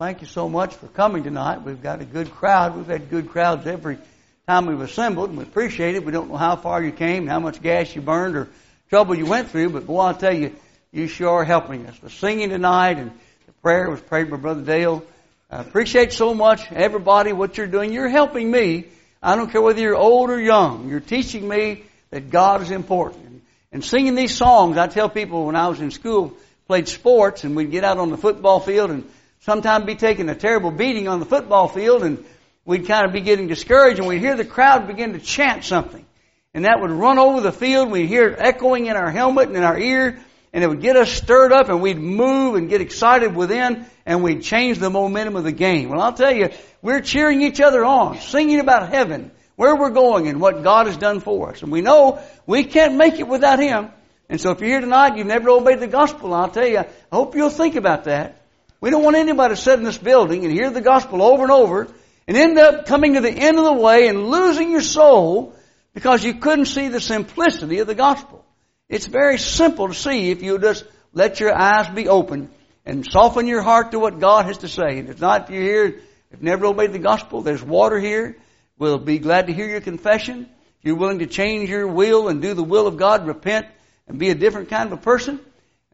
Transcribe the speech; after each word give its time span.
thank 0.00 0.20
you 0.20 0.28
so 0.28 0.48
much 0.48 0.76
for 0.76 0.86
coming 0.86 1.24
tonight. 1.24 1.62
We've 1.62 1.82
got 1.82 2.00
a 2.00 2.04
good 2.04 2.30
crowd. 2.30 2.76
We've 2.76 2.86
had 2.86 3.10
good 3.10 3.30
crowds 3.30 3.66
every 3.66 3.98
time 4.46 4.66
we've 4.66 4.80
assembled, 4.80 5.30
and 5.30 5.38
we 5.38 5.42
appreciate 5.42 5.96
it. 5.96 6.04
We 6.04 6.12
don't 6.12 6.30
know 6.30 6.36
how 6.36 6.54
far 6.54 6.80
you 6.80 6.92
came, 6.92 7.26
how 7.26 7.40
much 7.40 7.60
gas 7.60 7.96
you 7.96 8.00
burned, 8.00 8.36
or 8.36 8.48
trouble 8.90 9.16
you 9.16 9.26
went 9.26 9.50
through, 9.50 9.70
but 9.70 9.88
boy, 9.88 9.98
I'll 10.02 10.14
tell 10.14 10.32
you, 10.32 10.54
you 10.92 11.08
sure 11.08 11.40
are 11.40 11.44
helping 11.44 11.84
us. 11.86 11.98
The 11.98 12.10
singing 12.10 12.50
tonight 12.50 12.98
and 12.98 13.10
the 13.46 13.52
prayer 13.54 13.90
was 13.90 14.00
prayed 14.00 14.30
by 14.30 14.36
Brother 14.36 14.62
Dale. 14.62 15.02
I 15.50 15.62
appreciate 15.62 16.12
so 16.12 16.32
much 16.32 16.70
everybody 16.70 17.32
what 17.32 17.58
you're 17.58 17.66
doing. 17.66 17.92
You're 17.92 18.08
helping 18.08 18.48
me. 18.48 18.84
I 19.20 19.34
don't 19.34 19.50
care 19.50 19.60
whether 19.60 19.80
you're 19.80 19.96
old 19.96 20.30
or 20.30 20.40
young. 20.40 20.88
You're 20.88 21.00
teaching 21.00 21.48
me 21.48 21.82
that 22.10 22.30
God 22.30 22.62
is 22.62 22.70
important. 22.70 23.24
And, 23.26 23.42
and 23.72 23.84
singing 23.84 24.14
these 24.14 24.36
songs, 24.36 24.76
I 24.76 24.86
tell 24.86 25.08
people 25.08 25.46
when 25.46 25.56
I 25.56 25.66
was 25.66 25.80
in 25.80 25.90
school, 25.90 26.34
played 26.68 26.86
sports, 26.86 27.42
and 27.42 27.56
we'd 27.56 27.72
get 27.72 27.82
out 27.82 27.98
on 27.98 28.10
the 28.10 28.16
football 28.16 28.60
field 28.60 28.90
and 28.92 29.02
sometimes 29.40 29.84
be 29.84 29.94
taking 29.94 30.28
a 30.28 30.34
terrible 30.34 30.70
beating 30.70 31.08
on 31.08 31.20
the 31.20 31.26
football 31.26 31.68
field, 31.68 32.02
and 32.02 32.24
we'd 32.64 32.86
kind 32.86 33.06
of 33.06 33.12
be 33.12 33.20
getting 33.20 33.46
discouraged, 33.46 33.98
and 33.98 34.08
we'd 34.08 34.20
hear 34.20 34.36
the 34.36 34.44
crowd 34.44 34.86
begin 34.86 35.12
to 35.12 35.18
chant 35.18 35.64
something. 35.64 36.04
And 36.54 36.64
that 36.64 36.80
would 36.80 36.90
run 36.90 37.18
over 37.18 37.40
the 37.40 37.52
field, 37.52 37.90
we'd 37.90 38.06
hear 38.06 38.28
it 38.28 38.38
echoing 38.38 38.86
in 38.86 38.96
our 38.96 39.10
helmet 39.10 39.48
and 39.48 39.56
in 39.56 39.62
our 39.62 39.78
ear, 39.78 40.18
and 40.52 40.64
it 40.64 40.66
would 40.66 40.80
get 40.80 40.96
us 40.96 41.10
stirred 41.10 41.52
up, 41.52 41.68
and 41.68 41.82
we'd 41.82 41.98
move 41.98 42.54
and 42.54 42.68
get 42.68 42.80
excited 42.80 43.36
within, 43.36 43.86
and 44.06 44.22
we'd 44.22 44.42
change 44.42 44.78
the 44.78 44.90
momentum 44.90 45.36
of 45.36 45.44
the 45.44 45.52
game. 45.52 45.90
Well, 45.90 46.00
I'll 46.00 46.14
tell 46.14 46.34
you, 46.34 46.50
we're 46.80 47.00
cheering 47.00 47.42
each 47.42 47.60
other 47.60 47.84
on, 47.84 48.18
singing 48.18 48.60
about 48.60 48.88
heaven, 48.88 49.30
where 49.56 49.76
we're 49.76 49.90
going, 49.90 50.26
and 50.26 50.40
what 50.40 50.62
God 50.62 50.86
has 50.86 50.96
done 50.96 51.20
for 51.20 51.50
us. 51.50 51.62
And 51.62 51.70
we 51.70 51.80
know 51.80 52.20
we 52.46 52.64
can't 52.64 52.94
make 52.94 53.18
it 53.18 53.28
without 53.28 53.58
Him. 53.58 53.90
And 54.28 54.40
so 54.40 54.50
if 54.50 54.60
you're 54.60 54.70
here 54.70 54.80
tonight, 54.80 55.16
you've 55.16 55.26
never 55.26 55.50
obeyed 55.50 55.80
the 55.80 55.86
gospel, 55.86 56.32
I'll 56.34 56.50
tell 56.50 56.66
you, 56.66 56.78
I 56.78 56.88
hope 57.12 57.34
you'll 57.34 57.50
think 57.50 57.76
about 57.76 58.04
that. 58.04 58.40
We 58.80 58.90
don't 58.90 59.02
want 59.02 59.16
anybody 59.16 59.54
to 59.54 59.60
sit 59.60 59.78
in 59.78 59.84
this 59.84 59.98
building 59.98 60.44
and 60.44 60.52
hear 60.52 60.70
the 60.70 60.80
gospel 60.80 61.22
over 61.22 61.42
and 61.42 61.52
over 61.52 61.88
and 62.28 62.36
end 62.36 62.58
up 62.58 62.86
coming 62.86 63.14
to 63.14 63.20
the 63.20 63.30
end 63.30 63.58
of 63.58 63.64
the 63.64 63.72
way 63.72 64.06
and 64.06 64.28
losing 64.28 64.70
your 64.70 64.82
soul 64.82 65.54
because 65.94 66.22
you 66.22 66.34
couldn't 66.34 66.66
see 66.66 66.88
the 66.88 67.00
simplicity 67.00 67.80
of 67.80 67.88
the 67.88 67.94
gospel. 67.94 68.44
It's 68.88 69.06
very 69.06 69.38
simple 69.38 69.88
to 69.88 69.94
see 69.94 70.30
if 70.30 70.42
you 70.42 70.58
just 70.58 70.84
let 71.12 71.40
your 71.40 71.56
eyes 71.56 71.88
be 71.88 72.08
open 72.08 72.50
and 72.86 73.04
soften 73.04 73.46
your 73.46 73.62
heart 73.62 73.90
to 73.90 73.98
what 73.98 74.20
God 74.20 74.46
has 74.46 74.58
to 74.58 74.68
say. 74.68 74.98
And 74.98 75.08
if 75.08 75.20
not, 75.20 75.44
if 75.44 75.50
you're 75.50 75.62
here, 75.62 76.00
if 76.30 76.40
never 76.40 76.66
obeyed 76.66 76.92
the 76.92 76.98
gospel, 76.98 77.42
there's 77.42 77.62
water 77.62 77.98
here. 77.98 78.36
We'll 78.78 78.98
be 78.98 79.18
glad 79.18 79.48
to 79.48 79.52
hear 79.52 79.68
your 79.68 79.80
confession. 79.80 80.42
If 80.78 80.84
you're 80.84 80.96
willing 80.96 81.18
to 81.18 81.26
change 81.26 81.68
your 81.68 81.88
will 81.88 82.28
and 82.28 82.40
do 82.40 82.54
the 82.54 82.62
will 82.62 82.86
of 82.86 82.96
God, 82.96 83.26
repent 83.26 83.66
and 84.06 84.18
be 84.18 84.30
a 84.30 84.34
different 84.36 84.68
kind 84.68 84.92
of 84.92 84.98
a 84.98 85.02
person 85.02 85.40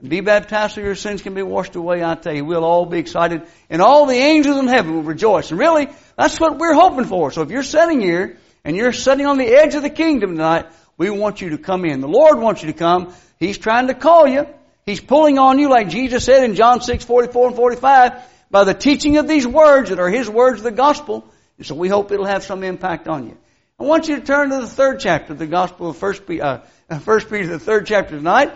and 0.00 0.10
be 0.10 0.20
baptized 0.20 0.74
so 0.74 0.80
your 0.80 0.94
sins 0.94 1.22
can 1.22 1.34
be 1.34 1.42
washed 1.42 1.76
away, 1.76 2.02
I 2.02 2.14
tell 2.14 2.34
you, 2.34 2.44
we'll 2.44 2.64
all 2.64 2.86
be 2.86 2.98
excited 2.98 3.42
and 3.70 3.80
all 3.80 4.06
the 4.06 4.14
angels 4.14 4.56
in 4.56 4.66
heaven 4.66 4.94
will 4.94 5.02
rejoice. 5.02 5.50
And 5.50 5.58
really, 5.58 5.88
that's 6.16 6.38
what 6.40 6.58
we're 6.58 6.74
hoping 6.74 7.04
for. 7.04 7.30
So 7.30 7.42
if 7.42 7.50
you're 7.50 7.62
sitting 7.62 8.00
here 8.00 8.38
and 8.64 8.76
you're 8.76 8.92
sitting 8.92 9.26
on 9.26 9.38
the 9.38 9.46
edge 9.46 9.74
of 9.74 9.82
the 9.82 9.90
kingdom 9.90 10.36
tonight, 10.36 10.66
we 10.96 11.10
want 11.10 11.40
you 11.40 11.50
to 11.50 11.58
come 11.58 11.84
in. 11.84 12.00
The 12.00 12.08
Lord 12.08 12.38
wants 12.38 12.62
you 12.62 12.72
to 12.72 12.78
come. 12.78 13.14
He's 13.38 13.58
trying 13.58 13.88
to 13.88 13.94
call 13.94 14.26
you. 14.26 14.46
He's 14.86 15.00
pulling 15.00 15.38
on 15.38 15.58
you 15.58 15.70
like 15.70 15.88
Jesus 15.88 16.24
said 16.24 16.44
in 16.44 16.54
John 16.54 16.80
6, 16.80 17.04
44 17.04 17.48
and 17.48 17.56
45 17.56 18.22
by 18.50 18.64
the 18.64 18.74
teaching 18.74 19.16
of 19.16 19.26
these 19.26 19.46
words 19.46 19.90
that 19.90 19.98
are 19.98 20.10
His 20.10 20.28
words 20.28 20.58
of 20.58 20.64
the 20.64 20.70
gospel. 20.70 21.24
And 21.56 21.66
so 21.66 21.74
we 21.74 21.88
hope 21.88 22.12
it'll 22.12 22.26
have 22.26 22.44
some 22.44 22.62
impact 22.62 23.08
on 23.08 23.26
you. 23.26 23.36
I 23.78 23.84
want 23.84 24.08
you 24.08 24.16
to 24.16 24.22
turn 24.22 24.50
to 24.50 24.60
the 24.60 24.68
third 24.68 25.00
chapter 25.00 25.32
of 25.32 25.38
the 25.38 25.48
Gospel 25.48 25.90
of 25.90 25.96
First, 25.96 26.22
uh, 26.30 26.60
First 27.00 27.28
Peter, 27.28 27.46
the 27.48 27.58
third 27.58 27.86
chapter 27.86 28.16
tonight, 28.16 28.52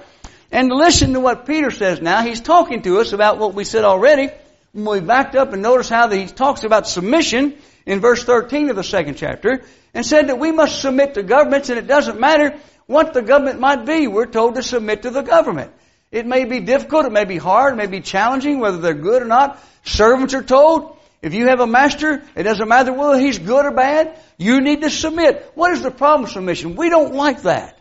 and 0.50 0.70
listen 0.70 1.12
to 1.12 1.20
what 1.20 1.46
Peter 1.46 1.70
says 1.70 2.00
now. 2.00 2.22
He's 2.22 2.40
talking 2.40 2.82
to 2.82 3.00
us 3.00 3.12
about 3.12 3.38
what 3.38 3.54
we 3.54 3.64
said 3.64 3.84
already. 3.84 4.30
When 4.72 4.84
We 4.84 5.00
backed 5.00 5.34
up 5.34 5.52
and 5.52 5.62
notice 5.62 5.88
how 5.88 6.08
he 6.08 6.26
talks 6.26 6.64
about 6.64 6.86
submission 6.86 7.56
in 7.86 8.00
verse 8.00 8.22
13 8.24 8.70
of 8.70 8.76
the 8.76 8.84
second 8.84 9.16
chapter, 9.16 9.62
and 9.94 10.04
said 10.04 10.28
that 10.28 10.38
we 10.38 10.52
must 10.52 10.80
submit 10.80 11.14
to 11.14 11.22
governments, 11.22 11.70
and 11.70 11.78
it 11.78 11.86
doesn't 11.86 12.20
matter 12.20 12.58
what 12.86 13.14
the 13.14 13.22
government 13.22 13.60
might 13.60 13.86
be. 13.86 14.06
We're 14.06 14.26
told 14.26 14.56
to 14.56 14.62
submit 14.62 15.02
to 15.02 15.10
the 15.10 15.22
government. 15.22 15.72
It 16.10 16.26
may 16.26 16.44
be 16.44 16.60
difficult, 16.60 17.06
it 17.06 17.12
may 17.12 17.24
be 17.24 17.38
hard, 17.38 17.74
it 17.74 17.76
may 17.76 17.86
be 17.86 18.00
challenging, 18.00 18.60
whether 18.60 18.78
they're 18.78 18.94
good 18.94 19.22
or 19.22 19.26
not. 19.26 19.62
Servants 19.84 20.34
are 20.34 20.42
told, 20.42 20.96
if 21.22 21.34
you 21.34 21.48
have 21.48 21.60
a 21.60 21.66
master, 21.66 22.22
it 22.36 22.42
doesn't 22.42 22.68
matter 22.68 22.92
whether 22.92 23.18
he's 23.18 23.38
good 23.38 23.64
or 23.64 23.72
bad, 23.72 24.18
you 24.36 24.60
need 24.60 24.82
to 24.82 24.90
submit. 24.90 25.50
What 25.54 25.72
is 25.72 25.82
the 25.82 25.90
problem 25.90 26.22
with 26.22 26.32
submission? 26.32 26.76
We 26.76 26.90
don't 26.90 27.14
like 27.14 27.42
that. 27.42 27.77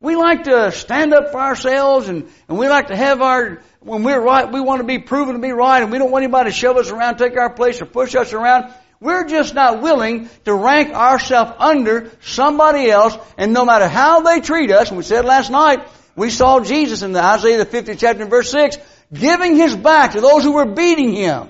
We 0.00 0.14
like 0.14 0.44
to 0.44 0.72
stand 0.72 1.14
up 1.14 1.32
for 1.32 1.40
ourselves 1.40 2.08
and, 2.08 2.28
and 2.48 2.58
we 2.58 2.68
like 2.68 2.88
to 2.88 2.96
have 2.96 3.22
our, 3.22 3.62
when 3.80 4.02
we're 4.02 4.20
right, 4.20 4.52
we 4.52 4.60
want 4.60 4.80
to 4.80 4.86
be 4.86 4.98
proven 4.98 5.34
to 5.34 5.40
be 5.40 5.52
right 5.52 5.82
and 5.82 5.90
we 5.90 5.96
don't 5.96 6.10
want 6.10 6.22
anybody 6.22 6.50
to 6.50 6.54
shove 6.54 6.76
us 6.76 6.90
around, 6.90 7.16
take 7.16 7.36
our 7.38 7.48
place 7.48 7.80
or 7.80 7.86
push 7.86 8.14
us 8.14 8.34
around. 8.34 8.74
We're 9.00 9.26
just 9.26 9.54
not 9.54 9.80
willing 9.80 10.28
to 10.44 10.54
rank 10.54 10.90
ourselves 10.90 11.52
under 11.58 12.10
somebody 12.20 12.90
else 12.90 13.16
and 13.38 13.54
no 13.54 13.64
matter 13.64 13.88
how 13.88 14.20
they 14.20 14.40
treat 14.40 14.70
us, 14.70 14.88
and 14.88 14.98
we 14.98 15.02
said 15.02 15.24
last 15.24 15.50
night, 15.50 15.86
we 16.14 16.28
saw 16.28 16.60
Jesus 16.60 17.02
in 17.02 17.12
the 17.12 17.22
Isaiah 17.22 17.64
the 17.64 17.66
50th 17.66 17.98
chapter 17.98 18.26
verse 18.26 18.50
6, 18.50 18.76
giving 19.12 19.56
his 19.56 19.74
back 19.74 20.12
to 20.12 20.20
those 20.20 20.42
who 20.42 20.52
were 20.52 20.66
beating 20.66 21.12
him. 21.14 21.48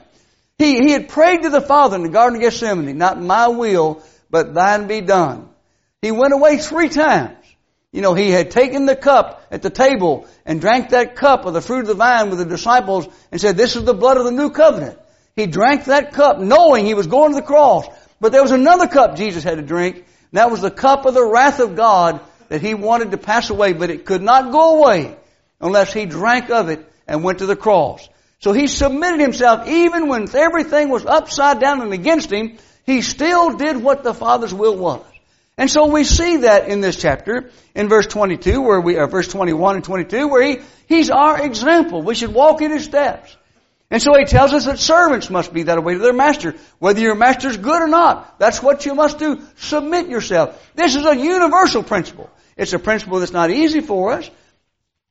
He, 0.59 0.81
he 0.83 0.93
had 0.93 1.09
prayed 1.09 1.43
to 1.43 1.51
the 1.51 1.61
Father 1.61 1.97
in 1.97 2.03
the 2.03 2.09
Garden 2.11 2.37
of 2.37 2.43
Gethsemane, 2.43 2.97
not 2.97 3.21
my 3.21 3.49
will, 3.49 4.03
but 4.31 4.55
thine 4.55 4.87
be 4.87 5.01
done. 5.01 5.49
He 6.01 6.13
went 6.13 6.33
away 6.33 6.59
three 6.59 6.89
times. 6.89 7.46
You 7.93 8.03
know, 8.03 8.15
he 8.15 8.31
had 8.31 8.51
taken 8.51 8.85
the 8.85 8.97
cup 8.97 9.47
at 9.51 9.63
the 9.63 9.71
table 9.71 10.27
and 10.45 10.61
drank 10.61 10.91
that 10.91 11.17
cup 11.17 11.47
of 11.47 11.55
the 11.55 11.61
fruit 11.61 11.81
of 11.81 11.87
the 11.87 11.95
vine 11.95 12.31
with 12.31 12.39
the 12.39 12.45
disciples 12.45 13.09
and 13.33 13.41
said, 13.41 13.57
this 13.57 13.77
is 13.77 13.85
the 13.85 13.95
blood 13.95 14.17
of 14.17 14.25
the 14.25 14.33
new 14.33 14.51
covenant. 14.51 14.99
He 15.35 15.47
drank 15.47 15.85
that 15.85 16.13
cup 16.13 16.39
knowing 16.39 16.85
he 16.85 16.95
was 16.95 17.07
going 17.07 17.33
to 17.33 17.41
the 17.41 17.47
cross. 17.47 17.87
But 18.21 18.33
there 18.33 18.43
was 18.43 18.51
another 18.51 18.87
cup 18.87 19.17
Jesus 19.17 19.45
had 19.45 19.57
to 19.57 19.63
drink. 19.63 19.97
And 19.97 20.05
that 20.33 20.51
was 20.51 20.61
the 20.61 20.71
cup 20.71 21.07
of 21.07 21.15
the 21.15 21.25
wrath 21.25 21.61
of 21.61 21.77
God 21.77 22.21
that 22.49 22.61
he 22.61 22.75
wanted 22.75 23.11
to 23.11 23.19
pass 23.19 23.51
away, 23.51 23.73
but 23.73 23.91
it 23.91 24.05
could 24.05 24.23
not 24.23 24.53
go 24.53 24.79
away 24.79 25.17
unless 25.61 25.93
he 25.93 26.07
drank 26.07 26.51
of 26.51 26.69
it 26.69 26.91
and 27.07 27.23
went 27.23 27.39
to 27.39 27.47
the 27.47 27.57
cross. 27.57 28.09
So 28.39 28.53
he 28.53 28.67
submitted 28.67 29.21
himself 29.21 29.69
even 29.69 30.09
when 30.09 30.29
everything 30.35 30.89
was 30.89 31.07
upside 31.07 31.61
down 31.61 31.81
and 31.81 31.93
against 31.93 32.31
him. 32.31 32.59
He 32.85 33.03
still 33.03 33.57
did 33.57 33.77
what 33.77 34.05
the 34.05 34.15
Father's 34.15 34.55
will 34.55 34.77
was. 34.77 35.05
And 35.59 35.71
so 35.71 35.87
we 35.87 36.05
see 36.05 36.39
that 36.39 36.69
in 36.69 36.83
this 36.83 36.97
chapter, 36.97 37.50
in 37.75 37.89
verse 37.89 38.06
22, 38.06 38.61
where 38.61 38.81
we, 38.81 38.99
uh, 38.99 39.06
verse 39.06 39.28
21 39.28 39.77
and 39.77 39.84
22, 39.84 40.28
where 40.28 40.43
he, 40.43 40.59
he's 40.87 41.11
our 41.11 41.43
example. 41.43 42.03
We 42.03 42.15
should 42.15 42.34
walk 42.34 42.61
in 42.61 42.71
his 42.71 42.84
steps. 42.84 43.34
And 43.91 44.03
so 44.03 44.12
he 44.19 44.25
tells 44.25 44.53
us 44.53 44.66
that 44.66 44.78
servants 44.78 45.31
must 45.31 45.55
be 45.55 45.62
that 45.65 45.83
way 45.83 45.95
to 45.95 45.99
their 46.00 46.12
master. 46.12 46.56
Whether 46.78 47.00
your 47.00 47.15
master's 47.15 47.56
good 47.56 47.81
or 47.81 47.89
not, 47.89 48.39
that's 48.39 48.62
what 48.62 48.84
you 48.84 48.95
must 48.95 49.19
do. 49.19 49.41
Submit 49.56 50.09
yourself. 50.09 50.72
This 50.75 50.97
is 50.97 51.06
a 51.06 51.16
universal 51.16 51.83
principle. 51.83 52.28
It's 52.56 52.72
a 52.72 52.78
principle 52.78 53.21
that's 53.21 53.33
not 53.33 53.50
easy 53.50 53.81
for 53.81 54.12
us. 54.12 54.28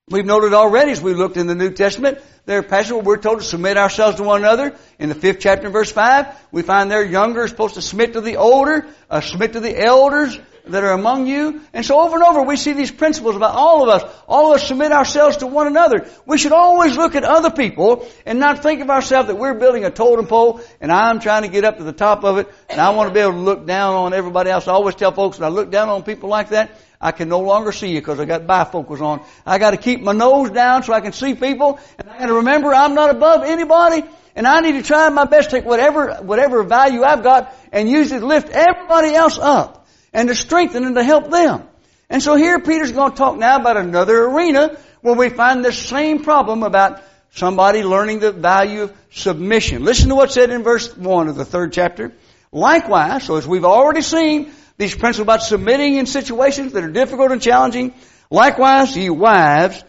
We've 0.08 0.24
noted 0.24 0.54
already 0.54 0.92
as 0.92 1.02
we 1.02 1.16
looked 1.16 1.36
in 1.36 1.48
the 1.48 1.56
New 1.56 1.72
Testament, 1.72 2.20
there 2.46 2.62
where 2.62 2.98
we're 3.00 3.18
told 3.18 3.40
to 3.40 3.44
submit 3.44 3.76
ourselves 3.76 4.18
to 4.18 4.24
one 4.24 4.42
another. 4.42 4.76
In 5.00 5.10
the 5.10 5.16
fifth 5.16 5.40
chapter, 5.40 5.68
verse 5.72 5.92
five, 5.92 6.28
we 6.52 6.62
find 6.62 6.92
there 6.92 7.04
younger 7.04 7.46
is 7.46 7.50
supposed 7.50 7.74
to 7.74 7.82
submit 7.82 8.14
to 8.14 8.22
the 8.22 8.38
older, 8.38 8.86
uh, 9.10 9.22
submit 9.22 9.54
to 9.54 9.60
the 9.62 9.76
elders 9.84 10.40
that 10.68 10.84
are 10.84 10.92
among 10.92 11.26
you. 11.26 11.60
And 11.74 11.84
so 11.84 12.00
over 12.00 12.18
and 12.18 12.24
over 12.24 12.44
we 12.44 12.56
see 12.56 12.74
these 12.74 12.92
principles 12.92 13.36
about 13.36 13.56
all 13.56 13.82
of 13.82 13.90
us. 13.90 14.24
All 14.28 14.52
of 14.52 14.62
us 14.62 14.68
submit 14.68 14.92
ourselves 14.92 15.38
to 15.38 15.48
one 15.48 15.66
another. 15.66 16.08
We 16.28 16.38
should 16.38 16.52
always 16.52 16.96
look 16.96 17.16
at 17.16 17.24
other 17.24 17.50
people 17.50 18.08
and 18.28 18.40
not 18.40 18.62
think 18.62 18.82
of 18.82 18.92
ourselves 18.92 19.28
that 19.30 19.38
we're 19.38 19.56
building 19.56 19.86
a 19.86 19.90
totem 19.90 20.28
pole 20.28 20.62
and 20.82 20.92
I'm 20.92 21.20
trying 21.20 21.42
to 21.42 21.48
get 21.48 21.64
up 21.64 21.78
to 21.78 21.84
the 21.84 21.94
top 21.94 22.24
of 22.24 22.38
it 22.38 22.48
and 22.70 22.80
I 22.80 22.92
want 22.92 23.10
to 23.10 23.14
be 23.16 23.22
able 23.22 23.32
to 23.32 23.40
look 23.40 23.66
down 23.66 23.96
on 23.96 24.14
everybody 24.14 24.52
else. 24.52 24.68
I 24.68 24.74
always 24.74 24.94
tell 24.94 25.12
folks 25.12 25.40
when 25.40 25.48
I 25.48 25.52
look 25.52 25.72
down 25.72 25.90
on 25.90 26.04
people 26.04 26.30
like 26.30 26.50
that, 26.50 26.70
I 27.06 27.12
can 27.12 27.30
no 27.30 27.42
longer 27.42 27.72
see 27.72 27.90
you 27.90 28.02
because 28.02 28.20
I 28.20 28.26
got 28.26 28.48
bifocals 28.48 29.00
on. 29.00 29.24
I 29.46 29.60
got 29.60 29.72
to 29.72 29.78
keep 29.78 30.02
my 30.02 30.12
nose 30.12 30.50
down 30.50 30.82
so 30.82 30.92
I 30.92 31.02
can 31.02 31.14
see 31.14 31.36
people, 31.36 31.80
and 32.00 32.10
I 32.10 32.18
got 32.18 32.26
to 32.26 32.34
remember 32.34 32.74
I'm 32.74 32.96
not 32.96 33.12
above 33.12 33.44
anybody, 33.44 34.04
and 34.36 34.48
I 34.48 34.62
need 34.62 34.72
to 34.72 34.82
try 34.82 35.08
my 35.10 35.26
best 35.26 35.52
to 35.52 35.58
take 35.58 35.66
whatever 35.66 36.16
whatever 36.16 36.64
value 36.64 37.04
I've 37.04 37.22
got 37.22 37.56
and 37.72 37.88
use 37.88 38.12
it 38.12 38.22
to 38.22 38.26
lift 38.26 38.50
everybody 38.50 39.14
else 39.14 39.38
up 39.38 39.88
and 40.14 40.30
to 40.30 40.34
strengthen 40.34 40.84
and 40.84 40.96
to 40.96 41.04
help 41.04 41.30
them. 41.30 41.68
And 42.10 42.24
so 42.24 42.36
here 42.38 42.60
Peter's 42.60 42.92
going 42.92 43.12
to 43.12 43.18
talk 43.18 43.38
now 43.38 43.58
about 43.60 43.78
another 43.78 44.26
arena 44.26 44.76
where 45.02 45.14
we 45.14 45.30
find 45.30 45.64
the 45.64 45.72
same 45.72 46.24
problem 46.24 46.64
about 46.64 47.04
somebody 47.30 47.84
learning 47.84 48.18
the 48.18 48.32
value 48.32 48.82
of 48.82 48.98
submission. 49.12 49.86
Listen 49.86 50.10
to 50.10 50.16
what's 50.16 50.34
said 50.34 50.50
in 50.50 50.64
verse 50.64 50.98
1 50.98 51.28
of 51.28 51.36
the 51.36 51.46
third 51.46 51.72
chapter. 51.72 52.14
Likewise, 52.52 53.26
so 53.26 53.36
as 53.36 53.48
we've 53.48 53.66
already 53.66 54.02
seen, 54.02 54.52
these 54.78 54.96
principles 54.96 55.26
about 55.26 55.44
submitting 55.44 55.96
in 55.96 56.06
situations 56.06 56.74
that 56.74 56.84
are 56.84 56.92
difficult 56.92 57.32
and 57.32 57.42
challenging. 57.42 57.94
Likewise, 58.30 58.96
ye 58.96 59.10
wives, 59.10 59.84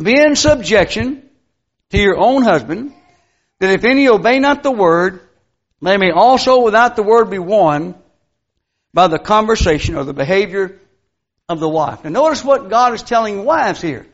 be 0.00 0.18
in 0.18 0.36
subjection 0.36 1.28
to 1.90 1.98
your 1.98 2.16
own 2.16 2.42
husband, 2.42 2.92
that 3.58 3.70
if 3.70 3.84
any 3.84 4.08
obey 4.08 4.38
not 4.38 4.62
the 4.62 4.70
word, 4.70 5.20
they 5.82 5.96
may 5.96 6.10
also 6.10 6.62
without 6.62 6.96
the 6.96 7.02
word 7.02 7.30
be 7.30 7.38
won 7.38 7.94
by 8.92 9.08
the 9.08 9.18
conversation 9.18 9.96
or 9.96 10.04
the 10.04 10.12
behavior 10.12 10.78
of 11.48 11.60
the 11.60 11.68
wife. 11.68 12.04
Now 12.04 12.10
notice 12.10 12.44
what 12.44 12.68
God 12.68 12.94
is 12.94 13.02
telling 13.02 13.44
wives 13.44 13.80
here. 13.80 14.06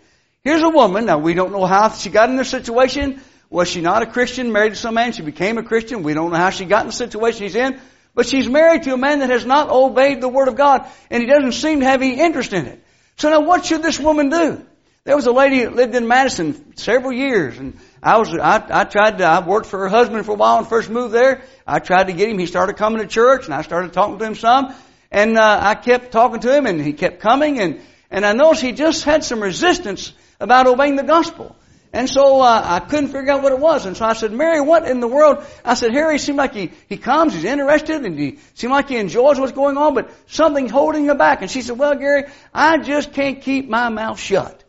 Here's 0.43 0.63
a 0.63 0.69
woman, 0.69 1.07
now 1.07 1.19
we 1.19 1.35
don't 1.35 1.53
know 1.53 1.65
how 1.65 1.89
she 1.91 2.11
got 2.11 2.29
in 2.29 2.37
this 2.37 2.51
situation. 2.51 3.21
Was 3.51 3.69
she 3.69 3.81
not 3.81 4.03
a 4.03 4.07
Christian, 4.07 4.53
married 4.53 4.71
to 4.71 4.77
some 4.77 4.95
man? 4.95 5.13
She 5.13 5.23
became 5.23 5.59
a 5.59 5.63
Christian. 5.63 6.03
We 6.03 6.15
don't 6.15 6.31
know 6.31 6.37
how 6.37 6.51
she 6.51 6.65
got 6.65 6.83
in 6.83 6.89
the 6.89 6.93
situation 6.93 7.47
she's 7.47 7.55
in. 7.55 7.81
But 8.15 8.27
she's 8.27 8.49
married 8.49 8.85
to 8.85 8.95
a 8.95 8.97
man 8.97 9.21
that 9.21 9.31
has 9.31 9.45
not 9.45 9.71
obeyed 9.71 10.21
the 10.21 10.29
Word 10.29 10.49
of 10.49 10.57
God, 10.57 10.87
and 11.11 11.23
he 11.23 11.29
doesn't 11.29 11.53
seem 11.53 11.81
to 11.81 11.87
have 11.87 12.01
any 12.01 12.21
interest 12.21 12.53
in 12.53 12.67
it. 12.67 12.83
So 13.17 13.31
now 13.31 13.41
what 13.41 13.65
should 13.65 13.83
this 13.83 13.99
woman 13.99 14.29
do? 14.29 14.65
There 15.05 15.17
was 15.17 15.27
a 15.27 15.33
lady 15.33 15.65
that 15.65 15.75
lived 15.75 15.95
in 15.95 16.09
Madison 16.09 16.77
several 16.77 17.13
years, 17.13 17.59
and 17.59 17.79
I 18.03 18.19
was, 18.19 18.33
I, 18.33 18.65
I 18.71 18.85
tried 18.85 19.19
to, 19.19 19.25
I 19.25 19.47
worked 19.47 19.67
for 19.67 19.81
her 19.81 19.89
husband 19.89 20.25
for 20.25 20.33
a 20.33 20.37
while 20.37 20.59
and 20.59 20.67
first 20.67 20.89
moved 20.89 21.13
there. 21.13 21.43
I 21.67 21.79
tried 21.79 22.07
to 22.07 22.13
get 22.13 22.31
him. 22.31 22.39
He 22.39 22.47
started 22.47 22.77
coming 22.77 23.01
to 23.01 23.07
church, 23.07 23.45
and 23.45 23.53
I 23.53 23.63
started 23.63 23.93
talking 23.93 24.19
to 24.19 24.25
him 24.25 24.35
some, 24.35 24.75
and 25.11 25.37
uh, 25.37 25.59
I 25.63 25.75
kept 25.75 26.11
talking 26.11 26.41
to 26.41 26.57
him, 26.57 26.67
and 26.67 26.81
he 26.81 26.93
kept 26.93 27.21
coming, 27.21 27.61
and 27.61 27.81
and 28.11 28.25
I 28.25 28.33
noticed 28.33 28.63
he 28.63 28.71
just 28.73 29.03
had 29.03 29.25
some 29.25 29.43
resistance 29.43 30.13
about 30.39 30.69
obeying 30.69 30.95
the 30.95 31.03
gospel. 31.03 31.57
And 31.95 32.11
so 32.11 32.41
uh, 32.41 32.61
I 32.65 32.81
couldn't 32.81 33.11
figure 33.11 33.31
out 33.31 33.43
what 33.45 33.53
it 33.53 33.61
was. 33.61 33.87
And 33.87 33.97
so 33.97 34.05
I 34.05 34.15
said, 34.15 34.33
Mary, 34.33 34.61
what 34.61 34.89
in 34.89 34.99
the 34.99 35.07
world? 35.07 35.47
I 35.65 35.75
said, 35.75 35.93
Harry 35.93 36.19
seemed 36.19 36.39
like 36.39 36.53
he, 36.53 36.73
he 36.89 36.97
comes, 36.97 37.35
he's 37.35 37.45
interested, 37.45 38.05
and 38.05 38.19
he 38.19 38.41
seemed 38.55 38.73
like 38.73 38.89
he 38.89 38.97
enjoys 38.97 39.39
what's 39.39 39.53
going 39.53 39.77
on, 39.77 39.95
but 39.95 40.11
something's 40.27 40.73
holding 40.73 41.05
him 41.05 41.17
back. 41.17 41.41
And 41.43 41.49
she 41.49 41.63
said, 41.63 41.79
well, 41.79 41.95
Gary, 41.95 42.25
I 42.53 42.79
just 42.79 43.13
can't 43.13 43.41
keep 43.41 43.69
my 43.69 43.91
mouth 43.91 44.19
shut. 44.19 44.64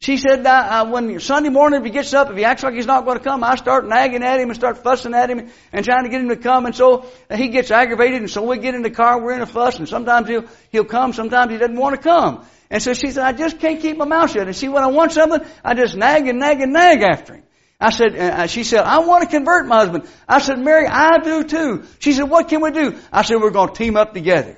She 0.00 0.18
said, 0.18 0.46
uh, 0.46 0.50
uh, 0.50 0.90
when 0.90 1.18
Sunday 1.20 1.48
morning, 1.48 1.80
if 1.80 1.84
he 1.84 1.90
gets 1.90 2.12
up, 2.12 2.30
if 2.30 2.36
he 2.36 2.44
acts 2.44 2.62
like 2.62 2.74
he's 2.74 2.86
not 2.86 3.04
going 3.04 3.18
to 3.18 3.24
come, 3.24 3.42
I 3.42 3.56
start 3.56 3.88
nagging 3.88 4.22
at 4.22 4.38
him 4.38 4.50
and 4.50 4.56
start 4.56 4.78
fussing 4.78 5.14
at 5.14 5.30
him 5.30 5.50
and 5.72 5.84
trying 5.84 6.04
to 6.04 6.10
get 6.10 6.20
him 6.20 6.28
to 6.28 6.36
come. 6.36 6.66
And 6.66 6.74
so 6.74 7.06
uh, 7.30 7.36
he 7.36 7.48
gets 7.48 7.70
aggravated, 7.70 8.20
and 8.20 8.30
so 8.30 8.42
we 8.42 8.58
get 8.58 8.74
in 8.74 8.82
the 8.82 8.90
car, 8.90 9.20
we're 9.22 9.32
in 9.32 9.40
a 9.40 9.46
fuss, 9.46 9.78
and 9.78 9.88
sometimes 9.88 10.28
he'll, 10.28 10.44
he'll 10.70 10.84
come, 10.84 11.12
sometimes 11.12 11.50
he 11.50 11.58
doesn't 11.58 11.76
want 11.76 11.96
to 11.96 12.02
come. 12.02 12.46
And 12.70 12.82
so 12.82 12.94
she 12.94 13.10
said, 13.10 13.24
I 13.24 13.32
just 13.32 13.58
can't 13.58 13.80
keep 13.80 13.96
my 13.96 14.04
mouth 14.04 14.32
shut. 14.32 14.46
And 14.46 14.54
see, 14.54 14.68
when 14.68 14.82
I 14.82 14.88
want 14.88 15.12
something, 15.12 15.40
I 15.64 15.74
just 15.74 15.96
nag 15.96 16.28
and 16.28 16.38
nag 16.38 16.60
and 16.60 16.72
nag 16.72 17.02
after 17.02 17.34
him. 17.34 17.42
I 17.80 17.90
said, 17.90 18.16
uh, 18.16 18.46
she 18.46 18.64
said, 18.64 18.80
I 18.80 19.00
want 19.00 19.24
to 19.24 19.28
convert 19.28 19.66
my 19.66 19.76
husband. 19.76 20.08
I 20.28 20.40
said, 20.40 20.58
Mary, 20.58 20.86
I 20.86 21.18
do 21.18 21.44
too. 21.44 21.84
She 21.98 22.12
said, 22.12 22.24
what 22.30 22.48
can 22.48 22.60
we 22.60 22.70
do? 22.70 22.96
I 23.12 23.22
said, 23.22 23.36
we're 23.36 23.50
going 23.50 23.68
to 23.68 23.74
team 23.74 23.96
up 23.96 24.14
together. 24.14 24.56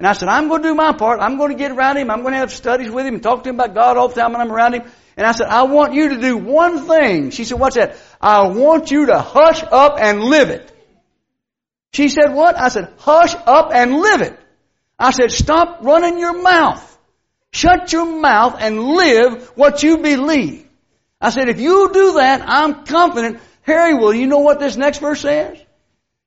And 0.00 0.06
I 0.06 0.14
said, 0.14 0.30
I'm 0.30 0.48
going 0.48 0.62
to 0.62 0.68
do 0.68 0.74
my 0.74 0.94
part. 0.94 1.20
I'm 1.20 1.36
going 1.36 1.50
to 1.50 1.58
get 1.58 1.72
around 1.72 1.98
him. 1.98 2.10
I'm 2.10 2.22
going 2.22 2.32
to 2.32 2.38
have 2.38 2.50
studies 2.50 2.90
with 2.90 3.04
him 3.04 3.16
and 3.16 3.22
talk 3.22 3.42
to 3.42 3.50
him 3.50 3.56
about 3.56 3.74
God 3.74 3.98
all 3.98 4.08
the 4.08 4.14
time 4.18 4.32
when 4.32 4.40
I'm 4.40 4.50
around 4.50 4.72
him. 4.72 4.90
And 5.14 5.26
I 5.26 5.32
said, 5.32 5.48
I 5.48 5.64
want 5.64 5.92
you 5.92 6.08
to 6.08 6.18
do 6.18 6.38
one 6.38 6.86
thing. 6.86 7.28
She 7.32 7.44
said, 7.44 7.60
what's 7.60 7.76
that? 7.76 7.98
I 8.18 8.48
want 8.48 8.90
you 8.90 9.06
to 9.06 9.18
hush 9.18 9.62
up 9.62 9.98
and 10.00 10.22
live 10.22 10.48
it. 10.48 10.72
She 11.92 12.08
said, 12.08 12.32
what? 12.32 12.58
I 12.58 12.68
said, 12.68 12.94
hush 12.96 13.34
up 13.34 13.72
and 13.74 13.92
live 13.92 14.22
it. 14.22 14.40
I 14.98 15.10
said, 15.10 15.32
stop 15.32 15.80
running 15.82 16.18
your 16.18 16.42
mouth. 16.42 16.98
Shut 17.52 17.92
your 17.92 18.06
mouth 18.06 18.56
and 18.58 18.82
live 18.82 19.52
what 19.54 19.82
you 19.82 19.98
believe. 19.98 20.66
I 21.20 21.28
said, 21.28 21.50
if 21.50 21.60
you 21.60 21.92
do 21.92 22.14
that, 22.14 22.42
I'm 22.46 22.86
confident. 22.86 23.38
Harry, 23.64 23.92
will 23.92 24.14
you 24.14 24.26
know 24.26 24.38
what 24.38 24.60
this 24.60 24.78
next 24.78 25.00
verse 25.00 25.20
says? 25.20 25.58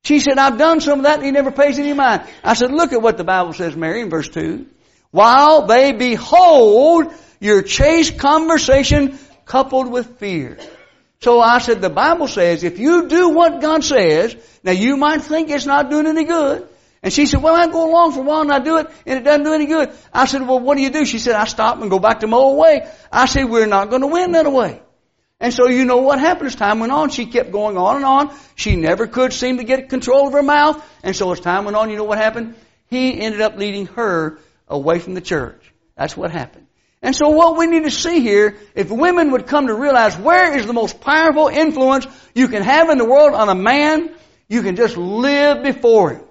She 0.04 0.20
said, 0.20 0.38
I've 0.38 0.58
done 0.58 0.82
some 0.82 1.00
of 1.00 1.04
that 1.04 1.18
and 1.18 1.26
he 1.26 1.32
never 1.32 1.52
pays 1.52 1.80
any 1.80 1.94
mind. 1.94 2.24
I 2.44 2.56
said, 2.56 2.72
look 2.72 2.92
at 2.92 3.02
what 3.02 3.18
the 3.18 3.24
Bible 3.24 3.54
says, 3.54 3.76
Mary, 3.76 4.02
in 4.02 4.10
verse 4.10 4.28
2. 4.28 4.66
While 5.12 5.68
they 5.68 5.94
behold 5.94 7.14
your 7.40 7.62
chaste 7.62 8.18
conversation 8.18 9.18
coupled 9.46 9.90
with 9.90 10.20
fear. 10.20 10.58
So 11.22 11.40
I 11.40 11.60
said, 11.60 11.82
the 11.82 11.90
Bible 11.90 12.28
says, 12.28 12.64
if 12.64 12.80
you 12.80 13.08
do 13.08 13.30
what 13.30 13.62
God 13.62 13.84
says, 13.84 14.36
now 14.62 14.74
you 14.74 14.98
might 14.98 15.22
think 15.22 15.50
it's 15.50 15.66
not 15.66 15.90
doing 15.90 16.08
any 16.08 16.26
good, 16.26 16.68
and 17.04 17.12
she 17.12 17.26
said, 17.26 17.42
well, 17.42 17.56
I 17.56 17.68
go 17.68 17.90
along 17.90 18.14
for 18.14 18.20
a 18.20 18.24
while 18.24 18.42
and 18.42 18.52
I 18.52 18.60
do 18.60 18.78
it 18.78 18.88
and 19.06 19.20
it 19.20 19.24
doesn't 19.24 19.44
do 19.44 19.54
any 19.54 19.66
good. 19.66 19.92
I 20.14 20.26
said, 20.26 20.42
well, 20.48 20.60
what 20.60 20.78
do 20.78 20.84
you 20.84 20.90
do? 20.90 21.06
She 21.06 21.20
said, 21.20 21.36
I 21.36 21.44
stop 21.44 21.82
and 21.82 21.90
go 21.90 22.00
back 22.00 22.22
to 22.22 22.28
my 22.28 22.38
old 22.38 22.58
way. 22.58 22.90
I 23.12 23.26
said, 23.26 23.50
we're 23.50 23.68
not 23.68 23.90
going 23.90 24.02
to 24.02 24.08
win 24.08 24.32
that 24.32 24.50
way. 24.52 24.82
And 25.44 25.54
so 25.54 25.68
you 25.68 25.84
know 25.84 25.98
what 25.98 26.22
happened 26.22 26.48
as 26.48 26.56
time 26.56 26.80
went 26.80 26.94
on. 26.94 27.10
She 27.10 27.25
kept 27.25 27.51
going 27.51 27.75
on 27.78 27.98
and 27.98 28.06
on. 28.06 28.34
She 28.56 28.78
never 28.78 29.07
could 29.07 29.34
seem 29.34 29.57
to 29.57 29.66
get 29.66 29.90
control 29.90 30.28
of 30.28 30.34
her 30.34 30.42
mouth. 30.42 30.81
And 31.04 31.13
so 31.13 31.30
as 31.34 31.42
time 31.42 31.66
went 31.66 31.75
on, 31.75 31.90
you 31.90 31.98
know 31.98 32.06
what 32.06 32.18
happened? 32.18 32.56
He 32.88 33.19
ended 33.19 33.42
up 33.42 33.57
leading 33.57 33.88
her 33.88 34.40
away 34.69 35.00
from 35.00 35.16
the 35.16 35.22
church. 35.22 35.62
That's 35.98 36.16
what 36.16 36.31
happened. 36.31 36.68
And 37.01 37.13
so 37.13 37.28
what 37.28 37.57
we 37.57 37.68
need 37.68 37.84
to 37.84 37.92
see 37.92 38.22
here, 38.22 38.56
if 38.74 38.90
women 38.90 39.31
would 39.31 39.45
come 39.45 39.68
to 39.68 39.74
realize 39.74 40.18
where 40.18 40.57
is 40.57 40.66
the 40.66 40.72
most 40.72 41.01
powerful 41.01 41.50
influence 41.50 42.07
you 42.34 42.48
can 42.48 42.63
have 42.63 42.89
in 42.89 42.98
the 42.98 43.06
world 43.06 43.34
on 43.34 43.50
a 43.50 43.56
man, 43.56 44.16
you 44.48 44.62
can 44.62 44.78
just 44.78 44.96
live 44.96 45.62
before 45.62 46.12
him. 46.12 46.24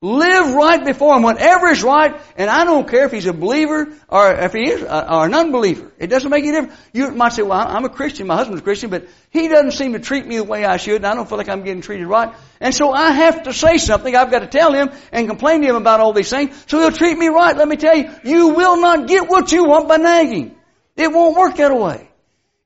Live 0.00 0.54
right 0.54 0.84
before 0.84 1.16
Him. 1.16 1.22
Whatever 1.22 1.70
is 1.70 1.82
right, 1.82 2.20
and 2.36 2.48
I 2.48 2.64
don't 2.64 2.88
care 2.88 3.06
if 3.06 3.10
he's 3.10 3.26
a 3.26 3.32
believer 3.32 3.92
or 4.08 4.32
if 4.32 4.52
he 4.52 4.70
is 4.70 4.80
uh, 4.80 5.08
or 5.10 5.26
an 5.26 5.34
unbeliever. 5.34 5.90
It 5.98 6.06
doesn't 6.06 6.30
make 6.30 6.44
any 6.44 6.52
difference. 6.52 6.80
You 6.92 7.10
might 7.10 7.32
say, 7.32 7.42
well, 7.42 7.58
I'm 7.58 7.84
a 7.84 7.88
Christian, 7.88 8.28
my 8.28 8.36
husband's 8.36 8.60
a 8.60 8.64
Christian, 8.64 8.90
but 8.90 9.08
he 9.30 9.48
doesn't 9.48 9.72
seem 9.72 9.94
to 9.94 9.98
treat 9.98 10.24
me 10.24 10.36
the 10.36 10.44
way 10.44 10.64
I 10.64 10.76
should, 10.76 10.96
and 10.96 11.06
I 11.06 11.14
don't 11.14 11.28
feel 11.28 11.36
like 11.36 11.48
I'm 11.48 11.64
getting 11.64 11.82
treated 11.82 12.06
right. 12.06 12.32
And 12.60 12.72
so 12.72 12.92
I 12.92 13.10
have 13.10 13.42
to 13.44 13.52
say 13.52 13.78
something. 13.78 14.14
I've 14.14 14.30
got 14.30 14.40
to 14.40 14.46
tell 14.46 14.72
him 14.72 14.90
and 15.10 15.26
complain 15.26 15.62
to 15.62 15.66
him 15.66 15.74
about 15.74 15.98
all 15.98 16.12
these 16.12 16.30
things, 16.30 16.54
so 16.68 16.78
he'll 16.78 16.92
treat 16.92 17.18
me 17.18 17.26
right. 17.26 17.56
Let 17.56 17.66
me 17.66 17.74
tell 17.74 17.96
you, 17.96 18.08
you 18.22 18.50
will 18.50 18.80
not 18.80 19.08
get 19.08 19.28
what 19.28 19.50
you 19.50 19.64
want 19.64 19.88
by 19.88 19.96
nagging. 19.96 20.54
It 20.94 21.12
won't 21.12 21.36
work 21.36 21.56
that 21.56 21.76
way. 21.76 22.07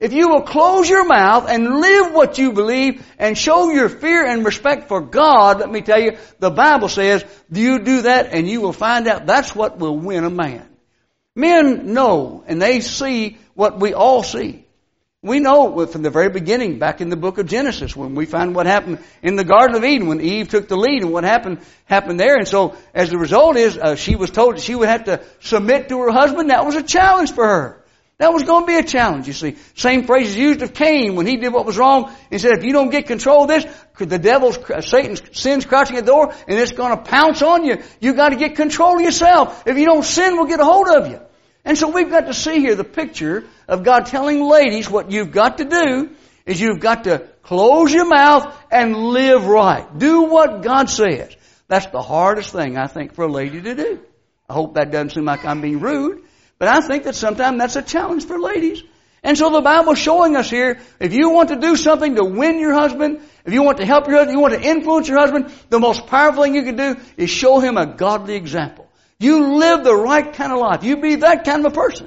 If 0.03 0.13
you 0.13 0.31
will 0.31 0.43
close 0.43 0.91
your 0.91 1.05
mouth 1.05 1.49
and 1.49 1.79
live 1.81 2.13
what 2.13 2.37
you 2.37 2.53
believe 2.53 3.07
and 3.21 3.39
show 3.39 3.71
your 3.71 3.89
fear 3.89 4.27
and 4.27 4.45
respect 4.45 4.89
for 4.89 5.01
God, 5.01 5.61
let 5.61 5.71
me 5.71 5.81
tell 5.81 6.01
you, 6.01 6.19
the 6.41 6.51
Bible 6.51 6.89
says 6.89 7.25
you 7.53 7.79
do 7.79 8.03
that 8.03 8.33
and 8.33 8.49
you 8.49 8.61
will 8.61 8.73
find 8.73 9.07
out 9.07 9.27
that's 9.27 9.55
what 9.55 9.79
will 9.79 9.97
win 9.97 10.25
a 10.25 10.31
man. 10.31 10.69
Men 11.37 11.95
know 11.95 12.43
and 12.49 12.61
they 12.61 12.81
see 12.81 13.39
what 13.55 13.79
we 13.79 13.95
all 13.95 14.25
see. 14.25 14.67
We 15.23 15.39
know 15.39 15.87
from 15.87 16.03
the 16.03 16.11
very 16.11 16.31
beginning, 16.31 16.81
back 16.81 17.01
in 17.01 17.09
the 17.09 17.17
book 17.17 17.39
of 17.39 17.47
Genesis, 17.47 17.95
when 17.95 18.17
we 18.17 18.27
find 18.27 18.57
what 18.57 18.67
happened 18.67 18.99
in 19.23 19.37
the 19.37 19.45
Garden 19.45 19.77
of 19.77 19.85
Eden, 19.85 20.09
when 20.09 20.21
Eve 20.21 20.49
took 20.49 20.67
the 20.67 20.77
lead 20.77 21.03
and 21.03 21.13
what 21.13 21.23
happened, 21.23 21.61
happened 21.85 22.19
there. 22.19 22.39
And 22.39 22.49
so, 22.49 22.75
as 22.93 23.11
the 23.11 23.19
result 23.19 23.57
is, 23.57 23.79
uh, 23.79 23.95
she 23.95 24.17
was 24.17 24.33
told 24.33 24.57
that 24.57 24.63
she 24.63 24.75
would 24.75 24.89
have 24.89 25.05
to 25.05 25.25
submit 25.39 25.91
to 25.91 26.01
her 26.01 26.11
husband. 26.11 26.51
That 26.51 26.67
was 26.67 26.75
a 26.75 26.83
challenge 26.83 27.31
for 27.31 27.47
her. 27.47 27.82
That 28.23 28.33
was 28.33 28.45
going 28.45 28.63
to 28.63 28.67
be 28.69 28.77
a 28.77 28.85
challenge, 28.85 29.27
you 29.27 29.33
see. 29.33 29.57
Same 29.75 30.05
phrase 30.05 30.29
is 30.29 30.37
used 30.37 30.63
of 30.63 30.73
Cain 30.73 31.17
when 31.17 31.27
he 31.27 31.39
did 31.39 31.53
what 31.53 31.67
was 31.67 31.77
wrong. 31.77 32.15
He 32.31 32.39
said, 32.39 32.53
if 32.53 32.63
you 32.63 32.73
don't 32.73 32.91
get 32.91 33.09
control 33.09 33.43
of 33.43 33.49
this, 33.49 33.67
the 33.99 34.17
devil's, 34.17 34.57
Satan's 34.87 35.21
sin's 35.33 35.65
crouching 35.65 35.97
at 35.97 36.07
the 36.07 36.13
door 36.13 36.33
and 36.47 36.57
it's 36.57 36.71
going 36.71 36.97
to 36.97 37.03
pounce 37.03 37.43
on 37.43 37.65
you. 37.65 37.83
You 38.01 38.15
got 38.15 38.29
to 38.29 38.37
get 38.37 38.55
control 38.55 38.95
of 38.95 39.01
yourself. 39.01 39.65
If 39.67 39.77
you 39.77 39.87
don't 39.87 40.05
sin, 40.05 40.37
we'll 40.37 40.47
get 40.47 40.61
a 40.61 40.65
hold 40.65 40.87
of 40.87 41.09
you. 41.11 41.21
And 41.65 41.77
so 41.77 41.89
we've 41.89 42.11
got 42.11 42.27
to 42.27 42.33
see 42.33 42.61
here 42.61 42.77
the 42.77 42.85
picture 42.85 43.43
of 43.67 43.83
God 43.83 44.07
telling 44.07 44.41
ladies 44.41 44.89
what 44.89 45.11
you've 45.11 45.33
got 45.33 45.59
to 45.59 45.65
do 45.65 46.11
is 46.47 46.61
you've 46.61 46.79
got 46.79 47.03
to 47.05 47.27
close 47.43 47.93
your 47.93 48.07
mouth 48.07 48.57
and 48.71 48.95
live 48.95 49.47
right. 49.47 49.99
Do 49.99 50.27
what 50.31 50.63
God 50.63 50.89
says. 50.89 51.35
That's 51.67 51.87
the 51.87 52.03
hardest 52.03 52.53
thing 52.53 52.77
I 52.77 52.87
think 52.87 53.15
for 53.15 53.25
a 53.25 53.33
lady 53.33 53.61
to 53.63 53.75
do. 53.75 54.01
I 54.49 54.53
hope 54.53 54.75
that 54.75 54.93
doesn't 54.93 55.11
seem 55.11 55.25
like 55.25 55.45
I'm 55.45 55.61
being 55.61 55.81
rude. 55.81 56.23
But 56.63 56.69
I 56.69 56.81
think 56.81 57.03
that 57.03 57.17
sometimes 57.17 57.59
that's 57.59 57.75
a 57.75 57.83
challenge 57.83 58.25
for 58.25 58.39
ladies. 58.39 58.85
And 59.25 59.37
so 59.37 59.51
the 59.51 59.61
Bible's 59.61 59.99
showing 59.99 60.37
us 60.37 60.49
here, 60.49 60.79
if 61.01 61.13
you 61.13 61.31
want 61.31 61.49
to 61.49 61.57
do 61.57 61.75
something 61.75 62.15
to 62.15 62.25
win 62.25 62.61
your 62.61 62.73
husband, 62.73 63.19
if 63.45 63.53
you 63.53 63.65
want 63.65 63.79
to 63.79 63.85
help 63.85 64.07
your 64.07 64.19
husband, 64.19 64.37
you 64.37 64.41
want 64.41 64.55
to 64.55 64.63
influence 64.63 65.09
your 65.09 65.19
husband, 65.19 65.53
the 65.71 65.81
most 65.81 66.07
powerful 66.07 66.45
thing 66.45 66.55
you 66.55 66.63
can 66.63 66.77
do 66.77 66.97
is 67.17 67.31
show 67.31 67.59
him 67.59 67.77
a 67.77 67.87
godly 67.87 68.37
example. 68.37 68.89
You 69.19 69.57
live 69.57 69.83
the 69.83 69.93
right 69.93 70.33
kind 70.33 70.53
of 70.53 70.61
life. 70.61 70.85
You 70.85 70.99
be 70.99 71.17
that 71.17 71.45
kind 71.45 71.67
of 71.67 71.73
a 71.73 71.75
person. 71.75 72.07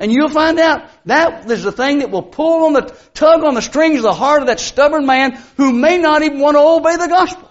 And 0.00 0.10
you'll 0.10 0.30
find 0.30 0.58
out 0.58 0.90
that 1.04 1.48
is 1.48 1.62
the 1.62 1.70
thing 1.70 2.00
that 2.00 2.10
will 2.10 2.24
pull 2.24 2.66
on 2.66 2.72
the, 2.72 2.92
tug 3.14 3.44
on 3.44 3.54
the 3.54 3.62
strings 3.62 3.98
of 3.98 4.02
the 4.02 4.14
heart 4.14 4.40
of 4.40 4.48
that 4.48 4.58
stubborn 4.58 5.06
man 5.06 5.40
who 5.56 5.72
may 5.72 5.98
not 5.98 6.24
even 6.24 6.40
want 6.40 6.56
to 6.56 6.60
obey 6.60 6.96
the 6.96 7.06
gospel. 7.06 7.48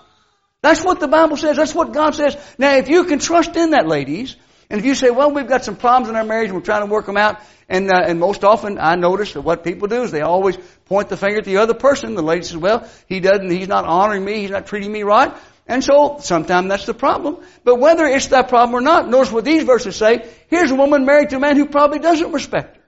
That's 0.61 0.83
what 0.83 0.99
the 0.99 1.07
Bible 1.07 1.37
says. 1.37 1.55
That's 1.55 1.73
what 1.73 1.93
God 1.93 2.13
says. 2.13 2.35
Now, 2.57 2.75
if 2.75 2.89
you 2.89 3.05
can 3.05 3.19
trust 3.19 3.55
in 3.55 3.69
that, 3.69 3.87
ladies, 3.87 4.35
and 4.71 4.79
if 4.79 4.85
you 4.85 4.95
say, 4.95 5.09
well, 5.09 5.31
we've 5.31 5.49
got 5.49 5.65
some 5.65 5.75
problems 5.75 6.09
in 6.09 6.15
our 6.15 6.23
marriage 6.23 6.47
and 6.47 6.55
we're 6.55 6.63
trying 6.63 6.87
to 6.87 6.89
work 6.89 7.05
them 7.05 7.17
out, 7.17 7.41
and, 7.67 7.91
uh, 7.91 8.03
and 8.07 8.21
most 8.21 8.45
often 8.45 8.77
I 8.79 8.95
notice 8.95 9.33
that 9.33 9.41
what 9.41 9.65
people 9.65 9.89
do 9.89 10.03
is 10.03 10.11
they 10.11 10.21
always 10.21 10.55
point 10.85 11.09
the 11.09 11.17
finger 11.17 11.39
at 11.39 11.43
the 11.43 11.57
other 11.57 11.73
person. 11.73 12.15
The 12.15 12.23
lady 12.23 12.43
says, 12.43 12.55
well, 12.55 12.87
he 13.05 13.19
doesn't, 13.19 13.51
he's 13.51 13.67
not 13.67 13.83
honoring 13.83 14.23
me, 14.23 14.39
he's 14.39 14.49
not 14.49 14.67
treating 14.67 14.89
me 14.89 15.03
right. 15.03 15.33
And 15.67 15.83
so 15.83 16.19
sometimes 16.21 16.69
that's 16.69 16.85
the 16.85 16.93
problem. 16.93 17.43
But 17.65 17.79
whether 17.79 18.05
it's 18.05 18.27
that 18.27 18.47
problem 18.47 18.73
or 18.73 18.79
not, 18.79 19.09
notice 19.09 19.29
what 19.29 19.43
these 19.43 19.63
verses 19.63 19.97
say. 19.97 20.25
Here's 20.47 20.71
a 20.71 20.75
woman 20.75 21.05
married 21.05 21.31
to 21.31 21.35
a 21.35 21.39
man 21.41 21.57
who 21.57 21.65
probably 21.65 21.99
doesn't 21.99 22.31
respect 22.31 22.77
her. 22.77 22.83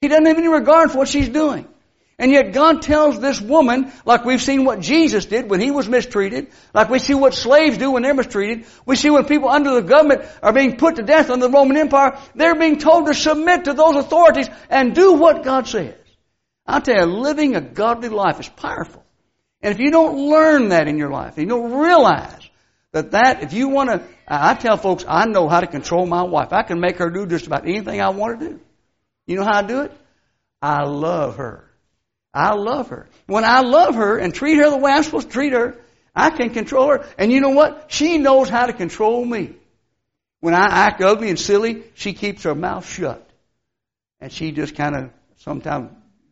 He 0.00 0.08
doesn't 0.08 0.24
have 0.24 0.38
any 0.38 0.48
regard 0.48 0.90
for 0.90 0.98
what 0.98 1.08
she's 1.08 1.28
doing. 1.28 1.68
And 2.20 2.30
yet 2.30 2.52
God 2.52 2.82
tells 2.82 3.18
this 3.18 3.40
woman, 3.40 3.90
like 4.04 4.26
we've 4.26 4.42
seen 4.42 4.66
what 4.66 4.80
Jesus 4.80 5.24
did 5.24 5.48
when 5.48 5.58
he 5.58 5.70
was 5.70 5.88
mistreated, 5.88 6.48
like 6.74 6.90
we 6.90 6.98
see 6.98 7.14
what 7.14 7.32
slaves 7.32 7.78
do 7.78 7.92
when 7.92 8.02
they're 8.02 8.12
mistreated, 8.12 8.66
we 8.84 8.96
see 8.96 9.08
when 9.08 9.24
people 9.24 9.48
under 9.48 9.74
the 9.74 9.80
government 9.80 10.26
are 10.42 10.52
being 10.52 10.76
put 10.76 10.96
to 10.96 11.02
death 11.02 11.30
under 11.30 11.48
the 11.48 11.52
Roman 11.52 11.78
Empire, 11.78 12.18
they're 12.34 12.58
being 12.58 12.78
told 12.78 13.06
to 13.06 13.14
submit 13.14 13.64
to 13.64 13.72
those 13.72 13.96
authorities 13.96 14.50
and 14.68 14.94
do 14.94 15.14
what 15.14 15.44
God 15.44 15.66
says. 15.66 15.94
I 16.66 16.80
tell 16.80 17.08
you, 17.08 17.20
living 17.20 17.56
a 17.56 17.62
godly 17.62 18.10
life 18.10 18.38
is 18.38 18.50
powerful. 18.50 19.02
And 19.62 19.72
if 19.72 19.80
you 19.80 19.90
don't 19.90 20.28
learn 20.28 20.68
that 20.68 20.88
in 20.88 20.98
your 20.98 21.10
life, 21.10 21.38
you 21.38 21.46
don't 21.46 21.72
realize 21.72 22.50
that 22.92 23.12
that, 23.12 23.42
if 23.42 23.54
you 23.54 23.70
want 23.70 23.88
to, 23.88 24.02
I 24.28 24.52
tell 24.52 24.76
folks, 24.76 25.06
I 25.08 25.24
know 25.24 25.48
how 25.48 25.60
to 25.60 25.66
control 25.66 26.04
my 26.04 26.24
wife. 26.24 26.52
I 26.52 26.64
can 26.64 26.80
make 26.80 26.98
her 26.98 27.08
do 27.08 27.26
just 27.26 27.46
about 27.46 27.66
anything 27.66 28.02
I 28.02 28.10
want 28.10 28.40
to 28.40 28.48
do. 28.50 28.60
You 29.26 29.36
know 29.36 29.44
how 29.44 29.60
I 29.60 29.62
do 29.62 29.80
it? 29.82 29.92
I 30.60 30.84
love 30.84 31.36
her. 31.38 31.69
I 32.32 32.54
love 32.54 32.88
her. 32.88 33.08
When 33.26 33.44
I 33.44 33.60
love 33.60 33.96
her 33.96 34.18
and 34.18 34.34
treat 34.34 34.56
her 34.56 34.70
the 34.70 34.76
way 34.76 34.92
I'm 34.92 35.02
supposed 35.02 35.28
to 35.28 35.32
treat 35.32 35.52
her, 35.52 35.76
I 36.14 36.30
can 36.30 36.50
control 36.50 36.88
her. 36.88 37.06
And 37.18 37.32
you 37.32 37.40
know 37.40 37.50
what? 37.50 37.86
She 37.88 38.18
knows 38.18 38.48
how 38.48 38.66
to 38.66 38.72
control 38.72 39.24
me. 39.24 39.54
When 40.40 40.54
I 40.54 40.66
act 40.66 41.02
ugly 41.02 41.28
and 41.28 41.38
silly, 41.38 41.82
she 41.94 42.12
keeps 42.12 42.44
her 42.44 42.54
mouth 42.54 42.88
shut. 42.88 43.28
And 44.20 44.32
she 44.32 44.52
just 44.52 44.74
kind 44.74 44.96
of 44.96 45.10
sometimes 45.38 45.90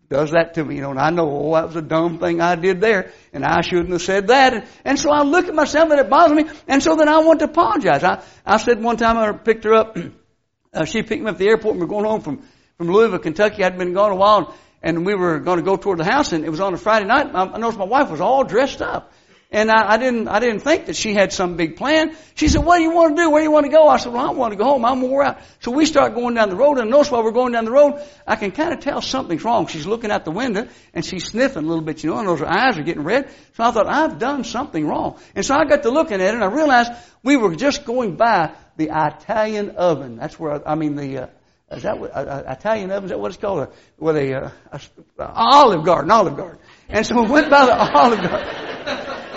does 0.09 0.31
that 0.31 0.55
to 0.55 0.65
me, 0.65 0.77
you 0.77 0.81
know, 0.81 0.91
and 0.91 0.99
I 0.99 1.11
know, 1.11 1.29
oh, 1.31 1.55
that 1.55 1.67
was 1.67 1.77
a 1.77 1.83
dumb 1.83 2.19
thing 2.19 2.41
I 2.41 2.55
did 2.55 2.81
there, 2.81 3.13
and 3.33 3.45
I 3.45 3.61
shouldn't 3.61 3.91
have 3.91 4.01
said 4.01 4.29
that. 4.29 4.55
And, 4.55 4.65
and 4.85 4.99
so 4.99 5.11
I 5.11 5.23
look 5.23 5.49
at 5.49 5.55
myself 5.55 5.91
and 5.91 6.01
it 6.01 6.09
bothers 6.09 6.35
me, 6.35 6.51
and 6.67 6.83
so 6.83 6.97
then 6.97 7.09
I 7.09 7.19
want 7.19 7.41
to 7.41 7.45
apologize. 7.45 8.03
I, 8.03 8.23
I 8.45 8.57
said 8.57 8.83
one 8.83 8.97
time 8.97 9.19
I 9.19 9.33
picked 9.33 9.65
her 9.65 9.75
up, 9.75 9.99
uh, 10.73 10.85
she 10.87 11.03
picked 11.03 11.23
me 11.23 11.29
up 11.29 11.35
at 11.35 11.39
the 11.39 11.49
airport 11.49 11.75
and 11.75 11.81
we 11.81 11.87
we're 11.87 11.91
going 11.91 12.07
home 12.07 12.23
from, 12.23 12.43
from 12.79 12.91
Louisville, 12.91 13.19
Kentucky. 13.19 13.63
I'd 13.63 13.77
been 13.77 13.93
gone 13.93 14.13
a 14.13 14.17
while, 14.17 14.55
and 14.83 15.05
we 15.05 15.15
were 15.15 15.41
going 15.41 15.59
to 15.59 15.65
go 15.65 15.77
toward 15.77 15.99
the 15.99 16.05
house, 16.05 16.33
and 16.33 16.45
it 16.45 16.51
was 16.51 16.61
on 16.61 16.75
a 16.75 16.79
Friday 16.79 17.07
night. 17.07 17.31
I 17.35 17.59
noticed 17.59 17.79
my 17.79 17.85
wife 17.85 18.11
was 18.11 18.21
all 18.21 18.45
dressed 18.45 18.83
up. 18.83 19.13
And 19.51 19.71
I, 19.71 19.95
I 19.95 19.97
didn't, 19.97 20.29
I 20.29 20.41
didn't 20.41 20.61
think 20.61 20.87
that 20.87 20.97
she 20.97 21.15
had 21.15 21.33
some 21.33 21.57
big 21.57 21.77
plan. 21.77 22.15
She 22.35 22.49
said, 22.49 22.65
what 22.67 22.77
do 22.77 22.83
you 22.83 22.91
want 22.91 23.17
to 23.17 23.23
do? 23.23 23.31
Where 23.31 23.41
do 23.41 23.45
you 23.45 23.51
want 23.51 23.65
to 23.65 23.73
go? 23.73 23.89
I 23.89 23.97
said, 23.97 24.13
well, 24.13 24.29
I 24.29 24.33
want 24.33 24.53
to 24.53 24.59
go 24.59 24.65
home. 24.65 24.85
I'm 24.85 25.01
wore 25.01 25.23
out. 25.23 25.39
So 25.61 25.71
we 25.71 25.87
start 25.87 26.15
going 26.15 26.35
down 26.35 26.51
the 26.51 26.57
road 26.57 26.77
and 26.77 26.91
notice 26.91 27.11
while 27.11 27.25
we're 27.25 27.33
going 27.33 27.53
down 27.53 27.65
the 27.65 27.71
road, 27.71 27.95
I 28.27 28.37
can 28.37 28.51
kind 28.51 28.75
of 28.75 28.81
tell 28.81 29.01
something's 29.01 29.43
wrong. 29.43 29.67
She's 29.67 29.87
looking 29.87 30.11
out 30.11 30.27
the 30.27 30.33
window 30.33 30.69
and 30.93 31.03
she's 31.03 31.25
sniffing 31.25 31.65
a 31.65 31.67
little 31.67 31.83
bit, 31.83 32.05
you 32.05 32.11
know, 32.11 32.19
and 32.19 32.29
those 32.29 32.41
her 32.41 32.47
eyes 32.47 32.77
are 32.77 32.83
getting 32.83 33.05
red. 33.05 33.31
So 33.55 33.65
I 33.65 33.71
thought, 33.71 33.87
I've 33.89 34.19
done 34.19 34.45
something 34.45 34.87
wrong. 34.87 35.19
And 35.35 35.47
so 35.47 35.55
I 35.55 35.65
got 35.65 35.83
to 35.85 35.91
looking 35.91 36.21
at 36.21 36.29
it 36.29 36.35
and 36.35 36.45
I 36.45 36.49
realized 36.49 36.93
we 37.23 37.39
were 37.39 37.57
just 37.57 37.87
going 37.87 38.17
by 38.17 38.53
the 38.77 38.91
Italian 38.93 39.71
oven. 39.71 40.17
That's 40.17 40.39
where, 40.39 40.69
I 40.69 40.75
mean, 40.75 40.95
the, 40.95 41.19
uh, 41.19 41.27
is 41.71 41.83
that 41.83 41.99
what, 41.99 42.11
uh, 42.15 42.21
uh, 42.21 42.55
Italian 42.59 42.91
oven? 42.91 43.05
Is 43.05 43.11
that 43.11 43.21
what 43.21 43.29
it's 43.29 43.37
called? 43.37 43.69
With 43.99 44.17
a, 44.17 44.35
uh, 44.35 44.51
a, 44.73 44.81
a, 45.19 45.33
olive 45.35 45.85
garden, 45.85 46.11
olive 46.11 46.37
garden. 46.37 46.59
And 46.89 47.05
so 47.05 47.23
we 47.23 47.29
went 47.29 47.51
by 47.51 47.67
the 47.67 47.77
olive 47.99 48.23
garden. 48.23 48.49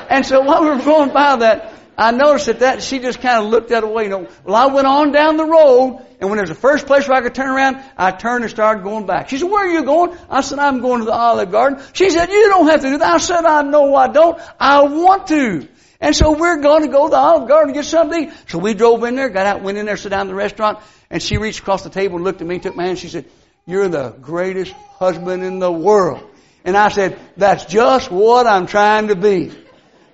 And 0.09 0.25
so 0.25 0.41
while 0.41 0.63
we 0.63 0.69
were 0.69 0.83
going 0.83 1.11
by 1.11 1.35
that, 1.37 1.73
I 1.97 2.11
noticed 2.11 2.45
that, 2.45 2.59
that 2.59 2.81
she 2.81 2.99
just 2.99 3.21
kind 3.21 3.43
of 3.43 3.49
looked 3.49 3.69
that 3.69 3.87
way. 3.87 4.03
You 4.03 4.09
know, 4.09 4.27
well, 4.45 4.55
I 4.55 4.73
went 4.73 4.87
on 4.87 5.11
down 5.11 5.37
the 5.37 5.45
road, 5.45 6.05
and 6.19 6.29
when 6.29 6.37
there's 6.37 6.49
the 6.49 6.55
first 6.55 6.87
place 6.87 7.07
where 7.07 7.17
I 7.17 7.21
could 7.21 7.35
turn 7.35 7.49
around, 7.49 7.83
I 7.97 8.11
turned 8.11 8.43
and 8.43 8.51
started 8.51 8.83
going 8.83 9.05
back. 9.05 9.29
She 9.29 9.37
said, 9.37 9.49
"Where 9.49 9.65
are 9.65 9.71
you 9.71 9.83
going?" 9.83 10.17
I 10.29 10.41
said, 10.41 10.57
"I'm 10.57 10.79
going 10.79 10.99
to 10.99 11.05
the 11.05 11.13
Olive 11.13 11.51
Garden." 11.51 11.83
She 11.93 12.09
said, 12.09 12.29
"You 12.29 12.49
don't 12.49 12.67
have 12.67 12.81
to 12.81 12.89
do 12.89 12.97
that." 12.97 13.13
I 13.13 13.17
said, 13.17 13.45
"I 13.45 13.61
know 13.61 13.93
I 13.95 14.07
don't. 14.07 14.39
I 14.59 14.83
want 14.83 15.27
to." 15.27 15.67
And 15.99 16.15
so 16.15 16.31
we're 16.31 16.61
going 16.61 16.81
to 16.81 16.87
go 16.87 17.05
to 17.05 17.11
the 17.11 17.17
Olive 17.17 17.47
Garden 17.47 17.69
and 17.69 17.75
get 17.75 17.85
something. 17.85 18.31
So 18.47 18.57
we 18.57 18.73
drove 18.73 19.03
in 19.03 19.15
there, 19.15 19.29
got 19.29 19.45
out, 19.45 19.61
went 19.61 19.77
in 19.77 19.85
there, 19.85 19.97
sat 19.97 20.09
down 20.09 20.21
in 20.21 20.27
the 20.27 20.35
restaurant, 20.35 20.79
and 21.11 21.21
she 21.21 21.37
reached 21.37 21.59
across 21.59 21.83
the 21.83 21.89
table 21.89 22.15
and 22.15 22.23
looked 22.23 22.41
at 22.41 22.47
me, 22.47 22.57
took 22.57 22.75
my 22.75 22.85
hand, 22.87 22.97
she 22.97 23.09
said, 23.09 23.25
"You're 23.67 23.89
the 23.89 24.09
greatest 24.21 24.73
husband 24.97 25.43
in 25.43 25.59
the 25.59 25.71
world." 25.71 26.23
And 26.63 26.75
I 26.77 26.89
said, 26.89 27.19
"That's 27.37 27.65
just 27.65 28.09
what 28.09 28.47
I'm 28.47 28.65
trying 28.65 29.09
to 29.09 29.15
be." 29.15 29.51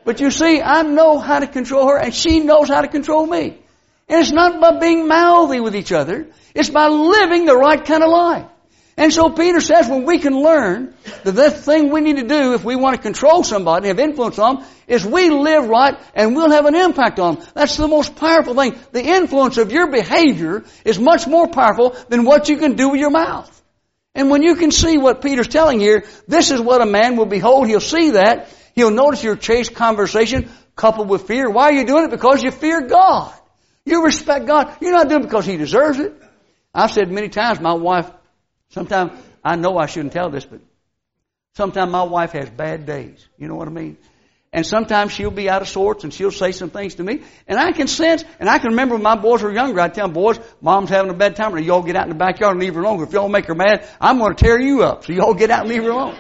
But 0.04 0.20
you 0.20 0.32
see, 0.32 0.62
I 0.62 0.82
know 0.82 1.20
how 1.20 1.40
to 1.40 1.48
control 1.48 1.88
her 1.90 1.98
and 1.98 2.14
she 2.14 2.40
knows 2.40 2.68
how 2.68 2.82
to 2.82 2.88
control 2.88 3.26
me. 3.26 3.58
And 4.10 4.22
it's 4.22 4.32
not 4.32 4.60
by 4.60 4.80
being 4.80 5.08
mouthy 5.08 5.60
with 5.60 5.76
each 5.76 5.92
other. 5.92 6.28
It's 6.56 6.70
by 6.70 6.88
living 6.88 7.46
the 7.46 7.56
right 7.56 7.84
kind 7.84 8.04
of 8.04 8.10
life. 8.10 8.46
And 8.98 9.14
so 9.14 9.30
Peter 9.30 9.60
says 9.60 9.88
when 9.88 10.06
we 10.06 10.18
can 10.18 10.36
learn 10.36 10.96
that 11.24 11.32
the 11.32 11.52
thing 11.52 11.92
we 11.92 12.02
need 12.02 12.18
to 12.18 12.28
do 12.28 12.56
if 12.56 12.66
we 12.66 12.76
want 12.76 12.96
to 12.96 13.02
control 13.02 13.44
somebody, 13.44 13.90
have 13.90 14.00
influence 14.00 14.40
on 14.40 14.56
them, 14.56 14.66
is 14.88 15.06
we 15.06 15.30
live 15.30 15.68
right 15.68 16.00
and 16.16 16.36
we'll 16.36 16.50
have 16.50 16.66
an 16.66 16.74
impact 16.74 17.20
on 17.20 17.36
them. 17.36 17.46
That's 17.54 17.78
the 17.78 17.88
most 17.88 18.16
powerful 18.16 18.56
thing. 18.56 18.76
The 18.92 19.04
influence 19.04 19.58
of 19.58 19.72
your 19.72 19.92
behavior 19.92 20.66
is 20.84 20.98
much 20.98 21.28
more 21.28 21.48
powerful 21.48 21.96
than 22.10 22.26
what 22.26 22.50
you 22.50 22.58
can 22.58 22.76
do 22.76 22.90
with 22.90 23.00
your 23.00 23.12
mouth. 23.12 23.54
And 24.16 24.32
when 24.32 24.42
you 24.42 24.56
can 24.56 24.72
see 24.72 24.98
what 24.98 25.22
Peter's 25.22 25.48
telling 25.48 25.80
here, 25.80 26.04
this 26.28 26.50
is 26.50 26.60
what 26.60 26.82
a 26.82 26.88
man 26.88 27.18
will 27.18 27.28
behold. 27.28 27.68
He'll 27.68 27.80
see 27.80 28.12
that 28.12 28.50
He'll 28.78 28.92
notice 28.92 29.24
your 29.24 29.36
chaste 29.36 29.74
conversation 29.74 30.52
coupled 30.76 31.10
with 31.10 31.28
fear. 31.28 31.50
Why 31.50 31.66
are 31.66 31.74
you 31.74 31.86
doing 31.86 32.06
it? 32.06 32.12
Because 32.12 32.44
you 32.44 32.52
fear 32.52 32.82
God. 32.82 33.34
You 33.86 34.04
respect 34.04 34.46
God. 34.46 34.76
You're 34.82 34.92
not 34.92 35.10
doing 35.10 35.22
it 35.22 35.26
because 35.26 35.46
He 35.46 35.58
deserves 35.58 36.00
it. 36.00 36.14
I've 36.76 36.92
said 36.92 37.12
many 37.12 37.30
times, 37.30 37.60
my 37.60 37.74
wife, 37.74 38.08
sometimes, 38.70 39.12
I 39.44 39.56
know 39.56 39.78
I 39.78 39.86
shouldn't 39.86 40.14
tell 40.14 40.30
this, 40.30 40.46
but 40.46 40.60
sometimes 41.56 41.92
my 41.92 42.04
wife 42.04 42.32
has 42.32 42.50
bad 42.50 42.86
days. 42.86 43.28
You 43.38 43.48
know 43.48 43.56
what 43.56 43.68
I 43.68 43.72
mean? 43.72 43.98
And 44.54 44.66
sometimes 44.66 45.12
she'll 45.12 45.30
be 45.30 45.50
out 45.50 45.62
of 45.62 45.68
sorts 45.68 46.04
and 46.04 46.14
she'll 46.14 46.32
say 46.32 46.52
some 46.52 46.70
things 46.70 46.96
to 46.96 47.04
me. 47.04 47.22
And 47.48 47.60
I 47.60 47.74
can 47.74 47.88
sense, 47.88 48.24
and 48.40 48.50
I 48.50 48.60
can 48.60 48.70
remember 48.72 48.96
when 48.96 49.04
my 49.04 49.16
boys 49.16 49.44
were 49.44 49.52
younger, 49.52 49.80
I'd 49.80 49.94
tell 49.94 50.08
them, 50.08 50.14
boys, 50.14 50.40
mom's 50.62 50.90
having 50.90 51.12
a 51.12 51.14
bad 51.14 51.36
time, 51.36 51.54
or 51.54 51.60
y'all 51.60 51.84
get 51.84 51.96
out 51.96 52.04
in 52.04 52.10
the 52.10 52.16
backyard 52.16 52.54
and 52.54 52.62
leave 52.62 52.76
her 52.76 52.82
alone. 52.82 53.04
If 53.04 53.12
y'all 53.12 53.30
make 53.30 53.46
her 53.46 53.56
mad, 53.56 53.88
I'm 54.00 54.18
going 54.18 54.36
to 54.36 54.44
tear 54.44 54.60
you 54.60 54.84
up. 54.84 55.06
So 55.06 55.14
y'all 55.14 55.34
get 55.34 55.52
out 55.52 55.62
and 55.62 55.70
leave 55.70 55.84
her 55.84 55.90
alone. 55.90 56.18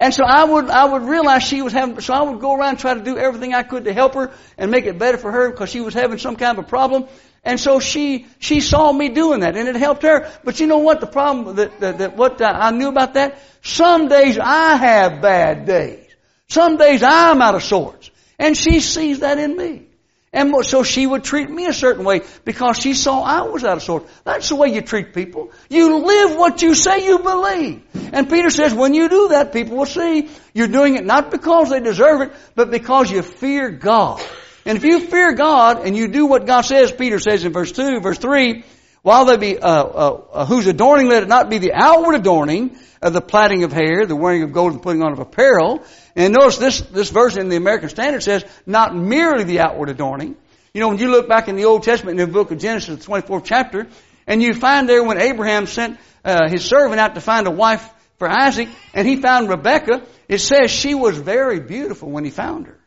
And 0.00 0.14
so 0.14 0.22
I 0.24 0.44
would, 0.44 0.70
I 0.70 0.84
would 0.84 1.02
realize 1.02 1.42
she 1.42 1.60
was 1.62 1.72
having, 1.72 2.00
so 2.00 2.14
I 2.14 2.22
would 2.22 2.40
go 2.40 2.54
around 2.54 2.70
and 2.70 2.78
try 2.78 2.94
to 2.94 3.00
do 3.00 3.18
everything 3.18 3.52
I 3.54 3.64
could 3.64 3.86
to 3.86 3.92
help 3.92 4.14
her 4.14 4.30
and 4.56 4.70
make 4.70 4.84
it 4.84 4.96
better 4.96 5.18
for 5.18 5.32
her 5.32 5.50
because 5.50 5.70
she 5.70 5.80
was 5.80 5.94
having 5.94 6.18
some 6.18 6.36
kind 6.36 6.56
of 6.56 6.64
a 6.64 6.68
problem. 6.68 7.08
And 7.48 7.58
so 7.58 7.80
she, 7.80 8.26
she 8.38 8.60
saw 8.60 8.92
me 8.92 9.08
doing 9.08 9.40
that 9.40 9.56
and 9.56 9.66
it 9.68 9.74
helped 9.74 10.02
her. 10.02 10.30
But 10.44 10.60
you 10.60 10.66
know 10.66 10.80
what 10.80 11.00
the 11.00 11.06
problem, 11.06 11.56
that, 11.56 11.80
that, 11.80 11.96
that 11.96 12.14
what 12.14 12.42
I 12.42 12.72
knew 12.72 12.88
about 12.88 13.14
that? 13.14 13.38
Some 13.62 14.08
days 14.08 14.38
I 14.38 14.76
have 14.76 15.22
bad 15.22 15.64
days. 15.64 16.04
Some 16.48 16.76
days 16.76 17.02
I'm 17.02 17.40
out 17.40 17.54
of 17.54 17.64
sorts. 17.64 18.10
And 18.38 18.54
she 18.54 18.80
sees 18.80 19.20
that 19.20 19.38
in 19.38 19.56
me. 19.56 19.86
And 20.30 20.54
so 20.66 20.82
she 20.82 21.06
would 21.06 21.24
treat 21.24 21.48
me 21.48 21.64
a 21.64 21.72
certain 21.72 22.04
way 22.04 22.20
because 22.44 22.78
she 22.78 22.92
saw 22.92 23.22
I 23.22 23.40
was 23.48 23.64
out 23.64 23.78
of 23.78 23.82
sorts. 23.82 24.12
That's 24.24 24.50
the 24.50 24.56
way 24.56 24.68
you 24.68 24.82
treat 24.82 25.14
people. 25.14 25.50
You 25.70 26.04
live 26.04 26.36
what 26.36 26.60
you 26.60 26.74
say 26.74 27.06
you 27.06 27.20
believe. 27.20 27.82
And 28.12 28.28
Peter 28.28 28.50
says 28.50 28.74
when 28.74 28.92
you 28.92 29.08
do 29.08 29.28
that, 29.28 29.54
people 29.54 29.78
will 29.78 29.86
see 29.86 30.28
you're 30.52 30.68
doing 30.68 30.96
it 30.96 31.06
not 31.06 31.30
because 31.30 31.70
they 31.70 31.80
deserve 31.80 32.20
it, 32.20 32.32
but 32.54 32.70
because 32.70 33.10
you 33.10 33.22
fear 33.22 33.70
God. 33.70 34.22
And 34.68 34.76
if 34.76 34.84
you 34.84 35.00
fear 35.00 35.32
God 35.32 35.86
and 35.86 35.96
you 35.96 36.08
do 36.08 36.26
what 36.26 36.44
God 36.44 36.60
says, 36.60 36.92
Peter 36.92 37.18
says 37.18 37.42
in 37.42 37.54
verse 37.54 37.72
2, 37.72 38.00
verse 38.00 38.18
3, 38.18 38.64
while 39.00 39.24
they 39.24 39.38
be, 39.38 39.58
uh, 39.58 39.66
uh, 39.66 40.20
uh, 40.30 40.44
whose 40.44 40.66
adorning 40.66 41.08
let 41.08 41.22
it 41.22 41.28
not 41.28 41.48
be 41.48 41.56
the 41.56 41.72
outward 41.72 42.16
adorning 42.16 42.76
of 43.00 43.14
the 43.14 43.22
plaiting 43.22 43.64
of 43.64 43.72
hair, 43.72 44.04
the 44.04 44.14
wearing 44.14 44.42
of 44.42 44.52
gold 44.52 44.74
and 44.74 44.82
putting 44.82 45.00
on 45.02 45.12
of 45.12 45.20
apparel. 45.20 45.82
And 46.14 46.34
notice 46.34 46.58
this, 46.58 46.80
this 46.82 47.08
verse 47.08 47.38
in 47.38 47.48
the 47.48 47.56
American 47.56 47.88
Standard 47.88 48.22
says, 48.22 48.44
not 48.66 48.94
merely 48.94 49.44
the 49.44 49.60
outward 49.60 49.88
adorning. 49.88 50.36
You 50.74 50.82
know, 50.82 50.88
when 50.88 50.98
you 50.98 51.08
look 51.08 51.30
back 51.30 51.48
in 51.48 51.56
the 51.56 51.64
Old 51.64 51.82
Testament 51.82 52.20
in 52.20 52.26
the 52.26 52.32
book 52.32 52.50
of 52.50 52.58
Genesis, 52.58 53.06
the 53.06 53.10
24th 53.10 53.44
chapter, 53.46 53.86
and 54.26 54.42
you 54.42 54.52
find 54.52 54.86
there 54.86 55.02
when 55.02 55.18
Abraham 55.18 55.66
sent 55.66 55.98
uh, 56.26 56.46
his 56.50 56.62
servant 56.62 57.00
out 57.00 57.14
to 57.14 57.22
find 57.22 57.46
a 57.46 57.50
wife 57.50 57.88
for 58.18 58.28
Isaac, 58.28 58.68
and 58.92 59.08
he 59.08 59.16
found 59.16 59.48
Rebekah, 59.48 60.02
it 60.28 60.42
says 60.42 60.70
she 60.70 60.94
was 60.94 61.16
very 61.16 61.58
beautiful 61.58 62.10
when 62.10 62.26
he 62.26 62.30
found 62.30 62.66
her. 62.66 62.77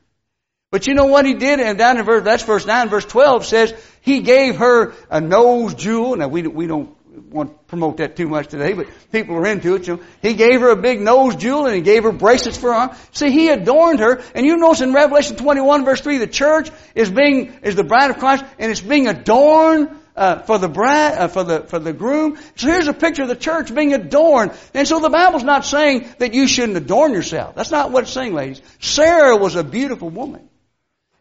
But 0.71 0.87
you 0.87 0.93
know 0.93 1.07
what 1.07 1.25
he 1.25 1.33
did? 1.33 1.59
And 1.59 1.77
down 1.77 1.97
in 1.97 2.05
verse, 2.05 2.23
that's 2.23 2.43
verse 2.43 2.65
9, 2.65 2.87
verse 2.87 3.03
12 3.03 3.45
says, 3.45 3.73
he 3.99 4.21
gave 4.21 4.55
her 4.55 4.93
a 5.09 5.19
nose 5.19 5.73
jewel. 5.73 6.15
Now 6.15 6.29
we, 6.29 6.43
we 6.47 6.65
don't 6.65 6.95
want 7.29 7.49
to 7.49 7.63
promote 7.65 7.97
that 7.97 8.15
too 8.15 8.29
much 8.29 8.47
today, 8.47 8.71
but 8.71 8.87
people 9.11 9.35
are 9.35 9.45
into 9.47 9.75
it. 9.75 9.85
So 9.85 9.99
he 10.21 10.33
gave 10.33 10.61
her 10.61 10.69
a 10.69 10.77
big 10.77 11.01
nose 11.01 11.35
jewel 11.35 11.65
and 11.65 11.75
he 11.75 11.81
gave 11.81 12.03
her 12.03 12.13
bracelets 12.13 12.57
for 12.57 12.73
her. 12.73 12.95
See, 13.11 13.31
he 13.31 13.49
adorned 13.49 13.99
her. 13.99 14.23
And 14.33 14.45
you 14.45 14.55
notice 14.55 14.79
in 14.79 14.93
Revelation 14.93 15.35
21 15.35 15.83
verse 15.83 15.99
3, 15.99 16.19
the 16.19 16.27
church 16.27 16.71
is 16.95 17.09
being, 17.09 17.53
is 17.63 17.75
the 17.75 17.83
bride 17.83 18.11
of 18.11 18.19
Christ 18.19 18.45
and 18.57 18.71
it's 18.71 18.79
being 18.79 19.09
adorned 19.09 19.97
uh, 20.15 20.39
for 20.43 20.57
the 20.57 20.69
bride, 20.69 21.17
uh, 21.17 21.27
for 21.27 21.43
the 21.43 21.61
for 21.61 21.79
the 21.79 21.93
groom. 21.93 22.37
So 22.55 22.67
here's 22.67 22.87
a 22.87 22.93
picture 22.93 23.23
of 23.23 23.29
the 23.29 23.35
church 23.35 23.73
being 23.73 23.93
adorned. 23.93 24.51
And 24.73 24.85
so 24.85 24.99
the 24.99 25.09
Bible's 25.09 25.43
not 25.43 25.65
saying 25.65 26.07
that 26.19 26.33
you 26.33 26.47
shouldn't 26.47 26.77
adorn 26.77 27.13
yourself. 27.13 27.55
That's 27.55 27.71
not 27.71 27.91
what 27.91 28.03
it's 28.03 28.11
saying, 28.11 28.33
ladies. 28.33 28.61
Sarah 28.79 29.37
was 29.37 29.55
a 29.55 29.63
beautiful 29.63 30.09
woman. 30.09 30.49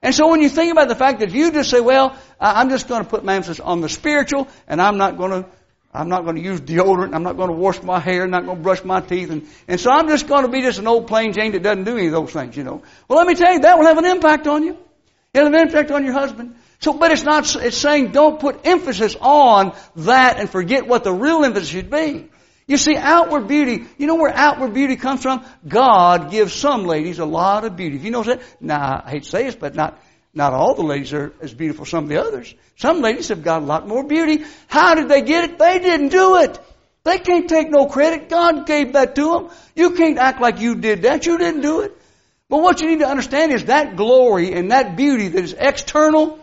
And 0.03 0.15
so 0.15 0.29
when 0.29 0.41
you 0.41 0.49
think 0.49 0.73
about 0.73 0.89
the 0.89 0.95
fact 0.95 1.21
that 1.21 1.31
you 1.31 1.53
just 1.53 1.71
say, 1.71 1.81
well, 1.81 2.17
I'm 2.41 2.71
just 2.71 2.89
going 2.89 3.05
to 3.05 3.09
put 3.09 3.23
my 3.23 3.35
emphasis 3.35 3.61
on 3.61 3.83
the 3.83 3.89
spiritual 3.89 4.49
and 4.67 4.81
I'm 4.81 4.97
not 4.97 5.19
going 5.19 5.43
to, 5.43 5.51
I'm 5.93 6.09
not 6.09 6.25
going 6.25 6.37
to 6.37 6.43
use 6.43 6.61
deodorant, 6.61 7.15
I'm 7.15 7.23
not 7.23 7.37
going 7.37 7.51
to 7.51 7.57
wash 7.57 7.83
my 7.83 7.99
hair, 7.99 8.23
I'm 8.23 8.31
not 8.31 8.47
going 8.47 8.57
to 8.57 8.63
brush 8.63 8.83
my 8.85 9.01
teeth, 9.01 9.31
and, 9.31 9.47
and 9.67 9.79
so 9.79 9.91
I'm 9.91 10.09
just 10.09 10.29
going 10.29 10.45
to 10.45 10.51
be 10.51 10.63
just 10.63 10.79
an 10.79 10.87
old 10.87 11.09
plain 11.09 11.33
Jane 11.33 11.53
that 11.53 11.63
doesn't 11.63 11.85
do 11.85 11.99
any 11.99 12.07
of 12.07 12.13
those 12.13 12.33
things, 12.33 12.57
you 12.57 12.65
know. 12.65 12.83
Well, 13.09 13.19
let 13.19 13.27
me 13.27 13.35
tell 13.35 13.53
you, 13.53 13.61
that 13.61 13.77
will 13.77 13.87
have 13.87 13.99
an 13.99 14.07
impact 14.07 14.47
on 14.47 14.63
you. 14.63 14.79
It'll 15.35 15.47
have 15.47 15.55
an 15.55 15.69
impact 15.69 15.91
on 15.91 16.05
your 16.05 16.15
husband. 16.15 16.55
So, 16.79 16.95
but 16.95 17.11
it's 17.11 17.25
not, 17.25 17.55
it's 17.57 17.77
saying 17.77 18.13
don't 18.13 18.41
put 18.41 18.61
emphasis 18.65 19.17
on 19.21 19.75
that 19.97 20.39
and 20.39 20.49
forget 20.49 20.87
what 20.87 21.05
the 21.05 21.13
real 21.13 21.45
emphasis 21.45 21.69
should 21.69 21.91
be. 21.91 22.30
You 22.71 22.77
see, 22.77 22.97
outward 22.97 23.49
beauty, 23.49 23.85
you 23.99 24.07
know 24.07 24.15
where 24.15 24.33
outward 24.33 24.75
beauty 24.75 24.95
comes 24.95 25.23
from? 25.23 25.45
God 25.67 26.31
gives 26.31 26.53
some 26.53 26.85
ladies 26.85 27.19
a 27.19 27.25
lot 27.25 27.65
of 27.65 27.75
beauty. 27.75 27.97
If 27.97 28.05
you 28.05 28.13
know 28.13 28.23
that? 28.23 28.43
Now, 28.61 29.03
I 29.05 29.11
hate 29.11 29.25
to 29.25 29.29
say 29.29 29.43
this, 29.43 29.57
but 29.57 29.75
not, 29.75 30.01
not 30.33 30.53
all 30.53 30.77
the 30.77 30.85
ladies 30.85 31.13
are 31.13 31.33
as 31.41 31.53
beautiful 31.53 31.83
as 31.83 31.89
some 31.89 32.05
of 32.05 32.11
the 32.11 32.23
others. 32.23 32.55
Some 32.77 33.01
ladies 33.01 33.27
have 33.31 33.43
got 33.43 33.63
a 33.63 33.65
lot 33.65 33.89
more 33.89 34.05
beauty. 34.05 34.45
How 34.69 34.95
did 34.95 35.09
they 35.09 35.23
get 35.23 35.51
it? 35.51 35.59
They 35.59 35.81
didn't 35.81 36.11
do 36.11 36.37
it. 36.37 36.61
They 37.03 37.19
can't 37.19 37.49
take 37.49 37.73
no 37.73 37.87
credit. 37.87 38.29
God 38.29 38.69
gave 38.69 38.93
that 38.93 39.17
to 39.17 39.33
them. 39.33 39.51
You 39.75 39.91
can't 39.97 40.19
act 40.19 40.41
like 40.41 40.61
you 40.61 40.77
did 40.77 41.03
that. 41.03 41.27
You 41.27 41.39
didn't 41.39 41.63
do 41.63 41.81
it. 41.81 42.01
But 42.49 42.63
what 42.63 42.81
you 42.81 42.87
need 42.87 43.01
to 43.01 43.09
understand 43.09 43.51
is 43.51 43.65
that 43.65 43.97
glory 43.97 44.53
and 44.53 44.71
that 44.71 44.95
beauty 44.95 45.27
that 45.27 45.43
is 45.43 45.57
external 45.59 46.39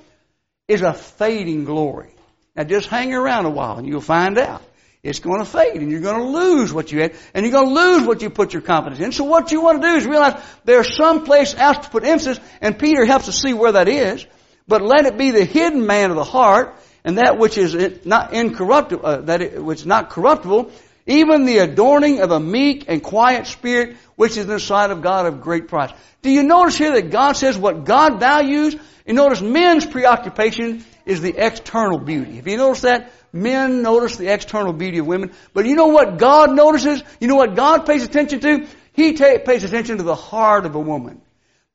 is 0.68 0.82
a 0.82 0.92
fading 0.94 1.64
glory. 1.64 2.14
Now 2.54 2.66
just 2.66 2.90
hang 2.90 3.14
around 3.14 3.46
a 3.46 3.50
while 3.50 3.78
and 3.78 3.88
you'll 3.88 4.02
find 4.02 4.38
out. 4.38 4.62
It's 5.04 5.20
going 5.20 5.40
to 5.40 5.46
fade 5.46 5.82
and 5.82 5.92
you're 5.92 6.02
going 6.02 6.20
to 6.20 6.28
lose 6.28 6.74
what 6.74 6.92
you 6.92 7.02
had 7.02 7.16
and 7.34 7.46
you're 7.46 7.54
going 7.54 7.74
to 7.74 7.74
lose 7.74 8.08
what 8.08 8.22
you 8.22 8.30
put 8.30 8.54
your 8.54 8.62
confidence 8.62 9.00
in. 9.00 9.12
So 9.12 9.24
what 9.24 9.52
you 9.52 9.62
want 9.62 9.82
to 9.82 9.88
do 9.88 9.96
is 9.96 10.06
realize 10.06 10.42
there's 10.66 10.96
some 10.96 11.24
place 11.24 11.56
else 11.56 11.86
to 11.86 11.90
put 11.90 12.04
emphasis 12.04 12.40
and 12.62 12.78
Peter 12.78 13.06
helps 13.06 13.30
us 13.30 13.42
see 13.42 13.54
where 13.54 13.74
that 13.74 13.88
is. 13.88 14.26
But 14.68 14.82
let 14.82 15.06
it 15.06 15.18
be 15.18 15.32
the 15.32 15.46
hidden 15.46 15.86
man 15.86 16.10
of 16.10 16.18
the 16.18 16.26
heart 16.26 16.78
and 17.06 17.20
that 17.20 17.38
which 17.38 17.58
is 17.58 18.06
not 18.06 18.34
incorruptible, 18.34 19.06
uh, 19.06 19.22
that 19.22 19.42
it, 19.42 19.64
which 19.64 19.80
is 19.80 19.86
not 19.86 20.10
corruptible, 20.10 20.72
even 21.06 21.46
the 21.46 21.60
adorning 21.60 22.20
of 22.20 22.32
a 22.32 22.40
meek 22.40 22.86
and 22.90 23.02
quiet 23.02 23.48
spirit, 23.48 23.96
which 24.18 24.32
is 24.32 24.40
in 24.40 24.50
the 24.50 24.60
sight 24.60 24.92
of 24.92 25.02
God 25.02 25.26
of 25.26 25.40
great 25.40 25.70
price. 25.70 25.92
Do 26.22 26.30
you 26.30 26.44
notice 26.44 26.78
here 26.78 26.92
that 26.92 27.12
God 27.12 27.34
says 27.34 27.58
what 27.58 27.86
God 27.86 28.20
values? 28.20 28.76
You 29.06 29.14
notice 29.14 29.42
men's 29.42 29.86
preoccupation 29.86 30.84
is 31.06 31.22
the 31.22 31.34
external 31.38 31.98
beauty. 31.98 32.40
If 32.40 32.48
you 32.48 32.58
notice 32.58 32.82
that, 32.82 33.14
men 33.42 33.82
notice 33.82 34.18
the 34.18 34.32
external 34.34 34.74
beauty 34.74 35.00
of 35.00 35.08
women. 35.08 35.32
But 35.54 35.66
you 35.66 35.76
know 35.76 35.88
what 35.88 36.18
God 36.18 36.56
notices? 36.56 37.04
You 37.20 37.28
know 37.28 37.36
what 37.36 37.56
God 37.56 37.86
pays 37.86 38.04
attention 38.04 38.40
to? 38.42 38.68
He 38.94 39.14
ta- 39.14 39.40
pays 39.46 39.64
attention 39.64 39.98
to 39.98 40.04
the 40.04 40.16
heart 40.16 40.66
of 40.66 40.76
a 40.76 40.80
woman. 40.80 41.22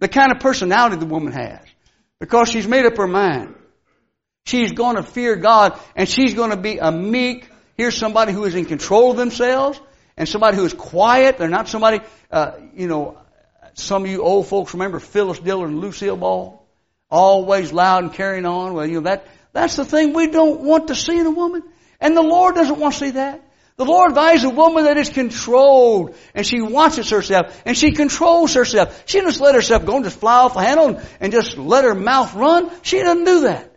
The 0.00 0.09
kind 0.09 0.33
of 0.33 0.40
personality 0.40 0.97
the 0.97 1.07
woman 1.07 1.33
has. 1.33 1.61
Because 2.19 2.49
she's 2.49 2.66
made 2.66 2.87
up 2.87 2.97
her 2.97 3.07
mind. 3.07 3.54
She's 4.45 4.73
going 4.73 4.97
to 4.97 5.02
fear 5.02 5.37
God 5.37 5.78
and 5.95 6.09
she's 6.09 6.35
going 6.35 6.50
to 6.50 6.57
be 6.57 6.78
a 6.78 6.90
meek. 6.90 7.49
Here's 7.76 7.97
somebody 7.97 8.33
who 8.33 8.45
is 8.45 8.54
in 8.54 8.64
control 8.64 9.12
of 9.12 9.16
themselves 9.16 9.81
and 10.16 10.28
somebody 10.28 10.57
who 10.57 10.64
is 10.64 10.75
quiet. 10.75 11.38
They're 11.38 11.49
not 11.49 11.69
somebody, 11.69 12.00
uh, 12.31 12.52
you 12.75 12.88
know, 12.88 13.19
some 13.75 14.04
of 14.04 14.11
you 14.11 14.23
old 14.23 14.49
folks 14.49 14.75
remember 14.75 14.99
Phyllis 14.99 15.38
Diller 15.38 15.66
and 15.66 15.81
Lucille 15.81 16.16
Ball? 16.16 16.66
Always 17.11 17.73
loud 17.73 18.04
and 18.04 18.12
carrying 18.12 18.47
on. 18.47 18.75
Well, 18.75 18.87
you 18.87 18.95
know, 18.95 19.00
that, 19.02 19.26
that's 19.52 19.76
the 19.76 19.85
thing 19.85 20.12
we 20.12 20.28
don't 20.28 20.61
want 20.61 20.88
to 20.88 20.94
see 20.94 21.18
in 21.18 21.26
a 21.26 21.30
woman. 21.30 21.62
And 22.00 22.16
the 22.16 22.23
Lord 22.23 22.54
doesn't 22.54 22.78
want 22.78 22.94
to 22.94 23.00
see 23.00 23.11
that. 23.12 23.42
The 23.76 23.85
Lord 23.85 24.14
values 24.14 24.44
a 24.44 24.50
woman 24.50 24.85
that 24.85 24.97
is 24.97 25.09
controlled 25.09 26.14
and 26.35 26.47
she 26.47 26.61
watches 26.61 27.11
herself 27.11 27.62
and 27.64 27.76
she 27.76 27.92
controls 27.92 28.54
herself. 28.54 29.04
She 29.06 29.21
doesn't 29.21 29.42
let 29.42 29.54
herself 29.54 29.87
go 29.87 29.97
and 29.97 30.04
just 30.04 30.21
fly 30.21 30.40
off 30.40 30.54
the 30.54 30.61
handle 30.61 31.00
and 31.21 31.32
just 31.32 31.56
let 31.56 31.85
her 31.85 31.94
mouth 31.94 32.35
run. 32.35 32.71
She 32.82 32.99
doesn't 33.00 33.25
do 33.25 33.40
that. 33.42 33.71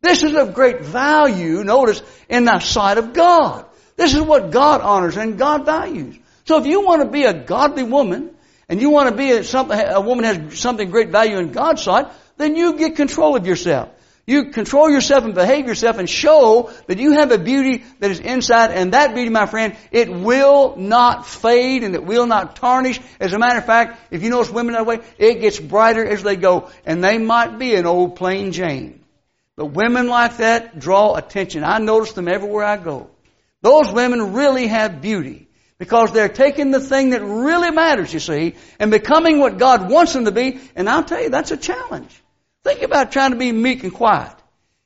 This 0.00 0.22
is 0.22 0.34
of 0.34 0.54
great 0.54 0.80
value, 0.80 1.62
notice, 1.62 2.02
in 2.28 2.44
the 2.44 2.58
sight 2.58 2.98
of 2.98 3.12
God. 3.12 3.66
This 3.96 4.14
is 4.14 4.20
what 4.20 4.50
God 4.50 4.80
honors 4.80 5.16
and 5.16 5.38
God 5.38 5.64
values. 5.64 6.18
So 6.44 6.58
if 6.58 6.66
you 6.66 6.84
want 6.84 7.02
to 7.02 7.08
be 7.08 7.24
a 7.24 7.32
godly 7.32 7.84
woman, 7.84 8.34
and 8.68 8.80
you 8.80 8.88
want 8.88 9.10
to 9.10 9.14
be 9.14 9.30
a, 9.32 9.94
a 9.94 10.00
woman 10.00 10.24
has 10.24 10.58
something 10.58 10.90
great 10.90 11.10
value 11.10 11.36
in 11.38 11.52
God's 11.52 11.82
sight, 11.82 12.06
then 12.38 12.56
you 12.56 12.78
get 12.78 12.96
control 12.96 13.36
of 13.36 13.46
yourself. 13.46 13.90
You 14.32 14.46
control 14.46 14.88
yourself 14.88 15.24
and 15.24 15.34
behave 15.34 15.66
yourself 15.66 15.98
and 15.98 16.08
show 16.08 16.72
that 16.86 16.98
you 16.98 17.12
have 17.12 17.32
a 17.32 17.36
beauty 17.36 17.84
that 17.98 18.10
is 18.10 18.18
inside 18.18 18.70
and 18.70 18.94
that 18.94 19.14
beauty, 19.14 19.28
my 19.28 19.44
friend, 19.44 19.76
it 19.90 20.10
will 20.10 20.74
not 20.78 21.26
fade 21.26 21.84
and 21.84 21.94
it 21.94 22.02
will 22.02 22.24
not 22.24 22.56
tarnish. 22.56 22.98
As 23.20 23.34
a 23.34 23.38
matter 23.38 23.58
of 23.58 23.66
fact, 23.66 24.00
if 24.10 24.22
you 24.22 24.30
notice 24.30 24.50
women 24.50 24.72
that 24.72 24.86
way, 24.86 25.00
it 25.18 25.42
gets 25.42 25.60
brighter 25.60 26.02
as 26.02 26.22
they 26.22 26.36
go 26.36 26.70
and 26.86 27.04
they 27.04 27.18
might 27.18 27.58
be 27.58 27.74
an 27.74 27.84
old 27.84 28.16
plain 28.16 28.52
Jane. 28.52 29.04
But 29.54 29.66
women 29.66 30.08
like 30.08 30.38
that 30.38 30.78
draw 30.78 31.14
attention. 31.14 31.62
I 31.62 31.76
notice 31.76 32.14
them 32.14 32.26
everywhere 32.26 32.64
I 32.64 32.78
go. 32.78 33.10
Those 33.60 33.92
women 33.92 34.32
really 34.32 34.66
have 34.68 35.02
beauty 35.02 35.46
because 35.76 36.10
they're 36.12 36.30
taking 36.30 36.70
the 36.70 36.80
thing 36.80 37.10
that 37.10 37.22
really 37.22 37.70
matters, 37.70 38.14
you 38.14 38.20
see, 38.20 38.54
and 38.78 38.90
becoming 38.90 39.40
what 39.40 39.58
God 39.58 39.90
wants 39.90 40.14
them 40.14 40.24
to 40.24 40.32
be. 40.32 40.58
And 40.74 40.88
I'll 40.88 41.04
tell 41.04 41.20
you, 41.20 41.28
that's 41.28 41.50
a 41.50 41.58
challenge. 41.58 42.18
Think 42.64 42.82
about 42.82 43.12
trying 43.12 43.32
to 43.32 43.36
be 43.36 43.50
meek 43.52 43.82
and 43.82 43.92
quiet 43.92 44.32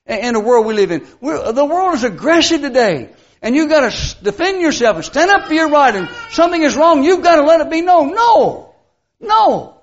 in 0.06 0.34
the 0.34 0.40
world 0.40 0.66
we 0.66 0.74
live 0.74 0.90
in. 0.90 1.06
We're, 1.20 1.52
the 1.52 1.64
world 1.64 1.94
is 1.94 2.04
aggressive 2.04 2.60
today. 2.60 3.10
And 3.42 3.54
you've 3.54 3.68
got 3.68 3.92
to 3.92 4.24
defend 4.24 4.62
yourself 4.62 4.96
and 4.96 5.04
stand 5.04 5.30
up 5.30 5.46
for 5.46 5.54
your 5.54 5.68
right 5.68 5.94
and 5.94 6.08
something 6.30 6.62
is 6.62 6.74
wrong, 6.74 7.04
you've 7.04 7.22
got 7.22 7.36
to 7.36 7.42
let 7.42 7.60
it 7.60 7.70
be 7.70 7.82
known. 7.82 8.14
No! 8.14 8.74
No! 9.20 9.78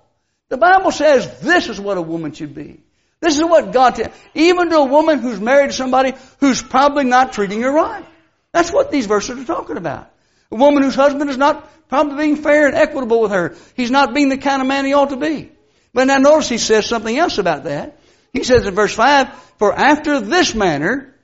The 0.49 0.57
Bible 0.57 0.91
says 0.91 1.39
this 1.39 1.69
is 1.69 1.79
what 1.79 1.97
a 1.97 2.01
woman 2.01 2.31
should 2.33 2.53
be. 2.53 2.79
This 3.19 3.37
is 3.37 3.43
what 3.43 3.71
God, 3.71 3.95
t- 3.95 4.03
even 4.33 4.69
to 4.69 4.77
a 4.77 4.85
woman 4.85 5.19
who's 5.19 5.39
married 5.39 5.67
to 5.67 5.73
somebody 5.73 6.13
who's 6.39 6.61
probably 6.61 7.05
not 7.05 7.31
treating 7.31 7.61
her 7.61 7.71
right. 7.71 8.05
That's 8.51 8.71
what 8.71 8.91
these 8.91 9.05
verses 9.05 9.39
are 9.39 9.45
talking 9.45 9.77
about. 9.77 10.11
A 10.51 10.55
woman 10.55 10.83
whose 10.83 10.95
husband 10.95 11.29
is 11.29 11.37
not 11.37 11.69
probably 11.87 12.17
being 12.17 12.35
fair 12.35 12.67
and 12.67 12.75
equitable 12.75 13.21
with 13.21 13.31
her. 13.31 13.55
He's 13.75 13.91
not 13.91 14.13
being 14.13 14.29
the 14.29 14.37
kind 14.37 14.61
of 14.61 14.67
man 14.67 14.85
he 14.85 14.93
ought 14.93 15.09
to 15.09 15.15
be. 15.15 15.51
But 15.93 16.05
now 16.05 16.17
notice 16.17 16.49
he 16.49 16.57
says 16.57 16.87
something 16.87 17.17
else 17.17 17.37
about 17.37 17.65
that. 17.65 17.99
He 18.31 18.43
says 18.43 18.65
in 18.65 18.73
verse 18.73 18.95
5, 18.95 19.29
For 19.59 19.73
after 19.73 20.19
this 20.19 20.55
manner, 20.55 21.15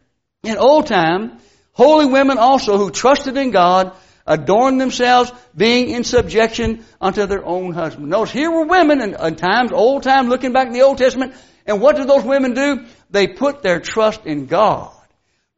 in 0.43 0.57
old 0.57 0.87
time, 0.87 1.39
holy 1.73 2.05
women 2.05 2.37
also 2.37 2.77
who 2.77 2.91
trusted 2.91 3.35
in 3.35 3.51
God 3.51 3.93
adorned 4.29 4.79
themselves, 4.79 5.31
being 5.57 5.89
in 5.89 6.03
subjection 6.03 6.85
unto 7.01 7.25
their 7.25 7.43
own 7.43 7.73
husband. 7.73 8.09
Notice 8.09 8.31
here 8.31 8.51
were 8.51 8.65
women 8.65 9.01
in, 9.01 9.15
in 9.15 9.35
times, 9.35 9.71
old 9.71 10.03
time, 10.03 10.29
looking 10.29 10.53
back 10.53 10.67
in 10.67 10.73
the 10.73 10.83
Old 10.83 10.99
Testament, 10.99 11.33
and 11.65 11.81
what 11.81 11.95
did 11.95 12.07
those 12.07 12.23
women 12.23 12.53
do? 12.53 12.85
They 13.09 13.27
put 13.27 13.63
their 13.63 13.79
trust 13.79 14.27
in 14.27 14.45
God. 14.45 14.93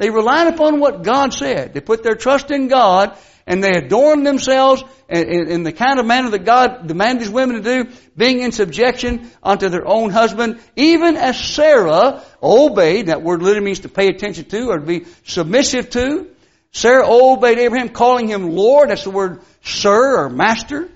They 0.01 0.09
relied 0.09 0.47
upon 0.47 0.79
what 0.79 1.03
God 1.03 1.31
said. 1.31 1.75
They 1.75 1.79
put 1.79 2.01
their 2.01 2.15
trust 2.15 2.49
in 2.49 2.69
God 2.69 3.15
and 3.45 3.63
they 3.63 3.73
adorned 3.73 4.25
themselves 4.25 4.83
in, 5.07 5.61
the 5.61 5.71
kind 5.71 5.99
of 5.99 6.07
manner 6.07 6.31
that 6.31 6.43
God 6.43 6.87
demanded 6.87 7.21
these 7.21 7.29
women 7.31 7.61
to 7.61 7.83
do, 7.83 7.91
being 8.17 8.39
in 8.39 8.51
subjection 8.51 9.29
unto 9.43 9.69
their 9.69 9.87
own 9.87 10.09
husband, 10.09 10.59
even 10.75 11.17
as 11.17 11.39
Sarah 11.39 12.23
obeyed, 12.41 13.05
that 13.07 13.21
word 13.21 13.43
literally 13.43 13.63
means 13.63 13.81
to 13.81 13.89
pay 13.89 14.07
attention 14.07 14.45
to 14.45 14.71
or 14.71 14.79
to 14.79 14.85
be 14.87 15.05
submissive 15.27 15.91
to. 15.91 16.31
Sarah 16.71 17.05
obeyed 17.07 17.59
Abraham, 17.59 17.89
calling 17.89 18.27
him 18.27 18.55
Lord, 18.55 18.89
that's 18.89 19.03
the 19.03 19.11
word 19.11 19.43
sir 19.61 20.17
or 20.17 20.29
master 20.31 20.89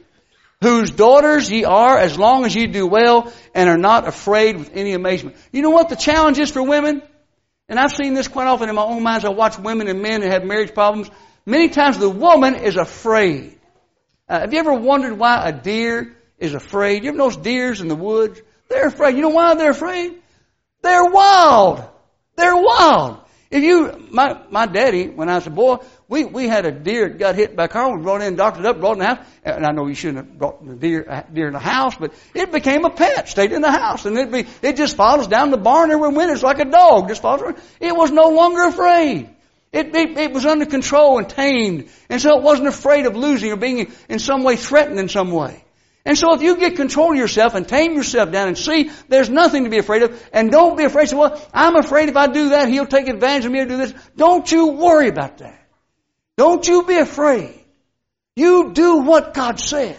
whose 0.62 0.90
daughters 0.90 1.52
ye 1.52 1.64
are 1.64 2.00
as 2.00 2.18
long 2.18 2.44
as 2.44 2.56
ye 2.56 2.66
do 2.66 2.88
well 2.88 3.32
and 3.54 3.70
are 3.70 3.78
not 3.78 4.08
afraid 4.08 4.58
with 4.58 4.72
any 4.74 4.94
amazement. 4.94 5.36
You 5.52 5.62
know 5.62 5.70
what 5.70 5.90
the 5.90 5.96
challenge 5.96 6.40
is 6.40 6.50
for 6.50 6.64
women? 6.64 7.04
And 7.68 7.80
I've 7.80 7.92
seen 7.92 8.14
this 8.14 8.28
quite 8.28 8.48
often 8.48 8.70
in 8.70 8.76
my 8.76 8.84
own 8.84 9.02
mind 9.02 9.18
as 9.18 9.26
I 9.26 9.30
watch 9.30 9.58
women 9.58 9.88
and 9.88 10.02
men 10.02 10.22
who 10.22 10.30
have 10.30 10.44
marriage 10.44 10.74
problems. 10.74 11.10
Many 11.46 11.70
times 11.70 11.98
the 11.98 12.10
woman 12.10 12.56
is 12.56 12.76
afraid. 12.76 13.60
Uh, 14.30 14.42
have 14.42 14.54
you 14.54 14.60
ever 14.60 14.74
wondered 14.74 15.18
why 15.18 15.48
a 15.48 15.52
deer 15.52 16.16
is 16.38 16.54
afraid? 16.54 17.04
You 17.04 17.10
ever 17.10 17.18
notice 17.18 17.38
deers 17.38 17.82
in 17.82 17.88
the 17.88 17.96
woods? 17.96 18.42
They're 18.70 18.88
afraid. 18.88 19.16
You 19.16 19.22
know 19.22 19.30
why 19.30 19.56
they're 19.56 19.72
afraid? 19.72 20.14
They're 20.82 21.06
wild. 21.06 21.84
They're 22.36 22.56
wild. 22.56 23.20
If 23.50 23.64
you, 23.64 24.08
my, 24.12 24.42
my 24.50 24.66
daddy, 24.66 25.08
when 25.08 25.30
I 25.30 25.36
was 25.36 25.48
a 25.48 25.52
boy, 25.52 25.78
we, 26.08 26.24
we 26.24 26.48
had 26.48 26.66
a 26.66 26.72
deer 26.72 27.10
that 27.10 27.18
got 27.18 27.36
hit 27.36 27.56
by 27.56 27.66
a 27.66 27.68
car. 27.68 27.96
We 27.96 28.04
brought 28.04 28.22
it 28.22 28.26
in, 28.26 28.36
doctored 28.36 28.66
up, 28.66 28.80
brought 28.80 28.92
it 28.92 28.94
in 28.94 29.00
the 29.00 29.16
house. 29.16 29.26
And 29.44 29.66
I 29.66 29.72
know 29.72 29.88
you 29.88 29.96
shouldn't 29.96 30.18
have 30.18 30.38
brought 30.38 30.66
the 30.66 30.76
deer, 30.76 31.06
uh, 31.10 31.24
deer 31.34 31.48
in 31.48 31.54
the 31.54 31.60
house, 31.60 31.96
but 31.96 32.14
it 32.36 32.52
became 32.52 32.86
a 32.86 32.92
pet, 32.92 33.28
stayed 33.28 33.52
in 33.52 33.62
the 33.62 33.72
house. 33.72 34.06
And 34.06 34.16
it 34.18 34.32
be, 34.32 34.46
it 34.62 34.78
just 34.78 34.96
follows 34.96 35.28
down 35.28 35.50
the 35.50 35.58
barn 35.58 35.90
every 35.90 36.10
winter. 36.10 36.34
It's 36.34 36.44
like 36.44 36.60
a 36.60 36.66
dog, 36.66 37.08
just 37.08 37.24
follows 37.24 37.42
around. 37.42 37.58
It 37.80 37.96
was 37.96 38.12
no 38.12 38.30
longer 38.30 38.66
afraid. 38.66 39.30
It, 39.72 39.96
it, 39.96 40.18
it 40.18 40.32
was 40.32 40.46
under 40.46 40.68
control 40.68 41.18
and 41.18 41.28
tamed. 41.28 41.90
And 42.08 42.22
so 42.22 42.38
it 42.38 42.44
wasn't 42.44 42.68
afraid 42.68 43.08
of 43.08 43.16
losing 43.16 43.52
or 43.52 43.58
being 43.58 43.92
in 44.08 44.20
some 44.20 44.44
way 44.44 44.58
threatened 44.58 45.00
in 45.00 45.10
some 45.10 45.32
way. 45.32 45.64
And 46.06 46.16
so 46.16 46.36
if 46.36 46.44
you 46.44 46.58
get 46.58 46.76
control 46.76 47.14
of 47.14 47.18
yourself 47.18 47.56
and 47.56 47.68
tame 47.68 47.96
yourself 47.96 48.32
down 48.32 48.48
and 48.48 48.58
see 48.58 48.92
there's 49.10 49.30
nothing 49.30 49.64
to 49.64 49.72
be 49.72 49.80
afraid 49.80 50.04
of, 50.04 50.30
and 50.32 50.52
don't 50.52 50.78
be 50.78 50.84
afraid, 50.84 51.10
say, 51.10 51.16
well, 51.16 51.42
I'm 51.52 51.76
afraid 51.76 52.10
if 52.10 52.16
I 52.16 52.28
do 52.28 52.50
that, 52.50 52.70
he'll 52.70 52.86
take 52.86 53.08
advantage 53.08 53.46
of 53.46 53.52
me 53.52 53.60
to 53.60 53.66
do 53.66 53.78
this. 53.78 53.94
Don't 54.16 54.50
you 54.52 54.68
worry 54.68 55.08
about 55.08 55.40
that. 55.40 55.65
Don't 56.38 56.68
you 56.68 56.84
be 56.84 56.98
afraid. 56.98 57.60
You 58.36 58.74
do 58.74 58.98
what 58.98 59.34
God 59.34 59.60
says. 59.60 59.98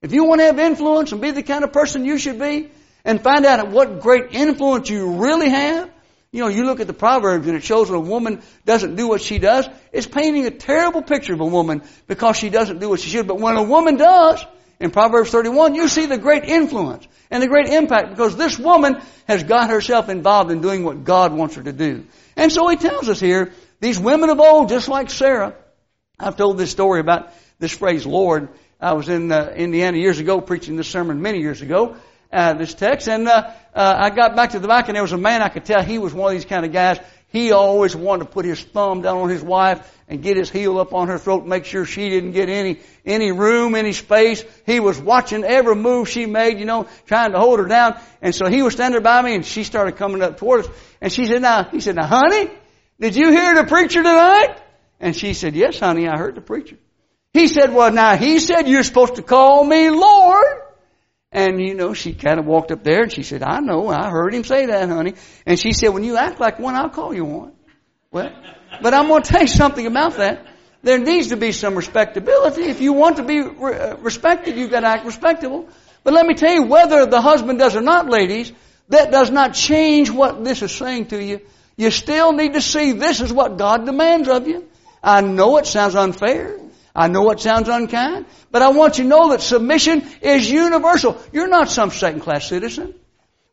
If 0.00 0.12
you 0.12 0.24
want 0.24 0.40
to 0.40 0.46
have 0.46 0.58
influence 0.58 1.12
and 1.12 1.20
be 1.20 1.30
the 1.30 1.44
kind 1.44 1.62
of 1.62 1.72
person 1.72 2.04
you 2.04 2.18
should 2.18 2.38
be, 2.38 2.70
and 3.04 3.20
find 3.20 3.44
out 3.44 3.68
what 3.70 4.00
great 4.00 4.32
influence 4.32 4.88
you 4.88 5.12
really 5.14 5.50
have, 5.50 5.90
you 6.32 6.40
know, 6.40 6.48
you 6.48 6.64
look 6.64 6.80
at 6.80 6.86
the 6.86 6.94
Proverbs 6.94 7.46
and 7.46 7.56
it 7.56 7.62
shows 7.62 7.90
when 7.90 7.98
a 7.98 8.02
woman 8.02 8.42
doesn't 8.64 8.96
do 8.96 9.06
what 9.06 9.20
she 9.20 9.38
does, 9.38 9.68
it's 9.92 10.06
painting 10.06 10.46
a 10.46 10.50
terrible 10.50 11.02
picture 11.02 11.34
of 11.34 11.40
a 11.40 11.46
woman 11.46 11.82
because 12.06 12.36
she 12.36 12.48
doesn't 12.48 12.78
do 12.78 12.88
what 12.88 13.00
she 13.00 13.10
should. 13.10 13.26
But 13.26 13.38
when 13.38 13.56
a 13.56 13.62
woman 13.62 13.96
does, 13.96 14.44
in 14.80 14.90
Proverbs 14.90 15.30
31, 15.30 15.74
you 15.74 15.88
see 15.88 16.06
the 16.06 16.18
great 16.18 16.44
influence 16.44 17.06
and 17.30 17.42
the 17.42 17.46
great 17.46 17.68
impact 17.68 18.10
because 18.10 18.36
this 18.36 18.58
woman 18.58 19.00
has 19.28 19.44
got 19.44 19.70
herself 19.70 20.08
involved 20.08 20.50
in 20.50 20.60
doing 20.60 20.84
what 20.84 21.04
God 21.04 21.32
wants 21.32 21.54
her 21.54 21.62
to 21.62 21.72
do. 21.72 22.04
And 22.34 22.50
so 22.50 22.66
he 22.68 22.76
tells 22.76 23.08
us 23.08 23.20
here, 23.20 23.52
these 23.82 23.98
women 23.98 24.30
of 24.30 24.38
old, 24.38 24.68
just 24.68 24.86
like 24.86 25.10
Sarah, 25.10 25.56
I've 26.16 26.36
told 26.36 26.56
this 26.56 26.70
story 26.70 27.00
about 27.00 27.32
this 27.58 27.76
phrase, 27.76 28.06
Lord. 28.06 28.48
I 28.80 28.92
was 28.92 29.08
in 29.08 29.30
uh, 29.32 29.52
Indiana 29.56 29.98
years 29.98 30.20
ago 30.20 30.40
preaching 30.40 30.76
this 30.76 30.86
sermon 30.86 31.20
many 31.20 31.40
years 31.40 31.62
ago, 31.62 31.96
uh, 32.32 32.52
this 32.54 32.74
text, 32.74 33.08
and 33.08 33.26
uh, 33.26 33.50
uh, 33.74 33.94
I 33.98 34.10
got 34.10 34.36
back 34.36 34.50
to 34.50 34.60
the 34.60 34.68
back 34.68 34.86
and 34.86 34.94
there 34.94 35.02
was 35.02 35.10
a 35.10 35.18
man 35.18 35.42
I 35.42 35.48
could 35.48 35.64
tell 35.64 35.82
he 35.82 35.98
was 35.98 36.14
one 36.14 36.32
of 36.32 36.38
these 36.38 36.48
kind 36.48 36.64
of 36.64 36.72
guys. 36.72 37.00
He 37.26 37.50
always 37.50 37.96
wanted 37.96 38.26
to 38.26 38.30
put 38.30 38.44
his 38.44 38.62
thumb 38.62 39.02
down 39.02 39.18
on 39.18 39.28
his 39.28 39.42
wife 39.42 40.00
and 40.06 40.22
get 40.22 40.36
his 40.36 40.48
heel 40.48 40.78
up 40.78 40.94
on 40.94 41.08
her 41.08 41.18
throat, 41.18 41.44
make 41.44 41.64
sure 41.64 41.84
she 41.84 42.08
didn't 42.08 42.32
get 42.32 42.48
any, 42.48 42.78
any 43.04 43.32
room, 43.32 43.74
any 43.74 43.94
space. 43.94 44.44
He 44.64 44.78
was 44.78 45.00
watching 45.00 45.42
every 45.42 45.74
move 45.74 46.08
she 46.08 46.26
made, 46.26 46.60
you 46.60 46.66
know, 46.66 46.86
trying 47.06 47.32
to 47.32 47.40
hold 47.40 47.58
her 47.58 47.66
down. 47.66 47.98
And 48.20 48.32
so 48.32 48.48
he 48.48 48.62
was 48.62 48.74
standing 48.74 49.02
by 49.02 49.22
me 49.22 49.34
and 49.34 49.44
she 49.44 49.64
started 49.64 49.96
coming 49.96 50.22
up 50.22 50.36
toward 50.36 50.66
us. 50.66 50.70
And 51.00 51.12
she 51.12 51.26
said, 51.26 51.42
now, 51.42 51.64
he 51.64 51.80
said, 51.80 51.96
now 51.96 52.06
honey, 52.06 52.48
did 53.02 53.16
you 53.16 53.32
hear 53.32 53.52
the 53.56 53.64
preacher 53.64 54.00
tonight? 54.00 54.62
And 55.00 55.16
she 55.16 55.34
said, 55.34 55.56
yes, 55.56 55.80
honey, 55.80 56.06
I 56.06 56.16
heard 56.16 56.36
the 56.36 56.40
preacher. 56.40 56.76
He 57.32 57.48
said, 57.48 57.74
well, 57.74 57.90
now 57.90 58.16
he 58.16 58.38
said 58.38 58.68
you're 58.68 58.84
supposed 58.84 59.16
to 59.16 59.22
call 59.22 59.64
me 59.64 59.90
Lord. 59.90 60.46
And 61.32 61.60
you 61.60 61.74
know, 61.74 61.94
she 61.94 62.12
kind 62.12 62.38
of 62.38 62.46
walked 62.46 62.70
up 62.70 62.84
there 62.84 63.02
and 63.02 63.12
she 63.12 63.24
said, 63.24 63.42
I 63.42 63.58
know, 63.58 63.88
I 63.88 64.08
heard 64.08 64.32
him 64.32 64.44
say 64.44 64.66
that, 64.66 64.88
honey. 64.88 65.14
And 65.44 65.58
she 65.58 65.72
said, 65.72 65.88
when 65.88 66.04
you 66.04 66.16
act 66.16 66.38
like 66.38 66.60
one, 66.60 66.76
I'll 66.76 66.90
call 66.90 67.12
you 67.12 67.24
one. 67.24 67.54
Well, 68.12 68.30
but 68.80 68.94
I'm 68.94 69.08
going 69.08 69.22
to 69.24 69.28
tell 69.28 69.40
you 69.40 69.48
something 69.48 69.84
about 69.84 70.18
that. 70.18 70.46
There 70.84 71.00
needs 71.00 71.30
to 71.30 71.36
be 71.36 71.50
some 71.50 71.74
respectability. 71.74 72.62
If 72.62 72.80
you 72.80 72.92
want 72.92 73.16
to 73.16 73.24
be 73.24 73.40
uh, 73.40 73.96
respected, 73.96 74.56
you've 74.56 74.70
got 74.70 74.80
to 74.80 74.88
act 74.88 75.06
respectable. 75.06 75.68
But 76.04 76.14
let 76.14 76.24
me 76.24 76.34
tell 76.34 76.54
you, 76.54 76.62
whether 76.62 77.04
the 77.06 77.20
husband 77.20 77.58
does 77.58 77.74
or 77.74 77.80
not, 77.80 78.08
ladies, 78.08 78.52
that 78.90 79.10
does 79.10 79.32
not 79.32 79.54
change 79.54 80.08
what 80.08 80.44
this 80.44 80.62
is 80.62 80.70
saying 80.70 81.06
to 81.06 81.20
you. 81.20 81.40
You 81.82 81.90
still 81.90 82.30
need 82.32 82.52
to 82.52 82.60
see 82.62 82.92
this 82.92 83.20
is 83.20 83.32
what 83.32 83.58
God 83.58 83.86
demands 83.86 84.28
of 84.28 84.46
you. 84.46 84.68
I 85.02 85.20
know 85.20 85.56
it 85.56 85.66
sounds 85.66 85.96
unfair. 85.96 86.60
I 86.94 87.08
know 87.08 87.28
it 87.30 87.40
sounds 87.40 87.68
unkind, 87.68 88.26
but 88.52 88.62
I 88.62 88.68
want 88.68 88.98
you 88.98 89.04
to 89.04 89.10
know 89.10 89.30
that 89.30 89.40
submission 89.40 90.06
is 90.20 90.48
universal. 90.48 91.20
You're 91.32 91.48
not 91.48 91.68
some 91.70 91.90
second 91.90 92.20
class 92.20 92.46
citizen. 92.46 92.94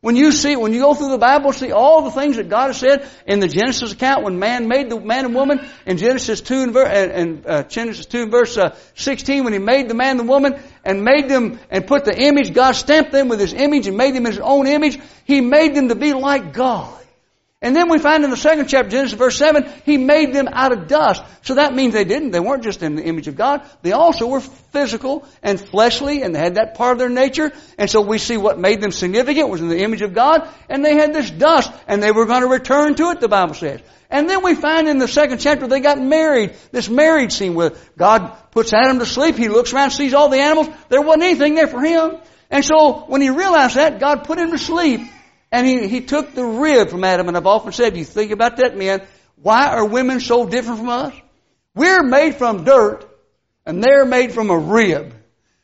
When 0.00 0.14
you 0.14 0.30
see, 0.30 0.54
when 0.54 0.72
you 0.72 0.78
go 0.78 0.94
through 0.94 1.10
the 1.10 1.18
Bible, 1.18 1.52
see 1.52 1.72
all 1.72 2.02
the 2.02 2.12
things 2.12 2.36
that 2.36 2.48
God 2.48 2.68
has 2.68 2.76
said 2.78 3.08
in 3.26 3.40
the 3.40 3.48
Genesis 3.48 3.92
account 3.92 4.22
when 4.22 4.38
man 4.38 4.68
made 4.68 4.90
the 4.90 5.00
man 5.00 5.24
and 5.24 5.34
woman 5.34 5.68
in 5.84 5.96
Genesis 5.96 6.40
2 6.40 6.72
and, 6.78 7.12
and 7.12 7.46
uh, 7.46 7.62
Genesis 7.64 8.06
2 8.06 8.22
and 8.22 8.30
verse 8.30 8.56
uh, 8.56 8.76
16 8.94 9.42
when 9.42 9.52
he 9.52 9.58
made 9.58 9.88
the 9.88 9.94
man 9.94 10.12
and 10.12 10.20
the 10.20 10.32
woman 10.32 10.54
and 10.84 11.02
made 11.02 11.28
them 11.28 11.58
and 11.68 11.84
put 11.84 12.04
the 12.04 12.16
image, 12.16 12.54
God 12.54 12.72
stamped 12.72 13.10
them 13.10 13.28
with 13.28 13.40
his 13.40 13.52
image 13.52 13.88
and 13.88 13.96
made 13.96 14.14
them 14.14 14.24
his 14.24 14.38
own 14.38 14.68
image. 14.68 15.00
He 15.24 15.40
made 15.40 15.74
them 15.74 15.88
to 15.88 15.96
be 15.96 16.12
like 16.12 16.52
God. 16.52 16.96
And 17.62 17.76
then 17.76 17.90
we 17.90 17.98
find 17.98 18.24
in 18.24 18.30
the 18.30 18.38
second 18.38 18.68
chapter, 18.68 18.88
Genesis 18.88 19.18
verse 19.18 19.36
7, 19.36 19.70
He 19.84 19.98
made 19.98 20.32
them 20.32 20.48
out 20.50 20.72
of 20.72 20.88
dust. 20.88 21.22
So 21.42 21.56
that 21.56 21.74
means 21.74 21.92
they 21.92 22.04
didn't, 22.04 22.30
they 22.30 22.40
weren't 22.40 22.62
just 22.62 22.82
in 22.82 22.96
the 22.96 23.04
image 23.04 23.28
of 23.28 23.36
God. 23.36 23.60
They 23.82 23.92
also 23.92 24.26
were 24.28 24.40
physical 24.40 25.28
and 25.42 25.60
fleshly 25.60 26.22
and 26.22 26.34
they 26.34 26.38
had 26.38 26.54
that 26.54 26.74
part 26.74 26.92
of 26.92 26.98
their 26.98 27.10
nature. 27.10 27.52
And 27.76 27.90
so 27.90 28.00
we 28.00 28.16
see 28.16 28.38
what 28.38 28.58
made 28.58 28.80
them 28.80 28.92
significant 28.92 29.50
was 29.50 29.60
in 29.60 29.68
the 29.68 29.82
image 29.82 30.00
of 30.00 30.14
God 30.14 30.48
and 30.70 30.82
they 30.82 30.94
had 30.94 31.12
this 31.12 31.30
dust 31.30 31.70
and 31.86 32.02
they 32.02 32.12
were 32.12 32.24
going 32.24 32.40
to 32.40 32.48
return 32.48 32.94
to 32.94 33.10
it, 33.10 33.20
the 33.20 33.28
Bible 33.28 33.54
says. 33.54 33.82
And 34.08 34.28
then 34.28 34.42
we 34.42 34.54
find 34.54 34.88
in 34.88 34.96
the 34.96 35.06
second 35.06 35.38
chapter 35.38 35.66
they 35.66 35.80
got 35.80 36.00
married. 36.00 36.54
This 36.72 36.88
marriage 36.88 37.32
scene 37.32 37.54
where 37.54 37.72
God 37.98 38.32
puts 38.52 38.72
Adam 38.72 39.00
to 39.00 39.06
sleep. 39.06 39.36
He 39.36 39.50
looks 39.50 39.74
around, 39.74 39.90
sees 39.90 40.14
all 40.14 40.30
the 40.30 40.40
animals. 40.40 40.68
There 40.88 41.02
wasn't 41.02 41.24
anything 41.24 41.56
there 41.56 41.68
for 41.68 41.82
him. 41.82 42.16
And 42.50 42.64
so 42.64 43.04
when 43.06 43.20
he 43.20 43.28
realized 43.28 43.76
that, 43.76 44.00
God 44.00 44.24
put 44.24 44.38
him 44.38 44.50
to 44.50 44.58
sleep 44.58 45.02
and 45.52 45.66
he, 45.66 45.88
he 45.88 46.00
took 46.00 46.34
the 46.34 46.44
rib 46.44 46.90
from 46.90 47.04
Adam, 47.04 47.28
and 47.28 47.36
I've 47.36 47.46
often 47.46 47.72
said, 47.72 47.96
you 47.96 48.04
think 48.04 48.30
about 48.30 48.58
that, 48.58 48.76
men, 48.76 49.02
why 49.36 49.68
are 49.68 49.84
women 49.84 50.20
so 50.20 50.46
different 50.46 50.80
from 50.80 50.88
us? 50.88 51.14
We're 51.74 52.02
made 52.02 52.36
from 52.36 52.64
dirt, 52.64 53.06
and 53.66 53.82
they're 53.82 54.04
made 54.04 54.32
from 54.32 54.50
a 54.50 54.58
rib. 54.58 55.14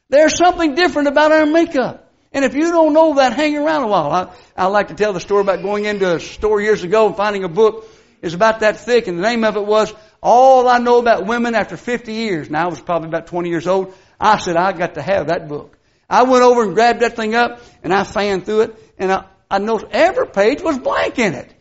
There's 0.09 0.37
something 0.37 0.75
different 0.75 1.09
about 1.09 1.33
our 1.33 1.47
makeup. 1.47 2.11
And 2.33 2.45
if 2.45 2.55
you 2.55 2.71
don't 2.71 2.93
know 2.93 3.15
that, 3.15 3.33
hang 3.33 3.57
around 3.57 3.85
a 3.85 3.89
while. 3.89 4.11
I, 4.13 4.35
I 4.57 4.67
like 4.67 4.89
to 4.89 4.95
tell 4.95 5.13
the 5.13 5.21
story 5.21 5.41
about 5.41 5.63
going 5.63 5.85
into 5.85 6.17
a 6.17 6.21
store 6.21 6.61
years 6.61 6.83
ago 6.83 7.07
and 7.07 7.17
finding 7.17 7.45
a 7.45 7.49
book. 7.49 7.89
It's 8.23 8.35
about 8.35 8.61
that 8.61 8.79
thick, 8.79 9.07
and 9.07 9.19
the 9.19 9.23
name 9.23 9.45
of 9.45 9.57
it 9.57 9.65
was 9.65 9.93
All 10.23 10.69
I 10.69 10.79
Know 10.79 10.99
About 10.99 11.27
Women 11.27 11.55
After 11.55 11.77
50 11.77 12.13
Years. 12.13 12.51
Now, 12.51 12.67
I 12.67 12.69
was 12.69 12.81
probably 12.81 13.09
about 13.09 13.27
20 13.29 13.49
years 13.49 13.67
old. 13.67 13.95
I 14.21 14.39
said, 14.39 14.57
I 14.57 14.73
got 14.73 14.95
to 14.95 15.03
have 15.03 15.29
that 15.29 15.49
book. 15.49 15.79
I 16.09 16.23
went 16.23 16.43
over 16.43 16.63
and 16.63 16.75
grabbed 16.75 17.01
that 17.01 17.17
thing 17.17 17.35
up, 17.35 17.61
and 17.83 17.93
I 17.93 18.05
fanned 18.05 18.47
through 18.47 18.63
it, 18.63 18.95
and 18.99 19.13
I, 19.13 19.25
I 19.51 19.59
noticed 19.59 19.93
every 19.93 20.27
page 20.27 20.63
was 20.63 20.79
blank 20.79 21.19
in 21.19 21.35
it. 21.35 21.53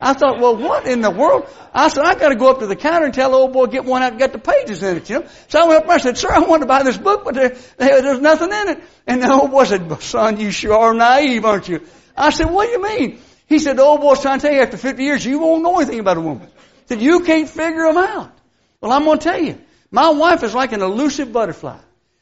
I 0.00 0.12
thought, 0.12 0.38
well, 0.38 0.56
what 0.56 0.86
in 0.86 1.00
the 1.00 1.10
world? 1.10 1.48
I 1.74 1.88
said, 1.88 2.04
I 2.04 2.14
got 2.14 2.28
to 2.28 2.36
go 2.36 2.50
up 2.50 2.60
to 2.60 2.66
the 2.66 2.76
counter 2.76 3.06
and 3.06 3.14
tell 3.14 3.32
the 3.32 3.36
old 3.36 3.52
boy 3.52 3.66
get 3.66 3.84
one 3.84 4.02
out 4.02 4.12
and 4.12 4.18
get 4.18 4.32
the 4.32 4.38
pages 4.38 4.82
in 4.82 4.96
it, 4.96 5.10
you 5.10 5.20
know. 5.20 5.26
So 5.48 5.60
I 5.60 5.66
went 5.66 5.78
up 5.80 5.86
there 5.86 5.96
and 5.96 6.00
I 6.00 6.04
said, 6.04 6.18
sir, 6.18 6.30
I 6.32 6.38
want 6.40 6.62
to 6.62 6.66
buy 6.66 6.84
this 6.84 6.96
book, 6.96 7.24
but 7.24 7.34
there, 7.34 7.56
there, 7.78 8.00
there's 8.02 8.20
nothing 8.20 8.52
in 8.52 8.68
it. 8.68 8.84
And 9.08 9.22
the 9.22 9.32
old 9.32 9.50
boy 9.50 9.64
said, 9.64 10.00
son, 10.00 10.38
you 10.38 10.52
sure 10.52 10.76
are 10.76 10.94
naive, 10.94 11.44
aren't 11.44 11.68
you? 11.68 11.84
I 12.16 12.30
said, 12.30 12.48
what 12.48 12.66
do 12.66 12.72
you 12.72 12.82
mean? 12.82 13.20
He 13.46 13.58
said, 13.58 13.76
the 13.76 13.82
old 13.82 14.00
boy's 14.00 14.20
trying 14.20 14.38
to 14.38 14.46
tell 14.46 14.54
you 14.54 14.62
after 14.62 14.76
50 14.76 15.02
years, 15.02 15.24
you 15.24 15.40
won't 15.40 15.64
know 15.64 15.80
anything 15.80 15.98
about 15.98 16.16
a 16.16 16.20
woman. 16.20 16.46
He 16.46 16.94
said, 16.94 17.02
you 17.02 17.20
can't 17.20 17.48
figure 17.48 17.84
them 17.84 17.96
out. 17.96 18.32
Well, 18.80 18.92
I'm 18.92 19.04
going 19.04 19.18
to 19.18 19.24
tell 19.24 19.42
you, 19.42 19.58
my 19.90 20.10
wife 20.10 20.44
is 20.44 20.54
like 20.54 20.72
an 20.72 20.82
elusive 20.82 21.32
butterfly. 21.32 21.78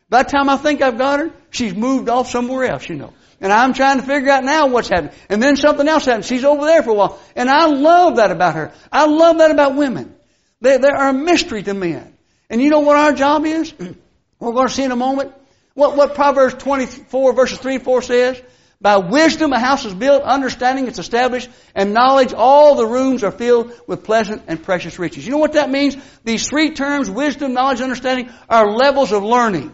By 0.09 0.23
the 0.23 0.31
time 0.31 0.49
I 0.49 0.57
think 0.57 0.81
I've 0.81 0.97
got 0.97 1.21
her, 1.21 1.31
she's 1.51 1.75
moved 1.75 2.09
off 2.09 2.31
somewhere 2.31 2.65
else, 2.65 2.89
you 2.89 2.95
know. 2.95 3.13
And 3.41 3.53
I'm 3.53 3.75
trying 3.75 4.01
to 4.01 4.07
figure 4.07 4.31
out 4.31 4.45
now 4.45 4.69
what's 4.69 4.89
happening. 4.89 5.13
And 5.29 5.43
then 5.43 5.57
something 5.57 5.87
else 5.87 6.07
happens. 6.07 6.27
She's 6.27 6.45
over 6.45 6.65
there 6.65 6.83
for 6.83 6.91
a 6.91 6.95
while. 6.95 7.21
And 7.35 7.51
I 7.51 7.67
love 7.67 8.17
that 8.17 8.31
about 8.31 8.55
her. 8.55 8.73
I 8.91 9.07
love 9.07 9.39
that 9.39 9.51
about 9.51 9.77
women. 9.77 10.15
They, 10.61 10.79
they 10.79 10.89
are 10.89 11.11
a 11.11 11.13
mystery 11.13 11.63
to 11.63 11.75
men. 11.75 12.17
And 12.49 12.63
you 12.63 12.71
know 12.71 12.81
what 12.81 12.97
our 12.97 13.13
job 13.13 13.45
is? 13.45 13.75
We're 14.39 14.53
going 14.53 14.69
to 14.69 14.73
see 14.73 14.85
in 14.85 14.93
a 14.93 14.97
moment. 14.97 15.35
What, 15.75 15.97
what 15.97 16.15
Proverbs 16.15 16.55
24 16.55 17.35
verses 17.35 17.59
3 17.59 17.75
and 17.77 17.85
4 17.85 18.03
says? 18.03 18.43
By 18.81 18.99
wisdom 18.99 19.53
a 19.53 19.59
house 19.59 19.85
is 19.87 19.95
built, 19.95 20.23
understanding 20.23 20.87
it's 20.87 20.99
established, 20.99 21.49
and 21.75 21.95
knowledge 21.95 22.35
all 22.35 22.75
the 22.75 22.87
rooms 22.87 23.25
are 23.25 23.33
filled 23.33 23.73
with 23.87 24.05
pleasant 24.05 24.43
and 24.49 24.63
precious 24.63 24.99
riches. 24.99 25.25
You 25.25 25.33
know 25.33 25.39
what 25.39 25.55
that 25.55 25.71
means? 25.71 25.97
These 26.25 26.49
three 26.49 26.73
terms, 26.73 27.11
wisdom, 27.11 27.55
knowledge, 27.55 27.81
understanding, 27.81 28.31
are 28.51 28.71
levels 28.71 29.13
of 29.13 29.23
learning. 29.23 29.73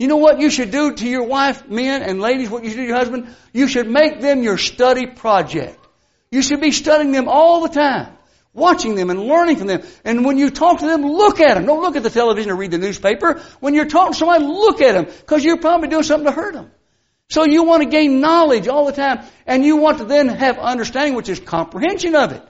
You 0.00 0.08
know 0.08 0.16
what 0.16 0.40
you 0.40 0.48
should 0.48 0.70
do 0.70 0.94
to 0.94 1.06
your 1.06 1.24
wife, 1.24 1.68
men 1.68 2.00
and 2.00 2.22
ladies, 2.22 2.48
what 2.48 2.64
you 2.64 2.70
should 2.70 2.76
do 2.76 2.82
to 2.84 2.88
your 2.88 2.96
husband? 2.96 3.36
You 3.52 3.68
should 3.68 3.86
make 3.86 4.22
them 4.22 4.42
your 4.42 4.56
study 4.56 5.06
project. 5.06 5.78
You 6.30 6.40
should 6.40 6.62
be 6.62 6.70
studying 6.70 7.12
them 7.12 7.28
all 7.28 7.60
the 7.60 7.68
time, 7.68 8.16
watching 8.54 8.94
them 8.94 9.10
and 9.10 9.20
learning 9.20 9.56
from 9.56 9.66
them. 9.66 9.82
And 10.02 10.24
when 10.24 10.38
you 10.38 10.48
talk 10.48 10.80
to 10.80 10.86
them, 10.86 11.02
look 11.02 11.38
at 11.40 11.52
them. 11.52 11.66
Don't 11.66 11.82
look 11.82 11.96
at 11.96 12.02
the 12.02 12.08
television 12.08 12.50
or 12.50 12.56
read 12.56 12.70
the 12.70 12.78
newspaper. 12.78 13.42
When 13.60 13.74
you're 13.74 13.84
talking 13.84 14.14
to 14.14 14.18
somebody, 14.18 14.42
look 14.46 14.80
at 14.80 14.92
them 14.92 15.04
because 15.04 15.44
you're 15.44 15.58
probably 15.58 15.88
doing 15.88 16.02
something 16.02 16.24
to 16.24 16.32
hurt 16.32 16.54
them. 16.54 16.70
So 17.28 17.44
you 17.44 17.64
want 17.64 17.82
to 17.82 17.88
gain 17.90 18.22
knowledge 18.22 18.68
all 18.68 18.86
the 18.86 18.92
time 18.92 19.26
and 19.44 19.66
you 19.66 19.76
want 19.76 19.98
to 19.98 20.06
then 20.06 20.28
have 20.28 20.58
understanding, 20.58 21.14
which 21.14 21.28
is 21.28 21.40
comprehension 21.40 22.14
of 22.14 22.32
it. 22.32 22.42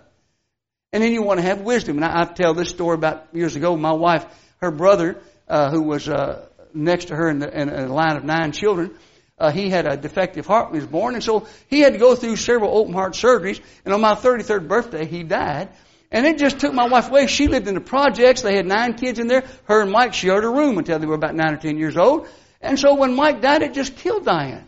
And 0.92 1.02
then 1.02 1.12
you 1.12 1.22
want 1.22 1.40
to 1.40 1.46
have 1.46 1.62
wisdom. 1.62 1.96
And 1.96 2.04
I, 2.04 2.20
I 2.20 2.24
tell 2.26 2.54
this 2.54 2.68
story 2.68 2.94
about 2.94 3.26
years 3.32 3.56
ago. 3.56 3.76
My 3.76 3.92
wife, 3.92 4.24
her 4.58 4.70
brother, 4.70 5.20
uh, 5.48 5.68
who 5.72 5.82
was 5.82 6.08
uh, 6.08 6.46
next 6.74 7.06
to 7.06 7.16
her 7.16 7.28
in, 7.28 7.38
the, 7.38 7.60
in 7.60 7.68
a 7.68 7.86
line 7.92 8.16
of 8.16 8.24
nine 8.24 8.52
children. 8.52 8.94
Uh, 9.38 9.50
he 9.50 9.70
had 9.70 9.86
a 9.86 9.96
defective 9.96 10.46
heart 10.46 10.66
when 10.66 10.74
he 10.74 10.80
was 10.80 10.90
born, 10.90 11.14
and 11.14 11.24
so 11.24 11.46
he 11.68 11.80
had 11.80 11.94
to 11.94 11.98
go 11.98 12.14
through 12.14 12.36
several 12.36 12.76
open 12.76 12.92
heart 12.92 13.14
surgeries. 13.14 13.60
And 13.84 13.94
on 13.94 14.00
my 14.00 14.14
33rd 14.14 14.68
birthday, 14.68 15.06
he 15.06 15.22
died. 15.22 15.70
And 16.12 16.26
it 16.26 16.38
just 16.38 16.58
took 16.58 16.74
my 16.74 16.88
wife 16.88 17.08
away. 17.08 17.26
She 17.26 17.46
lived 17.46 17.68
in 17.68 17.74
the 17.74 17.80
projects. 17.80 18.42
They 18.42 18.56
had 18.56 18.66
nine 18.66 18.94
kids 18.94 19.18
in 19.18 19.28
there. 19.28 19.44
Her 19.64 19.82
and 19.82 19.92
Mike 19.92 20.12
shared 20.12 20.44
a 20.44 20.48
room 20.48 20.76
until 20.76 20.98
they 20.98 21.06
were 21.06 21.14
about 21.14 21.34
nine 21.34 21.54
or 21.54 21.56
ten 21.56 21.78
years 21.78 21.96
old. 21.96 22.28
And 22.60 22.78
so 22.78 22.94
when 22.94 23.14
Mike 23.14 23.40
died, 23.40 23.62
it 23.62 23.72
just 23.72 23.96
killed 23.96 24.24
Diane. 24.24 24.66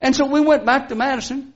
And 0.00 0.14
so 0.14 0.26
we 0.26 0.40
went 0.40 0.64
back 0.64 0.88
to 0.88 0.94
Madison, 0.94 1.54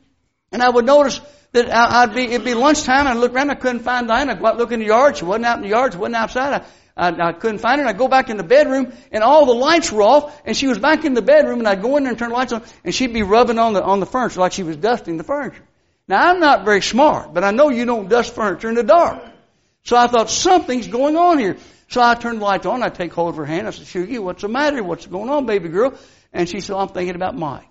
and 0.50 0.62
I 0.62 0.68
would 0.68 0.86
notice 0.86 1.20
that 1.52 1.72
I'd 1.72 2.14
be, 2.14 2.24
it'd 2.24 2.44
be 2.44 2.54
lunchtime, 2.54 3.00
and 3.00 3.08
I'd 3.08 3.16
look 3.16 3.32
around, 3.32 3.50
I 3.50 3.54
couldn't 3.54 3.80
find 3.80 4.08
Diane. 4.08 4.30
I'd 4.30 4.40
go 4.40 4.46
out 4.46 4.56
look 4.56 4.72
in 4.72 4.80
the 4.80 4.86
yard. 4.86 5.16
She 5.16 5.24
wasn't 5.24 5.46
out 5.46 5.56
in 5.56 5.62
the 5.62 5.68
yard. 5.68 5.92
She 5.92 5.98
wasn't 5.98 6.16
outside. 6.16 6.62
I, 6.62 6.64
I, 6.96 7.08
I 7.08 7.32
couldn't 7.32 7.58
find 7.58 7.80
her. 7.80 7.86
I'd 7.86 7.98
go 7.98 8.08
back 8.08 8.30
in 8.30 8.38
the 8.38 8.42
bedroom 8.42 8.92
and 9.12 9.22
all 9.22 9.44
the 9.44 9.52
lights 9.52 9.92
were 9.92 10.02
off 10.02 10.40
and 10.46 10.56
she 10.56 10.66
was 10.66 10.78
back 10.78 11.04
in 11.04 11.14
the 11.14 11.22
bedroom 11.22 11.58
and 11.58 11.68
I'd 11.68 11.82
go 11.82 11.96
in 11.96 12.04
there 12.04 12.10
and 12.10 12.18
turn 12.18 12.30
the 12.30 12.34
lights 12.34 12.52
on 12.52 12.62
and 12.84 12.94
she'd 12.94 13.12
be 13.12 13.22
rubbing 13.22 13.58
on 13.58 13.74
the, 13.74 13.82
on 13.82 14.00
the 14.00 14.06
furniture 14.06 14.40
like 14.40 14.52
she 14.52 14.62
was 14.62 14.76
dusting 14.76 15.18
the 15.18 15.24
furniture. 15.24 15.62
Now 16.08 16.30
I'm 16.30 16.40
not 16.40 16.64
very 16.64 16.80
smart, 16.80 17.34
but 17.34 17.44
I 17.44 17.50
know 17.50 17.68
you 17.68 17.84
don't 17.84 18.08
dust 18.08 18.34
furniture 18.34 18.68
in 18.68 18.76
the 18.76 18.82
dark. 18.82 19.22
So 19.84 19.96
I 19.96 20.06
thought 20.06 20.30
something's 20.30 20.88
going 20.88 21.16
on 21.16 21.38
here. 21.38 21.58
So 21.88 22.00
I 22.00 22.14
turned 22.14 22.40
the 22.40 22.44
lights 22.44 22.66
on. 22.66 22.82
I 22.82 22.88
take 22.88 23.12
hold 23.12 23.30
of 23.30 23.36
her 23.36 23.44
hand. 23.44 23.68
I 23.68 23.70
said, 23.70 23.86
Shugi, 23.86 24.18
what's 24.18 24.42
the 24.42 24.48
matter? 24.48 24.82
What's 24.82 25.06
going 25.06 25.30
on, 25.30 25.46
baby 25.46 25.68
girl? 25.68 25.94
And 26.32 26.48
she 26.48 26.60
said, 26.60 26.76
I'm 26.76 26.88
thinking 26.88 27.14
about 27.14 27.36
Mike. 27.36 27.68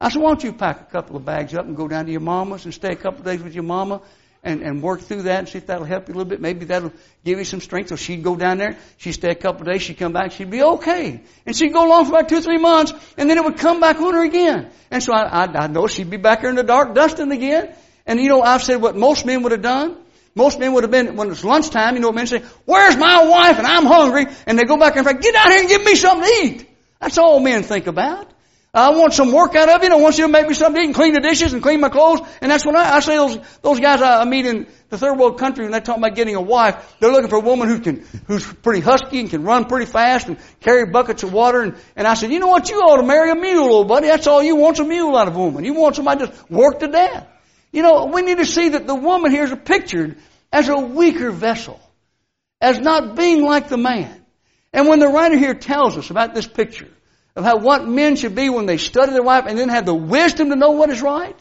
I 0.00 0.08
said, 0.08 0.22
why 0.22 0.30
don't 0.30 0.44
you 0.44 0.52
pack 0.52 0.80
a 0.80 0.84
couple 0.84 1.16
of 1.16 1.24
bags 1.24 1.54
up 1.54 1.66
and 1.66 1.76
go 1.76 1.88
down 1.88 2.06
to 2.06 2.12
your 2.12 2.20
mama's 2.20 2.64
and 2.64 2.72
stay 2.72 2.92
a 2.92 2.96
couple 2.96 3.20
of 3.20 3.26
days 3.26 3.42
with 3.42 3.54
your 3.54 3.64
mama 3.64 4.00
and, 4.44 4.62
and 4.62 4.82
work 4.82 5.00
through 5.00 5.22
that 5.22 5.38
and 5.40 5.48
see 5.48 5.58
if 5.58 5.66
that'll 5.66 5.84
help 5.84 6.08
you 6.08 6.14
a 6.14 6.16
little 6.16 6.28
bit. 6.28 6.40
Maybe 6.40 6.66
that'll 6.66 6.92
give 7.24 7.38
you 7.38 7.44
some 7.44 7.60
strength. 7.60 7.88
So 7.88 7.96
she'd 7.96 8.22
go 8.22 8.36
down 8.36 8.58
there, 8.58 8.78
she'd 8.98 9.12
stay 9.12 9.30
a 9.30 9.34
couple 9.34 9.62
of 9.62 9.72
days, 9.72 9.82
she'd 9.82 9.98
come 9.98 10.12
back, 10.12 10.32
she'd 10.32 10.50
be 10.50 10.62
okay. 10.62 11.22
And 11.46 11.56
she'd 11.56 11.72
go 11.72 11.86
along 11.86 12.04
for 12.04 12.12
about 12.12 12.28
two 12.28 12.40
three 12.40 12.58
months, 12.58 12.92
and 13.16 13.28
then 13.28 13.38
it 13.38 13.44
would 13.44 13.58
come 13.58 13.80
back 13.80 14.00
on 14.00 14.14
her 14.14 14.24
again. 14.24 14.70
And 14.90 15.02
so 15.02 15.12
I, 15.12 15.44
I, 15.44 15.64
I 15.64 15.66
know 15.66 15.86
she'd 15.86 16.10
be 16.10 16.18
back 16.18 16.40
here 16.40 16.50
in 16.50 16.56
the 16.56 16.62
dark 16.62 16.94
dusting 16.94 17.32
again. 17.32 17.74
And 18.06 18.20
you 18.20 18.28
know, 18.28 18.42
I've 18.42 18.62
said 18.62 18.82
what 18.82 18.96
most 18.96 19.24
men 19.24 19.42
would 19.42 19.52
have 19.52 19.62
done. 19.62 19.96
Most 20.34 20.58
men 20.58 20.72
would 20.72 20.82
have 20.82 20.90
been, 20.90 21.14
when 21.16 21.30
it's 21.30 21.44
lunchtime, 21.44 21.94
you 21.94 22.00
know 22.00 22.10
men 22.10 22.26
say, 22.26 22.42
where's 22.64 22.96
my 22.96 23.24
wife 23.24 23.56
and 23.56 23.66
I'm 23.66 23.86
hungry? 23.86 24.26
And 24.46 24.58
they 24.58 24.64
go 24.64 24.76
back 24.76 24.96
and 24.96 25.06
say, 25.06 25.14
get 25.14 25.34
out 25.34 25.48
here 25.50 25.60
and 25.60 25.68
give 25.68 25.84
me 25.84 25.94
something 25.94 26.28
to 26.28 26.46
eat. 26.46 26.70
That's 27.00 27.18
all 27.18 27.38
men 27.38 27.62
think 27.62 27.86
about. 27.86 28.28
I 28.74 28.90
want 28.90 29.14
some 29.14 29.30
work 29.30 29.54
out 29.54 29.68
of 29.68 29.84
you. 29.84 29.90
I 29.90 29.94
want 29.94 30.18
you 30.18 30.26
to 30.26 30.32
make 30.32 30.48
me 30.48 30.54
something 30.54 30.74
to 30.74 30.82
eat 30.82 30.86
and 30.86 30.94
clean 30.94 31.12
the 31.12 31.20
dishes 31.20 31.52
and 31.52 31.62
clean 31.62 31.80
my 31.80 31.88
clothes. 31.88 32.26
And 32.40 32.50
that's 32.50 32.66
what 32.66 32.74
I, 32.74 32.96
I 32.96 33.00
say 33.00 33.14
those, 33.14 33.38
those 33.62 33.78
guys 33.78 34.02
I 34.02 34.24
meet 34.24 34.46
in 34.46 34.66
the 34.90 34.98
third 34.98 35.16
world 35.16 35.38
country 35.38 35.64
when 35.64 35.70
they 35.70 35.80
talk 35.80 35.96
about 35.96 36.16
getting 36.16 36.34
a 36.34 36.40
wife, 36.40 36.96
they're 36.98 37.12
looking 37.12 37.30
for 37.30 37.36
a 37.36 37.40
woman 37.40 37.68
who 37.68 37.78
can, 37.78 38.04
who's 38.26 38.44
pretty 38.52 38.80
husky 38.80 39.20
and 39.20 39.30
can 39.30 39.44
run 39.44 39.66
pretty 39.66 39.86
fast 39.86 40.26
and 40.26 40.38
carry 40.58 40.86
buckets 40.86 41.22
of 41.22 41.32
water. 41.32 41.60
And, 41.60 41.76
and 41.94 42.06
I 42.06 42.14
said, 42.14 42.32
you 42.32 42.40
know 42.40 42.48
what? 42.48 42.68
You 42.68 42.78
ought 42.78 42.96
to 42.96 43.06
marry 43.06 43.30
a 43.30 43.36
mule, 43.36 43.72
old 43.72 43.86
buddy. 43.86 44.08
That's 44.08 44.26
all 44.26 44.42
you 44.42 44.56
want, 44.56 44.80
a 44.80 44.84
mule 44.84 45.16
out 45.16 45.28
of 45.28 45.36
a 45.36 45.38
woman. 45.38 45.64
You 45.64 45.74
want 45.74 45.94
somebody 45.94 46.26
to 46.26 46.34
work 46.50 46.80
to 46.80 46.88
death. 46.88 47.28
You 47.70 47.82
know, 47.82 48.06
we 48.06 48.22
need 48.22 48.38
to 48.38 48.46
see 48.46 48.70
that 48.70 48.88
the 48.88 48.94
woman 48.94 49.30
here 49.30 49.44
is 49.44 49.54
pictured 49.64 50.18
as 50.52 50.68
a 50.68 50.76
weaker 50.76 51.30
vessel. 51.30 51.80
as 52.60 52.80
not 52.80 53.14
being 53.14 53.44
like 53.44 53.68
the 53.68 53.76
man. 53.76 54.24
And 54.72 54.88
when 54.88 54.98
the 54.98 55.06
writer 55.06 55.36
here 55.36 55.54
tells 55.54 55.96
us 55.96 56.10
about 56.10 56.34
this 56.34 56.46
picture 56.46 56.88
of 57.36 57.44
how 57.44 57.56
what 57.56 57.86
men 57.86 58.16
should 58.16 58.34
be 58.34 58.48
when 58.48 58.66
they 58.66 58.78
study 58.78 59.12
their 59.12 59.22
wife 59.22 59.44
and 59.46 59.58
then 59.58 59.68
have 59.68 59.86
the 59.86 59.94
wisdom 59.94 60.50
to 60.50 60.56
know 60.56 60.72
what 60.72 60.90
is 60.90 61.02
right, 61.02 61.36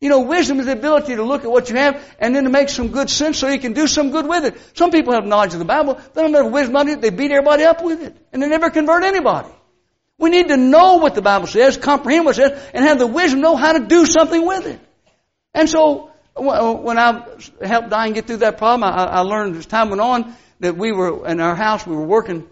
you 0.00 0.10
know, 0.10 0.20
wisdom 0.20 0.60
is 0.60 0.66
the 0.66 0.72
ability 0.72 1.16
to 1.16 1.22
look 1.22 1.44
at 1.44 1.50
what 1.50 1.70
you 1.70 1.76
have 1.76 2.02
and 2.18 2.36
then 2.36 2.44
to 2.44 2.50
make 2.50 2.68
some 2.68 2.88
good 2.88 3.08
sense 3.08 3.38
so 3.38 3.48
you 3.48 3.58
can 3.58 3.72
do 3.72 3.86
some 3.86 4.10
good 4.10 4.26
with 4.28 4.44
it. 4.44 4.76
Some 4.76 4.90
people 4.90 5.14
have 5.14 5.24
knowledge 5.24 5.54
of 5.54 5.58
the 5.58 5.64
Bible. 5.64 5.98
They 6.12 6.20
don't 6.20 6.34
have 6.34 6.52
wisdom 6.52 6.76
on 6.76 6.88
it. 6.88 7.00
They 7.00 7.10
beat 7.10 7.30
everybody 7.30 7.64
up 7.64 7.82
with 7.82 8.02
it. 8.02 8.14
And 8.32 8.42
they 8.42 8.48
never 8.48 8.68
convert 8.68 9.04
anybody. 9.04 9.48
We 10.18 10.30
need 10.30 10.48
to 10.48 10.56
know 10.56 10.96
what 10.96 11.14
the 11.14 11.22
Bible 11.22 11.46
says, 11.46 11.78
comprehend 11.78 12.26
what 12.26 12.38
it 12.38 12.42
says, 12.42 12.70
and 12.74 12.84
have 12.84 12.98
the 12.98 13.06
wisdom 13.06 13.40
to 13.40 13.42
know 13.42 13.56
how 13.56 13.72
to 13.72 13.86
do 13.86 14.04
something 14.04 14.46
with 14.46 14.66
it. 14.66 14.80
And 15.54 15.68
so, 15.68 16.10
when 16.34 16.98
I 16.98 17.26
helped 17.62 17.88
Diane 17.88 18.12
get 18.12 18.26
through 18.26 18.38
that 18.38 18.58
problem, 18.58 18.84
I, 18.84 19.04
I 19.04 19.20
learned 19.20 19.56
as 19.56 19.64
time 19.64 19.88
went 19.88 20.00
on 20.02 20.34
that 20.60 20.76
we 20.76 20.92
were 20.92 21.26
in 21.26 21.40
our 21.40 21.54
house, 21.54 21.86
we 21.86 21.96
were 21.96 22.06
working, 22.06 22.46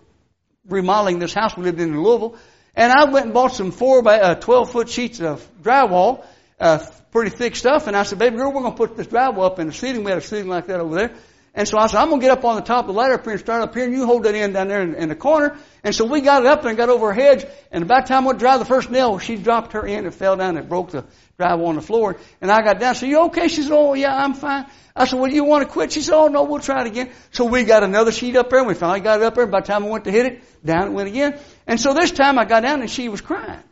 remodeling 0.66 1.18
this 1.18 1.34
house 1.34 1.56
we 1.56 1.64
lived 1.64 1.80
in 1.80 1.90
in 1.90 2.02
Louisville, 2.02 2.36
and 2.76 2.92
I 2.92 3.04
went 3.04 3.26
and 3.26 3.34
bought 3.34 3.52
some 3.52 3.70
four 3.70 4.02
by 4.02 4.20
uh, 4.20 4.34
12 4.34 4.72
foot 4.72 4.88
sheets 4.88 5.20
of 5.20 5.46
drywall, 5.62 6.24
uh, 6.58 6.84
pretty 7.12 7.30
thick 7.30 7.56
stuff. 7.56 7.86
And 7.86 7.96
I 7.96 8.02
said, 8.02 8.18
baby 8.18 8.36
girl, 8.36 8.52
we're 8.52 8.62
going 8.62 8.72
to 8.72 8.76
put 8.76 8.96
this 8.96 9.06
drywall 9.06 9.46
up 9.46 9.58
in 9.58 9.68
the 9.68 9.72
ceiling. 9.72 10.04
We 10.04 10.10
had 10.10 10.18
a 10.18 10.22
ceiling 10.22 10.48
like 10.48 10.66
that 10.66 10.80
over 10.80 10.94
there. 10.94 11.14
And 11.56 11.68
so 11.68 11.78
I 11.78 11.86
said, 11.86 11.98
I'm 11.98 12.08
going 12.08 12.20
to 12.20 12.26
get 12.26 12.36
up 12.36 12.44
on 12.44 12.56
the 12.56 12.62
top 12.62 12.88
of 12.88 12.88
the 12.88 12.92
ladder 12.94 13.14
up 13.14 13.22
here 13.22 13.32
and 13.34 13.40
start 13.40 13.62
up 13.62 13.72
here, 13.74 13.84
and 13.84 13.92
you 13.92 14.06
hold 14.06 14.24
that 14.24 14.34
end 14.34 14.54
down 14.54 14.66
there 14.66 14.82
in, 14.82 14.96
in 14.96 15.08
the 15.08 15.14
corner. 15.14 15.56
And 15.84 15.94
so 15.94 16.04
we 16.04 16.20
got 16.20 16.42
it 16.42 16.48
up 16.48 16.64
and 16.64 16.76
got 16.76 16.88
over 16.88 17.12
her 17.12 17.20
hedge. 17.20 17.46
And 17.70 17.84
about 17.84 18.06
the 18.06 18.08
time 18.08 18.24
we 18.24 18.34
drive 18.34 18.58
the 18.58 18.64
first 18.64 18.90
nail, 18.90 19.20
she 19.20 19.36
dropped 19.36 19.74
her 19.74 19.86
end 19.86 20.04
and 20.04 20.12
fell 20.12 20.36
down 20.36 20.56
and 20.56 20.68
broke 20.68 20.90
the 20.90 21.04
drywall 21.38 21.68
on 21.68 21.74
the 21.76 21.82
floor. 21.82 22.16
And 22.40 22.50
I 22.50 22.62
got 22.62 22.80
down. 22.80 22.94
Said, 22.94 23.08
you 23.08 23.24
okay? 23.26 23.48
She 23.48 23.62
said, 23.62 23.72
oh 23.72 23.94
yeah, 23.94 24.16
I'm 24.16 24.34
fine. 24.34 24.66
I 24.96 25.06
said, 25.06 25.18
well, 25.18 25.30
you 25.30 25.44
want 25.44 25.66
to 25.66 25.72
quit? 25.72 25.92
She 25.92 26.00
said, 26.00 26.14
oh 26.14 26.28
no, 26.28 26.44
we'll 26.44 26.60
try 26.60 26.82
it 26.82 26.86
again. 26.86 27.10
So 27.32 27.44
we 27.44 27.64
got 27.64 27.82
another 27.82 28.12
sheet 28.12 28.36
up 28.36 28.50
there, 28.50 28.60
and 28.60 28.68
we 28.68 28.74
finally 28.74 29.00
got 29.00 29.20
it 29.20 29.24
up 29.24 29.34
there. 29.34 29.46
By 29.46 29.60
the 29.60 29.66
time 29.66 29.84
I 29.84 29.88
went 29.88 30.04
to 30.04 30.10
hit 30.10 30.26
it, 30.26 30.42
down 30.64 30.88
it 30.88 30.90
went 30.92 31.08
again. 31.08 31.38
And 31.66 31.80
so 31.80 31.94
this 31.94 32.12
time 32.12 32.38
I 32.38 32.44
got 32.44 32.60
down, 32.60 32.80
and 32.80 32.90
she 32.90 33.08
was 33.08 33.20
crying. 33.20 33.62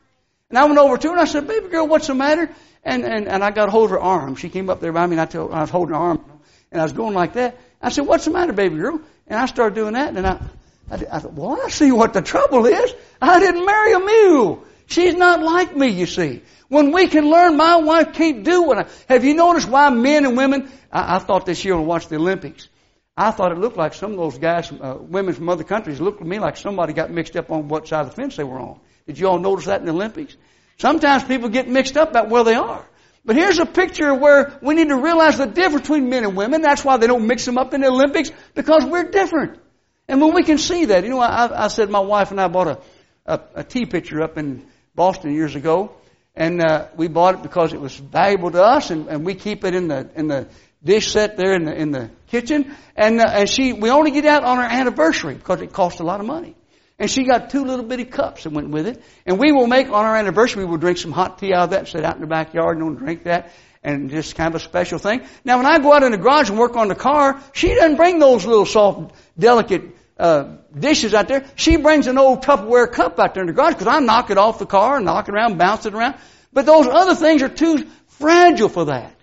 And 0.53 0.59
I 0.59 0.67
went 0.67 0.79
over 0.79 0.99
to 0.99 1.09
her 1.09 1.15
and 1.15 1.21
I 1.23 1.25
said, 1.25 1.49
baby 1.49 1.69
girl, 1.69 1.89
what's 1.89 2.09
the 2.09 2.15
matter? 2.15 2.51
And, 2.85 3.05
and, 3.05 3.27
and 3.27 3.43
I 3.43 3.53
got 3.53 3.71
hold 3.71 3.87
of 3.87 3.93
her 3.93 4.01
arm. 4.01 4.37
She 4.37 4.51
came 4.51 4.69
up 4.69 4.81
there 4.81 4.93
by 4.93 5.07
me 5.07 5.15
and 5.15 5.23
I, 5.23 5.25
told, 5.25 5.51
I 5.51 5.63
was 5.63 5.71
holding 5.71 5.95
her 5.95 6.01
arm 6.01 6.23
and 6.71 6.79
I 6.79 6.85
was 6.85 6.93
going 6.93 7.15
like 7.15 7.33
that. 7.35 7.59
I 7.81 7.89
said, 7.89 8.07
what's 8.07 8.27
the 8.27 8.33
matter, 8.33 8.53
baby 8.53 8.77
girl? 8.77 9.01
And 9.27 9.41
I 9.41 9.47
started 9.47 9.75
doing 9.75 9.95
that 9.95 10.15
and 10.15 10.27
I, 10.27 10.43
I, 10.91 10.95
I 11.11 11.19
thought, 11.21 11.33
well, 11.33 11.59
I 11.65 11.71
see 11.71 11.91
what 11.91 12.13
the 12.13 12.21
trouble 12.21 12.67
is. 12.67 12.95
I 13.19 13.41
didn't 13.41 13.65
marry 13.65 13.95
a 13.95 14.01
mule. 14.01 14.63
She's 14.93 15.15
not 15.15 15.43
like 15.43 15.75
me, 15.75 15.89
you 15.89 16.05
see. 16.05 16.43
When 16.69 16.93
we 16.93 17.09
can 17.09 17.31
learn, 17.31 17.57
my 17.57 17.77
wife 17.77 18.13
can't 18.13 18.45
do 18.45 18.63
what 18.63 18.79
I, 18.79 18.87
have 19.09 19.25
you 19.25 19.35
noticed 19.35 19.67
why 19.67 19.89
men 19.89 20.27
and 20.27 20.37
women, 20.37 20.71
I, 20.93 21.17
I 21.17 21.19
thought 21.19 21.47
this 21.47 21.65
year 21.65 21.75
when 21.75 21.85
I 21.85 21.87
watched 21.87 22.11
the 22.11 22.17
Olympics, 22.17 22.69
I 23.17 23.31
thought 23.31 23.53
it 23.53 23.59
looked 23.59 23.79
like 23.79 23.95
some 23.95 24.11
of 24.11 24.19
those 24.19 24.37
guys, 24.37 24.71
uh, 24.71 24.99
women 25.01 25.33
from 25.35 25.49
other 25.49 25.65
countries 25.65 25.99
looked 25.99 26.19
to 26.19 26.27
me 26.27 26.39
like 26.39 26.59
somebody 26.59 26.93
got 26.93 27.11
mixed 27.11 27.37
up 27.37 27.51
on 27.51 27.69
what 27.69 27.89
side 27.89 28.03
of 28.03 28.11
the 28.11 28.17
fence 28.17 28.37
they 28.37 28.45
were 28.45 28.61
on. 28.61 28.81
Did 29.07 29.19
you 29.19 29.29
all 29.29 29.39
notice 29.39 29.65
that 29.65 29.81
in 29.81 29.87
the 29.87 29.93
Olympics? 29.93 30.37
Sometimes 30.77 31.25
people 31.25 31.49
get 31.49 31.69
mixed 31.69 31.97
up 31.97 32.11
about 32.11 32.29
where 32.29 32.45
they 32.45 32.55
are. 32.55 32.87
But 33.25 33.37
here's 33.37 33.59
a 33.61 33.67
picture 33.67 34.13
where 34.13 34.59
we 34.61 34.75
need 34.75 34.89
to 34.89 34.97
realize 34.97 35.39
the 35.39 35.47
difference 35.47 35.89
between 35.89 36.11
men 36.11 36.25
and 36.25 36.37
women. 36.37 36.61
That's 36.61 36.85
why 36.85 36.99
they 36.99 37.07
don't 37.07 37.27
mix 37.27 37.47
them 37.47 37.57
up 37.57 37.73
in 37.73 37.81
the 37.81 37.89
Olympics, 37.89 38.31
because 38.55 38.85
we're 38.85 39.11
different. 39.11 39.59
And 40.07 40.21
when 40.21 40.35
we 40.35 40.43
can 40.43 40.59
see 40.59 40.87
that, 40.87 41.05
you 41.05 41.11
know, 41.11 41.21
I, 41.21 41.65
I 41.65 41.69
said 41.69 41.89
my 41.89 42.01
wife 42.01 42.31
and 42.31 42.41
I 42.41 42.49
bought 42.49 42.67
a, 42.67 42.79
a, 43.25 43.41
a 43.57 43.65
tea 43.65 43.87
pitcher 43.87 44.21
up 44.21 44.37
in 44.37 44.67
Boston 44.95 45.33
years 45.35 45.55
ago, 45.55 45.93
and 46.35 46.61
uh, 46.63 46.89
we 46.97 47.09
bought 47.09 47.37
it 47.37 47.43
because 47.43 47.73
it 47.73 47.81
was 47.81 47.95
valuable 47.97 48.51
to 48.51 48.63
us, 48.63 48.91
and, 48.91 49.09
and 49.09 49.25
we 49.25 49.35
keep 49.35 49.65
it 49.65 49.75
in 49.75 49.89
the 49.89 50.09
in 50.15 50.29
the 50.29 50.49
dish 50.85 51.13
set 51.13 51.37
there 51.37 51.55
in 51.55 51.65
the 51.65 51.75
in 51.75 51.91
the 51.93 52.11
kitchen. 52.29 52.75
And 52.97 53.21
uh, 53.21 53.27
and 53.29 53.49
she, 53.49 53.73
we 53.73 53.91
only 53.91 54.11
get 54.11 54.27
out 54.27 54.45
on 54.45 54.59
our 54.59 54.69
anniversary 54.69 55.35
because 55.35 55.61
it 55.61 55.73
costs 55.73 56.01
a 56.01 56.05
lot 56.05 56.21
of 56.21 56.27
money. 56.27 56.55
And 56.99 57.11
she 57.11 57.25
got 57.25 57.51
two 57.51 57.65
little 57.65 57.85
bitty 57.85 58.05
cups 58.05 58.45
that 58.45 58.53
went 58.53 58.71
with 58.71 58.87
it. 58.87 59.03
And 59.27 59.39
we 59.39 59.51
will 59.51 59.67
make, 59.67 59.89
on 59.89 60.05
our 60.05 60.17
anniversary, 60.17 60.65
we 60.65 60.71
will 60.71 60.79
drink 60.79 60.99
some 60.99 61.11
hot 61.11 61.39
tea 61.39 61.53
out 61.53 61.65
of 61.65 61.71
that 61.71 61.89
sit 61.89 62.05
out 62.05 62.15
in 62.15 62.21
the 62.21 62.29
backyard 62.29 62.79
and 62.79 62.97
drink 62.97 63.25
that. 63.25 63.51
And 63.83 64.11
just 64.11 64.37
kind 64.37 64.55
of 64.55 64.61
a 64.61 64.65
special 64.65 64.99
thing. 65.01 65.23
Now 65.45 65.57
when 65.57 65.67
I 65.67 65.81
go 65.81 65.93
out 65.93 66.05
in 66.05 66.13
the 66.13 66.19
garage 66.19 66.49
and 66.49 66.57
work 66.57 66.77
on 66.77 66.87
the 66.87 66.95
car, 66.95 67.43
she 67.53 67.75
doesn't 67.75 67.97
bring 67.97 68.21
those 68.21 68.47
little 68.47 68.67
soft, 68.67 69.13
delicate, 69.37 69.97
uh, 70.23 70.57
dishes 70.73 71.15
out 71.15 71.27
there. 71.27 71.45
She 71.57 71.77
brings 71.77 72.07
an 72.07 72.17
old 72.17 72.43
Tupperware 72.45 72.91
cup 72.91 73.19
out 73.19 73.35
there 73.35 73.43
in 73.43 73.49
the 73.49 73.53
garage 73.53 73.75
because 73.75 73.89
I 73.89 73.99
knock 73.99 74.31
it 74.31 74.39
off 74.39 74.61
the 74.61 74.67
car, 74.67 74.97
and 74.97 75.05
knock 75.05 75.29
it 75.29 75.35
around, 75.35 75.59
bounce 75.59 75.85
it 75.85 75.95
around. 75.95 76.15
But 76.53 76.65
those 76.65 76.87
other 76.87 77.17
things 77.17 77.43
are 77.43 77.49
too 77.49 77.89
fragile 78.07 78.69
for 78.69 78.85
that. 78.85 79.15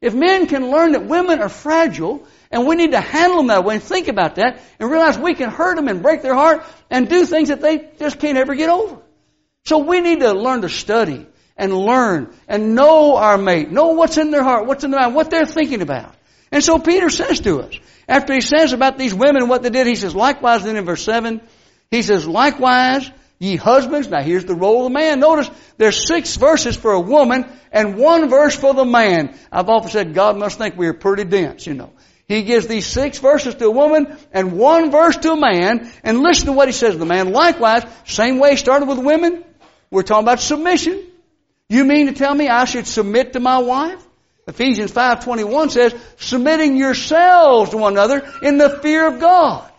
If 0.00 0.14
men 0.14 0.48
can 0.48 0.70
learn 0.70 0.92
that 0.92 1.06
women 1.06 1.40
are 1.40 1.48
fragile, 1.48 2.26
and 2.50 2.66
we 2.66 2.74
need 2.74 2.90
to 2.90 3.00
handle 3.00 3.38
them 3.38 3.46
that 3.48 3.64
way 3.64 3.76
and 3.76 3.82
think 3.82 4.08
about 4.08 4.34
that 4.34 4.60
and 4.80 4.90
realize 4.90 5.16
we 5.16 5.34
can 5.34 5.50
hurt 5.50 5.76
them 5.76 5.86
and 5.86 6.02
break 6.02 6.22
their 6.22 6.34
heart 6.34 6.64
and 6.90 7.08
do 7.08 7.24
things 7.24 7.50
that 7.50 7.60
they 7.60 7.90
just 7.98 8.18
can't 8.18 8.36
ever 8.36 8.54
get 8.56 8.68
over. 8.68 8.98
So 9.64 9.78
we 9.78 10.00
need 10.00 10.20
to 10.20 10.32
learn 10.32 10.62
to 10.62 10.68
study 10.68 11.26
and 11.56 11.76
learn 11.76 12.34
and 12.48 12.74
know 12.74 13.16
our 13.16 13.38
mate, 13.38 13.70
know 13.70 13.88
what's 13.88 14.16
in 14.16 14.32
their 14.32 14.42
heart, 14.42 14.66
what's 14.66 14.82
in 14.82 14.90
their 14.90 15.00
mind, 15.00 15.14
what 15.14 15.30
they're 15.30 15.46
thinking 15.46 15.82
about. 15.82 16.16
And 16.50 16.64
so 16.64 16.78
Peter 16.78 17.10
says 17.10 17.40
to 17.40 17.60
us, 17.60 17.74
after 18.08 18.32
he 18.32 18.40
says 18.40 18.72
about 18.72 18.98
these 18.98 19.14
women 19.14 19.48
what 19.48 19.62
they 19.62 19.70
did, 19.70 19.86
he 19.86 19.94
says, 19.94 20.14
likewise 20.14 20.64
then 20.64 20.76
in 20.76 20.84
verse 20.84 21.04
7, 21.04 21.40
he 21.90 22.02
says, 22.02 22.26
likewise, 22.26 23.10
ye 23.38 23.56
husbands, 23.56 24.08
now 24.08 24.22
here's 24.22 24.44
the 24.44 24.54
role 24.54 24.86
of 24.86 24.92
the 24.92 24.98
man. 24.98 25.20
Notice 25.20 25.50
there's 25.76 26.06
six 26.06 26.36
verses 26.36 26.76
for 26.76 26.92
a 26.92 27.00
woman 27.00 27.46
and 27.70 27.96
one 27.96 28.28
verse 28.28 28.56
for 28.56 28.74
the 28.74 28.84
man. 28.84 29.38
I've 29.52 29.68
often 29.68 29.90
said 29.90 30.14
God 30.14 30.38
must 30.38 30.58
think 30.58 30.76
we 30.76 30.86
are 30.86 30.94
pretty 30.94 31.24
dense, 31.24 31.66
you 31.66 31.74
know. 31.74 31.92
He 32.28 32.42
gives 32.42 32.66
these 32.66 32.86
six 32.86 33.18
verses 33.18 33.54
to 33.54 33.66
a 33.66 33.70
woman 33.70 34.16
and 34.32 34.58
one 34.58 34.90
verse 34.90 35.16
to 35.16 35.32
a 35.32 35.36
man. 35.36 35.90
And 36.04 36.20
listen 36.20 36.46
to 36.46 36.52
what 36.52 36.68
he 36.68 36.72
says 36.72 36.92
to 36.92 36.98
the 36.98 37.06
man. 37.06 37.32
Likewise, 37.32 37.84
same 38.04 38.38
way 38.38 38.50
he 38.50 38.56
started 38.56 38.86
with 38.86 38.98
women. 38.98 39.44
We're 39.90 40.02
talking 40.02 40.24
about 40.24 40.40
submission. 40.40 41.02
You 41.70 41.84
mean 41.84 42.06
to 42.06 42.12
tell 42.12 42.34
me 42.34 42.48
I 42.48 42.66
should 42.66 42.86
submit 42.86 43.32
to 43.32 43.40
my 43.40 43.58
wife? 43.58 44.04
Ephesians 44.48 44.90
5.21 44.90 45.70
says, 45.70 45.94
submitting 46.16 46.76
yourselves 46.76 47.70
to 47.70 47.76
one 47.76 47.92
another 47.92 48.26
in 48.42 48.56
the 48.56 48.70
fear 48.80 49.06
of 49.06 49.20
God. 49.20 49.70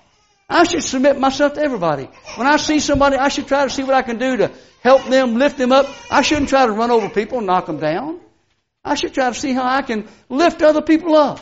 I 0.48 0.64
should 0.64 0.84
submit 0.84 1.20
myself 1.20 1.54
to 1.56 1.62
everybody. 1.62 2.08
When 2.36 2.48
I 2.48 2.58
see 2.58 2.80
somebody, 2.80 3.18
I 3.18 3.30
should 3.30 3.48
try 3.48 3.64
to 3.64 3.70
see 3.70 3.84
what 3.84 3.96
I 3.96 4.04
can 4.04 4.20
do 4.20 4.38
to 4.38 4.52
help 4.82 5.06
them, 5.06 5.36
lift 5.36 5.58
them 5.58 5.72
up. 5.72 5.88
I 6.12 6.22
shouldn't 6.22 6.50
try 6.50 6.66
to 6.68 6.72
run 6.72 6.92
over 6.92 7.10
people 7.10 7.40
and 7.40 7.48
knock 7.48 7.66
them 7.66 7.80
down. 7.80 8.20
I 8.86 8.96
should 8.96 9.14
try 9.14 9.30
to 9.30 9.36
see 9.36 9.54
how 9.54 9.66
I 9.66 9.82
can 9.82 10.08
lift 10.30 10.62
other 10.62 10.82
people 10.82 11.16
up 11.16 11.42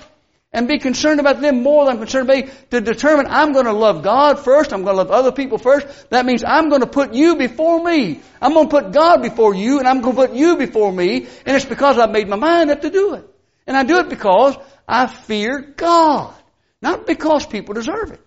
and 0.57 0.67
be 0.67 0.79
concerned 0.79 1.19
about 1.19 1.39
them 1.39 1.61
more 1.61 1.85
than 1.85 1.93
I'm 1.93 1.99
concerned 1.99 2.27
about 2.27 2.45
me 2.45 2.51
to 2.71 2.81
determine 2.81 3.27
I'm 3.29 3.53
going 3.53 3.67
to 3.67 3.73
love 3.73 4.01
God 4.01 4.39
first, 4.39 4.73
I'm 4.73 4.81
going 4.83 4.95
to 4.95 5.03
love 5.03 5.11
other 5.11 5.31
people 5.31 5.59
first. 5.59 6.09
That 6.09 6.25
means 6.25 6.43
I'm 6.43 6.69
going 6.69 6.81
to 6.81 6.87
put 6.87 7.13
you 7.13 7.35
before 7.35 7.83
me. 7.83 8.21
I'm 8.41 8.53
going 8.53 8.67
to 8.67 8.81
put 8.81 8.91
God 8.91 9.21
before 9.21 9.53
you 9.53 9.77
and 9.77 9.87
I'm 9.87 10.01
going 10.01 10.15
to 10.15 10.21
put 10.27 10.33
you 10.35 10.57
before 10.57 10.91
me 10.91 11.27
and 11.45 11.55
it's 11.55 11.65
because 11.65 11.99
I've 11.99 12.09
made 12.09 12.27
my 12.27 12.37
mind 12.37 12.71
up 12.71 12.81
to 12.81 12.89
do 12.89 13.13
it. 13.13 13.29
And 13.67 13.77
I 13.77 13.83
do 13.83 13.99
it 13.99 14.09
because 14.09 14.57
I 14.87 15.05
fear 15.05 15.61
God. 15.77 16.33
Not 16.81 17.05
because 17.05 17.45
people 17.45 17.75
deserve 17.75 18.13
it. 18.13 18.21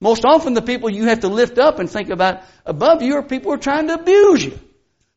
Most 0.00 0.24
often 0.24 0.54
the 0.54 0.62
people 0.62 0.88
you 0.88 1.04
have 1.04 1.20
to 1.20 1.28
lift 1.28 1.58
up 1.58 1.78
and 1.78 1.90
think 1.90 2.08
about 2.08 2.42
above 2.64 3.02
you 3.02 3.16
are 3.16 3.22
people 3.22 3.50
who 3.50 3.56
are 3.56 3.60
trying 3.60 3.88
to 3.88 3.94
abuse 4.00 4.42
you. 4.42 4.58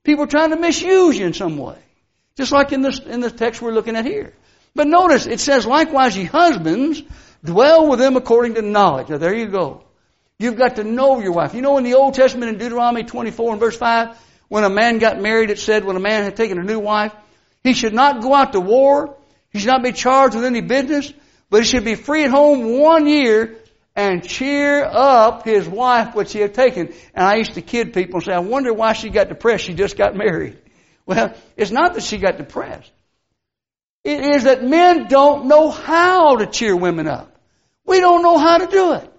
People 0.03 0.25
are 0.25 0.33
trying 0.35 0.49
to 0.49 0.57
misuse 0.57 1.17
you 1.17 1.25
in 1.25 1.33
some 1.33 1.55
way. 1.55 1.77
Just 2.35 2.51
like 2.51 2.73
in 2.73 2.81
this, 2.81 2.99
in 2.99 3.21
the 3.21 3.31
text 3.31 3.61
we're 3.61 3.71
looking 3.71 3.95
at 3.95 4.05
here. 4.05 4.33
But 4.75 4.87
notice, 4.87 5.25
it 5.25 5.39
says, 5.39 5.65
likewise, 5.65 6.17
ye 6.17 6.25
husbands, 6.25 7.01
dwell 7.43 7.89
with 7.89 7.99
them 7.99 8.15
according 8.15 8.55
to 8.55 8.61
knowledge. 8.61 9.09
Now 9.09 9.17
there 9.17 9.33
you 9.33 9.47
go. 9.47 9.83
You've 10.37 10.57
got 10.57 10.77
to 10.77 10.83
know 10.83 11.19
your 11.19 11.33
wife. 11.33 11.53
You 11.53 11.61
know 11.61 11.77
in 11.77 11.83
the 11.83 11.95
Old 11.95 12.13
Testament 12.13 12.51
in 12.51 12.57
Deuteronomy 12.57 13.03
24 13.03 13.51
and 13.51 13.59
verse 13.59 13.75
5, 13.75 14.17
when 14.47 14.63
a 14.63 14.69
man 14.69 14.99
got 14.99 15.19
married, 15.19 15.49
it 15.49 15.59
said 15.59 15.83
when 15.83 15.95
a 15.95 15.99
man 15.99 16.23
had 16.23 16.35
taken 16.35 16.57
a 16.57 16.63
new 16.63 16.79
wife, 16.79 17.13
he 17.63 17.73
should 17.73 17.93
not 17.93 18.21
go 18.21 18.33
out 18.33 18.53
to 18.53 18.59
war, 18.59 19.17
he 19.51 19.59
should 19.59 19.67
not 19.67 19.83
be 19.83 19.91
charged 19.91 20.35
with 20.35 20.45
any 20.45 20.61
business, 20.61 21.11
but 21.49 21.61
he 21.61 21.67
should 21.67 21.83
be 21.83 21.95
free 21.95 22.23
at 22.23 22.31
home 22.31 22.79
one 22.79 23.07
year 23.07 23.57
and 23.95 24.25
cheer 24.25 24.83
up 24.85 25.43
his 25.43 25.67
wife 25.67 26.15
which 26.15 26.31
he 26.31 26.39
had 26.39 26.53
taken. 26.53 26.93
And 27.13 27.27
I 27.27 27.35
used 27.35 27.55
to 27.55 27.61
kid 27.61 27.93
people 27.93 28.15
and 28.15 28.23
say, 28.23 28.33
I 28.33 28.39
wonder 28.39 28.73
why 28.73 28.93
she 28.93 29.09
got 29.09 29.27
depressed. 29.27 29.65
She 29.65 29.73
just 29.73 29.97
got 29.97 30.15
married. 30.15 30.57
Well, 31.09 31.33
it's 31.57 31.71
not 31.71 31.95
that 31.95 32.03
she 32.03 32.19
got 32.19 32.37
depressed. 32.37 32.91
It 34.03 34.35
is 34.35 34.43
that 34.45 34.63
men 34.63 35.07
don't 35.07 35.47
know 35.47 35.69
how 35.69 36.37
to 36.37 36.47
cheer 36.47 36.75
women 36.75 37.07
up. 37.07 37.37
We 37.85 37.99
don't 37.99 38.23
know 38.23 38.37
how 38.37 38.57
to 38.59 38.67
do 38.67 38.93
it. 38.93 39.11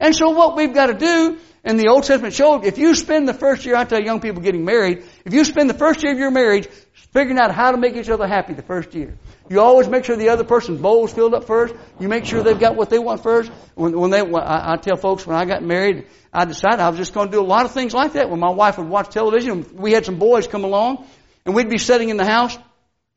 And 0.00 0.14
so 0.14 0.30
what 0.30 0.56
we've 0.56 0.72
got 0.72 0.86
to 0.86 0.94
do, 0.94 1.38
and 1.62 1.78
the 1.78 1.88
Old 1.88 2.04
Testament 2.04 2.34
showed, 2.34 2.64
if 2.64 2.78
you 2.78 2.94
spend 2.94 3.28
the 3.28 3.34
first 3.34 3.64
year, 3.64 3.76
I 3.76 3.84
tell 3.84 4.02
young 4.02 4.20
people 4.20 4.42
getting 4.42 4.64
married, 4.64 5.04
if 5.24 5.32
you 5.32 5.44
spend 5.44 5.70
the 5.70 5.74
first 5.74 6.02
year 6.02 6.12
of 6.12 6.18
your 6.18 6.30
marriage 6.30 6.68
figuring 7.12 7.38
out 7.38 7.54
how 7.54 7.70
to 7.70 7.76
make 7.76 7.96
each 7.96 8.08
other 8.08 8.26
happy 8.26 8.54
the 8.54 8.62
first 8.62 8.94
year, 8.94 9.16
you 9.48 9.60
always 9.60 9.88
make 9.88 10.04
sure 10.04 10.16
the 10.16 10.30
other 10.30 10.44
person's 10.44 10.80
bowl's 10.80 11.12
filled 11.12 11.34
up 11.34 11.44
first. 11.44 11.74
You 12.00 12.08
make 12.08 12.24
sure 12.24 12.42
they've 12.42 12.58
got 12.58 12.76
what 12.76 12.90
they 12.90 12.98
want 12.98 13.22
first. 13.22 13.50
When, 13.74 13.98
when 13.98 14.10
they, 14.10 14.22
when 14.22 14.42
I, 14.42 14.72
I 14.72 14.76
tell 14.76 14.96
folks 14.96 15.26
when 15.26 15.36
I 15.36 15.44
got 15.44 15.62
married, 15.62 16.06
I 16.32 16.44
decided 16.44 16.80
I 16.80 16.88
was 16.88 16.98
just 16.98 17.14
going 17.14 17.28
to 17.28 17.32
do 17.32 17.40
a 17.40 17.46
lot 17.46 17.64
of 17.64 17.72
things 17.72 17.94
like 17.94 18.14
that. 18.14 18.30
When 18.30 18.40
my 18.40 18.50
wife 18.50 18.78
would 18.78 18.88
watch 18.88 19.10
television, 19.10 19.66
we 19.74 19.92
had 19.92 20.04
some 20.04 20.18
boys 20.18 20.46
come 20.46 20.64
along, 20.64 21.06
and 21.44 21.54
we'd 21.54 21.68
be 21.68 21.78
sitting 21.78 22.08
in 22.08 22.16
the 22.16 22.24
house, 22.24 22.58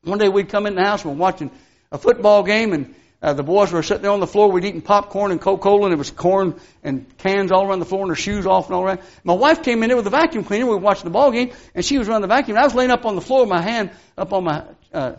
one 0.08 0.18
day 0.18 0.28
we'd 0.28 0.48
come 0.48 0.66
in 0.66 0.74
the 0.74 0.82
house 0.82 1.04
and 1.04 1.12
we're 1.12 1.18
watching 1.18 1.50
a 1.92 1.98
football 1.98 2.42
game 2.42 2.72
and 2.72 2.94
uh, 3.20 3.32
the 3.32 3.42
boys 3.42 3.72
were 3.72 3.82
sitting 3.82 4.02
there 4.02 4.12
on 4.12 4.20
the 4.20 4.28
floor. 4.28 4.50
We'd 4.50 4.64
eaten 4.64 4.80
popcorn 4.80 5.32
and 5.32 5.40
Coca-Cola, 5.40 5.86
and 5.86 5.92
it 5.92 5.96
was 5.96 6.10
corn 6.10 6.60
and 6.84 7.16
cans 7.18 7.50
all 7.50 7.66
around 7.66 7.80
the 7.80 7.84
floor, 7.84 8.02
and 8.02 8.10
their 8.10 8.16
shoes 8.16 8.46
off 8.46 8.66
and 8.66 8.76
all 8.76 8.84
around. 8.84 9.00
My 9.24 9.32
wife 9.32 9.64
came 9.64 9.82
in 9.82 9.88
there 9.88 9.96
with 9.96 10.06
a 10.06 10.10
vacuum 10.10 10.44
cleaner. 10.44 10.66
We 10.66 10.70
were 10.70 10.78
watching 10.78 11.04
the 11.04 11.10
ball 11.10 11.32
game, 11.32 11.50
and 11.74 11.84
she 11.84 11.98
was 11.98 12.06
running 12.06 12.22
the 12.22 12.28
vacuum. 12.28 12.56
I 12.56 12.62
was 12.62 12.76
laying 12.76 12.92
up 12.92 13.04
on 13.04 13.16
the 13.16 13.20
floor, 13.20 13.44
my 13.44 13.60
hand 13.60 13.90
up 14.16 14.32
on 14.32 14.44
my 14.44 14.64
uh, 14.94 15.14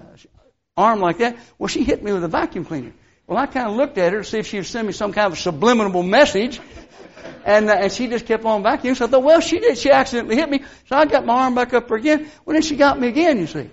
arm 0.77 1.01
like 1.01 1.17
that. 1.17 1.37
Well, 1.57 1.67
she 1.67 1.83
hit 1.83 2.01
me 2.01 2.13
with 2.13 2.23
a 2.23 2.29
vacuum 2.29 2.63
cleaner. 2.63 2.93
Well, 3.27 3.37
I 3.37 3.47
kind 3.47 3.67
of 3.69 3.75
looked 3.75 3.97
at 3.97 4.13
her 4.13 4.19
to 4.19 4.23
see 4.23 4.39
if 4.39 4.47
she 4.47 4.57
would 4.57 4.65
send 4.65 4.87
me 4.87 4.93
some 4.93 5.11
kind 5.11 5.33
of 5.33 5.37
subliminal 5.37 6.01
message. 6.01 6.61
And, 7.45 7.69
uh, 7.69 7.73
and 7.73 7.91
she 7.91 8.07
just 8.07 8.25
kept 8.25 8.45
on 8.45 8.63
vacuuming. 8.63 8.95
So 8.95 9.05
I 9.05 9.07
thought, 9.09 9.23
well, 9.23 9.41
she 9.41 9.59
did. 9.59 9.77
She 9.77 9.91
accidentally 9.91 10.37
hit 10.37 10.49
me. 10.49 10.63
So 10.87 10.95
I 10.95 11.05
got 11.05 11.25
my 11.25 11.33
arm 11.33 11.53
back 11.53 11.73
up 11.73 11.91
again. 11.91 12.29
Well, 12.45 12.53
then 12.53 12.61
she 12.61 12.77
got 12.77 12.99
me 12.99 13.09
again, 13.09 13.39
you 13.39 13.47
see. 13.47 13.69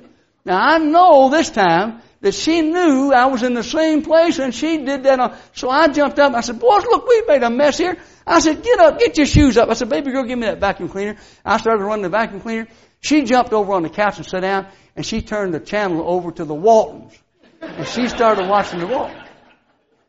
Now 0.46 0.60
I 0.60 0.78
know 0.78 1.28
this 1.28 1.50
time 1.50 2.00
that 2.20 2.32
she 2.32 2.62
knew 2.62 3.12
I 3.12 3.26
was 3.26 3.42
in 3.42 3.54
the 3.54 3.64
same 3.64 4.02
place 4.02 4.38
and 4.38 4.54
she 4.54 4.78
did 4.78 5.02
that. 5.02 5.38
so 5.54 5.68
I 5.68 5.88
jumped 5.88 6.20
up. 6.20 6.34
I 6.34 6.40
said, 6.40 6.60
boys, 6.60 6.84
look, 6.84 7.06
we 7.06 7.24
made 7.26 7.42
a 7.42 7.50
mess 7.50 7.76
here. 7.76 7.96
I 8.24 8.38
said, 8.38 8.62
get 8.62 8.78
up, 8.78 9.00
get 9.00 9.16
your 9.16 9.26
shoes 9.26 9.56
up. 9.56 9.68
I 9.68 9.74
said, 9.74 9.88
baby 9.88 10.12
girl, 10.12 10.22
give 10.22 10.38
me 10.38 10.46
that 10.46 10.60
vacuum 10.60 10.88
cleaner. 10.88 11.16
I 11.44 11.58
started 11.58 11.82
running 11.82 12.04
the 12.04 12.08
vacuum 12.08 12.40
cleaner. 12.40 12.68
She 13.00 13.24
jumped 13.24 13.52
over 13.52 13.72
on 13.72 13.82
the 13.82 13.88
couch 13.88 14.18
and 14.18 14.26
sat 14.26 14.42
down 14.42 14.68
and 14.94 15.04
she 15.04 15.20
turned 15.20 15.52
the 15.52 15.60
channel 15.60 16.08
over 16.08 16.30
to 16.30 16.44
the 16.44 16.54
Waltons. 16.54 17.18
And 17.60 17.86
she 17.88 18.06
started 18.06 18.48
watching 18.48 18.78
the 18.78 18.86
Waltons. 18.86 19.28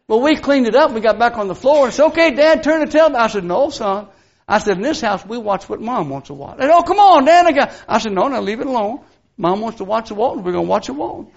Well, 0.07 0.21
we 0.21 0.35
cleaned 0.35 0.67
it 0.67 0.75
up. 0.75 0.91
We 0.91 1.01
got 1.01 1.17
back 1.17 1.37
on 1.37 1.47
the 1.47 1.55
floor 1.55 1.85
and 1.85 1.93
said, 1.93 2.05
okay, 2.07 2.35
dad, 2.35 2.63
turn 2.63 2.81
the 2.81 2.85
television. 2.85 3.19
I 3.19 3.27
said, 3.27 3.43
no, 3.43 3.71
son. 3.71 4.07
I 4.47 4.59
said, 4.59 4.77
in 4.77 4.83
this 4.83 5.01
house, 5.01 5.25
we 5.25 5.37
watch 5.37 5.67
what 5.67 5.81
mom 5.81 6.09
wants 6.09 6.27
to 6.27 6.35
watch. 6.35 6.59
Said, 6.59 6.69
oh, 6.69 6.83
come 6.83 6.99
on, 6.99 7.25
dad. 7.25 7.73
I 7.87 7.97
said, 7.97 8.13
no, 8.13 8.27
no, 8.27 8.39
leave 8.39 8.61
it 8.61 8.67
alone. 8.67 9.01
Mom 9.37 9.61
wants 9.61 9.77
to 9.77 9.83
watch 9.83 10.09
the 10.09 10.15
Waltons. 10.15 10.45
We're 10.45 10.53
going 10.53 10.65
to 10.65 10.69
watch 10.69 10.87
the 10.87 10.93
Waltons. 10.93 11.33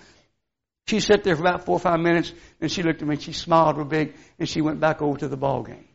She 0.86 1.00
sat 1.00 1.22
there 1.22 1.36
for 1.36 1.42
about 1.42 1.66
four 1.66 1.76
or 1.76 1.80
five 1.80 2.00
minutes 2.00 2.32
and 2.60 2.70
she 2.70 2.82
looked 2.82 3.02
at 3.02 3.06
me 3.06 3.14
and 3.14 3.22
she 3.22 3.32
smiled 3.32 3.76
real 3.76 3.86
big 3.86 4.16
and 4.38 4.48
she 4.48 4.60
went 4.60 4.80
back 4.80 5.02
over 5.02 5.18
to 5.18 5.28
the 5.28 5.36
ball 5.36 5.62
game. 5.62 5.86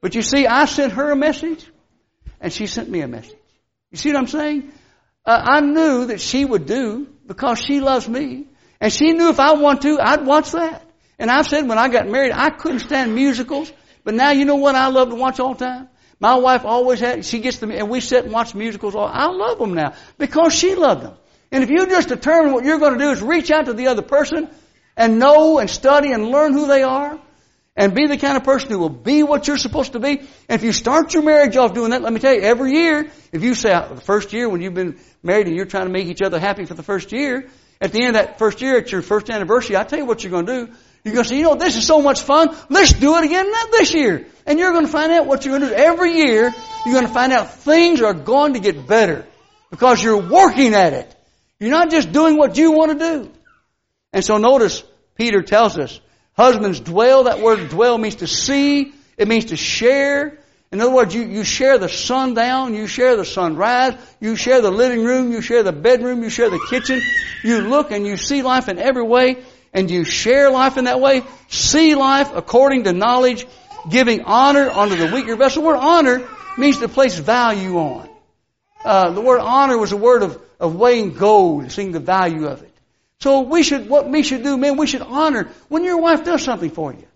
But 0.00 0.14
you 0.14 0.22
see, 0.22 0.46
I 0.46 0.64
sent 0.64 0.92
her 0.92 1.10
a 1.10 1.16
message 1.16 1.66
and 2.40 2.52
she 2.52 2.66
sent 2.66 2.88
me 2.88 3.00
a 3.00 3.08
message. 3.08 3.36
You 3.90 3.98
see 3.98 4.10
what 4.10 4.18
I'm 4.18 4.26
saying? 4.26 4.72
Uh, 5.26 5.38
I 5.44 5.60
knew 5.60 6.06
that 6.06 6.20
she 6.20 6.44
would 6.44 6.66
do 6.66 7.06
because 7.26 7.58
she 7.58 7.80
loves 7.80 8.08
me. 8.08 8.46
And 8.80 8.92
she 8.92 9.12
knew 9.12 9.28
if 9.28 9.40
I 9.40 9.54
want 9.54 9.82
to, 9.82 9.98
I'd 10.00 10.24
watch 10.24 10.52
that. 10.52 10.84
And 11.18 11.30
I've 11.30 11.46
said 11.46 11.68
when 11.68 11.78
I 11.78 11.88
got 11.88 12.08
married, 12.08 12.32
I 12.32 12.50
couldn't 12.50 12.78
stand 12.78 13.14
musicals. 13.14 13.72
But 14.04 14.14
now 14.14 14.30
you 14.30 14.44
know 14.44 14.56
what 14.56 14.76
I 14.76 14.86
love 14.86 15.10
to 15.10 15.16
watch 15.16 15.40
all 15.40 15.54
the 15.54 15.64
time? 15.64 15.88
My 16.20 16.36
wife 16.36 16.64
always 16.64 17.00
had, 17.00 17.24
she 17.24 17.40
gets 17.40 17.58
them, 17.58 17.70
and 17.70 17.90
we 17.90 18.00
sit 18.00 18.24
and 18.24 18.32
watch 18.32 18.54
musicals 18.54 18.94
all, 18.94 19.06
I 19.06 19.26
love 19.26 19.58
them 19.58 19.74
now 19.74 19.94
because 20.16 20.54
she 20.54 20.74
loved 20.74 21.02
them. 21.02 21.14
And 21.50 21.64
if 21.64 21.70
you 21.70 21.86
just 21.86 22.08
determine 22.08 22.52
what 22.52 22.64
you're 22.64 22.78
going 22.78 22.98
to 22.98 22.98
do 22.98 23.10
is 23.10 23.22
reach 23.22 23.50
out 23.50 23.66
to 23.66 23.72
the 23.72 23.88
other 23.88 24.02
person 24.02 24.48
and 24.96 25.18
know 25.18 25.58
and 25.58 25.70
study 25.70 26.12
and 26.12 26.28
learn 26.28 26.52
who 26.52 26.66
they 26.66 26.82
are 26.82 27.18
and 27.76 27.94
be 27.94 28.06
the 28.06 28.18
kind 28.18 28.36
of 28.36 28.44
person 28.44 28.70
who 28.70 28.78
will 28.78 28.88
be 28.88 29.22
what 29.22 29.46
you're 29.46 29.56
supposed 29.56 29.92
to 29.92 30.00
be. 30.00 30.18
And 30.18 30.28
if 30.48 30.64
you 30.64 30.72
start 30.72 31.14
your 31.14 31.22
marriage 31.22 31.56
off 31.56 31.74
doing 31.74 31.90
that, 31.90 32.02
let 32.02 32.12
me 32.12 32.18
tell 32.18 32.34
you, 32.34 32.40
every 32.40 32.72
year, 32.72 33.10
if 33.32 33.42
you 33.42 33.54
say 33.54 33.70
the 33.70 34.00
first 34.00 34.32
year 34.32 34.48
when 34.48 34.60
you've 34.60 34.74
been 34.74 34.98
married 35.22 35.46
and 35.46 35.56
you're 35.56 35.64
trying 35.64 35.86
to 35.86 35.92
make 35.92 36.08
each 36.08 36.20
other 36.20 36.40
happy 36.40 36.64
for 36.64 36.74
the 36.74 36.82
first 36.82 37.12
year, 37.12 37.48
at 37.80 37.92
the 37.92 38.00
end 38.00 38.08
of 38.08 38.14
that 38.14 38.38
first 38.38 38.60
year, 38.60 38.76
at 38.78 38.90
your 38.90 39.02
first 39.02 39.30
anniversary, 39.30 39.76
I 39.76 39.84
tell 39.84 40.00
you 40.00 40.04
what 40.04 40.24
you're 40.24 40.32
going 40.32 40.46
to 40.46 40.66
do. 40.66 40.72
You're 41.04 41.14
going 41.14 41.24
to 41.24 41.28
say, 41.28 41.36
you 41.36 41.44
know, 41.44 41.54
this 41.54 41.76
is 41.76 41.86
so 41.86 42.02
much 42.02 42.20
fun. 42.22 42.54
Let's 42.68 42.92
do 42.92 43.16
it 43.16 43.24
again 43.24 43.46
this 43.70 43.94
year. 43.94 44.26
And 44.44 44.58
you're 44.58 44.72
going 44.72 44.84
to 44.84 44.90
find 44.90 45.12
out 45.12 45.26
what 45.26 45.44
you're 45.44 45.56
going 45.56 45.70
to 45.70 45.76
do. 45.76 45.80
Every 45.80 46.14
year, 46.14 46.52
you're 46.84 46.94
going 46.94 47.06
to 47.06 47.12
find 47.12 47.32
out 47.32 47.54
things 47.54 48.02
are 48.02 48.12
going 48.12 48.54
to 48.54 48.60
get 48.60 48.88
better 48.88 49.24
because 49.70 50.02
you're 50.02 50.28
working 50.28 50.74
at 50.74 50.92
it. 50.92 51.14
You're 51.60 51.70
not 51.70 51.90
just 51.90 52.12
doing 52.12 52.36
what 52.36 52.56
you 52.56 52.72
want 52.72 52.98
to 52.98 52.98
do. 52.98 53.32
And 54.12 54.24
so 54.24 54.38
notice, 54.38 54.82
Peter 55.16 55.42
tells 55.42 55.78
us, 55.78 56.00
husbands 56.36 56.80
dwell, 56.80 57.24
that 57.24 57.40
word 57.40 57.68
dwell 57.68 57.98
means 57.98 58.16
to 58.16 58.26
see, 58.26 58.92
it 59.16 59.28
means 59.28 59.46
to 59.46 59.56
share. 59.56 60.38
In 60.70 60.80
other 60.80 60.92
words, 60.92 61.14
you, 61.14 61.22
you 61.22 61.44
share 61.44 61.78
the 61.78 61.88
sundown, 61.88 62.74
you 62.74 62.86
share 62.86 63.16
the 63.16 63.24
sunrise, 63.24 63.94
you 64.20 64.36
share 64.36 64.60
the 64.60 64.70
living 64.70 65.02
room, 65.04 65.32
you 65.32 65.40
share 65.40 65.62
the 65.62 65.72
bedroom, 65.72 66.22
you 66.22 66.30
share 66.30 66.50
the 66.50 66.64
kitchen. 66.70 67.00
You 67.42 67.62
look 67.62 67.90
and 67.90 68.06
you 68.06 68.16
see 68.16 68.42
life 68.42 68.68
in 68.68 68.78
every 68.78 69.02
way 69.02 69.42
and 69.72 69.90
you 69.90 70.04
share 70.04 70.50
life 70.50 70.76
in 70.76 70.84
that 70.84 71.00
way, 71.00 71.22
see 71.48 71.94
life 71.94 72.30
according 72.34 72.84
to 72.84 72.92
knowledge, 72.92 73.46
giving 73.88 74.22
honor 74.22 74.68
unto 74.70 74.96
the 74.96 75.14
weaker 75.14 75.36
vessel. 75.36 75.62
The 75.62 75.68
word 75.68 75.76
honor 75.76 76.28
means 76.56 76.78
to 76.78 76.88
place 76.88 77.18
value 77.18 77.76
on. 77.78 78.08
Uh, 78.84 79.10
the 79.10 79.20
word 79.20 79.40
honor 79.40 79.76
was 79.78 79.92
a 79.92 79.96
word 79.96 80.22
of, 80.22 80.42
of 80.58 80.74
weighing 80.74 81.14
gold, 81.14 81.62
and 81.62 81.72
seeing 81.72 81.92
the 81.92 82.00
value 82.00 82.46
of 82.46 82.62
it. 82.62 82.74
So 83.20 83.40
we 83.40 83.62
should, 83.62 83.88
what 83.88 84.08
we 84.08 84.22
should 84.22 84.42
do, 84.42 84.56
man, 84.56 84.76
we 84.76 84.86
should 84.86 85.02
honor 85.02 85.48
when 85.68 85.84
your 85.84 85.98
wife 85.98 86.24
does 86.24 86.42
something 86.42 86.70
for 86.70 86.92
you. 86.92 87.06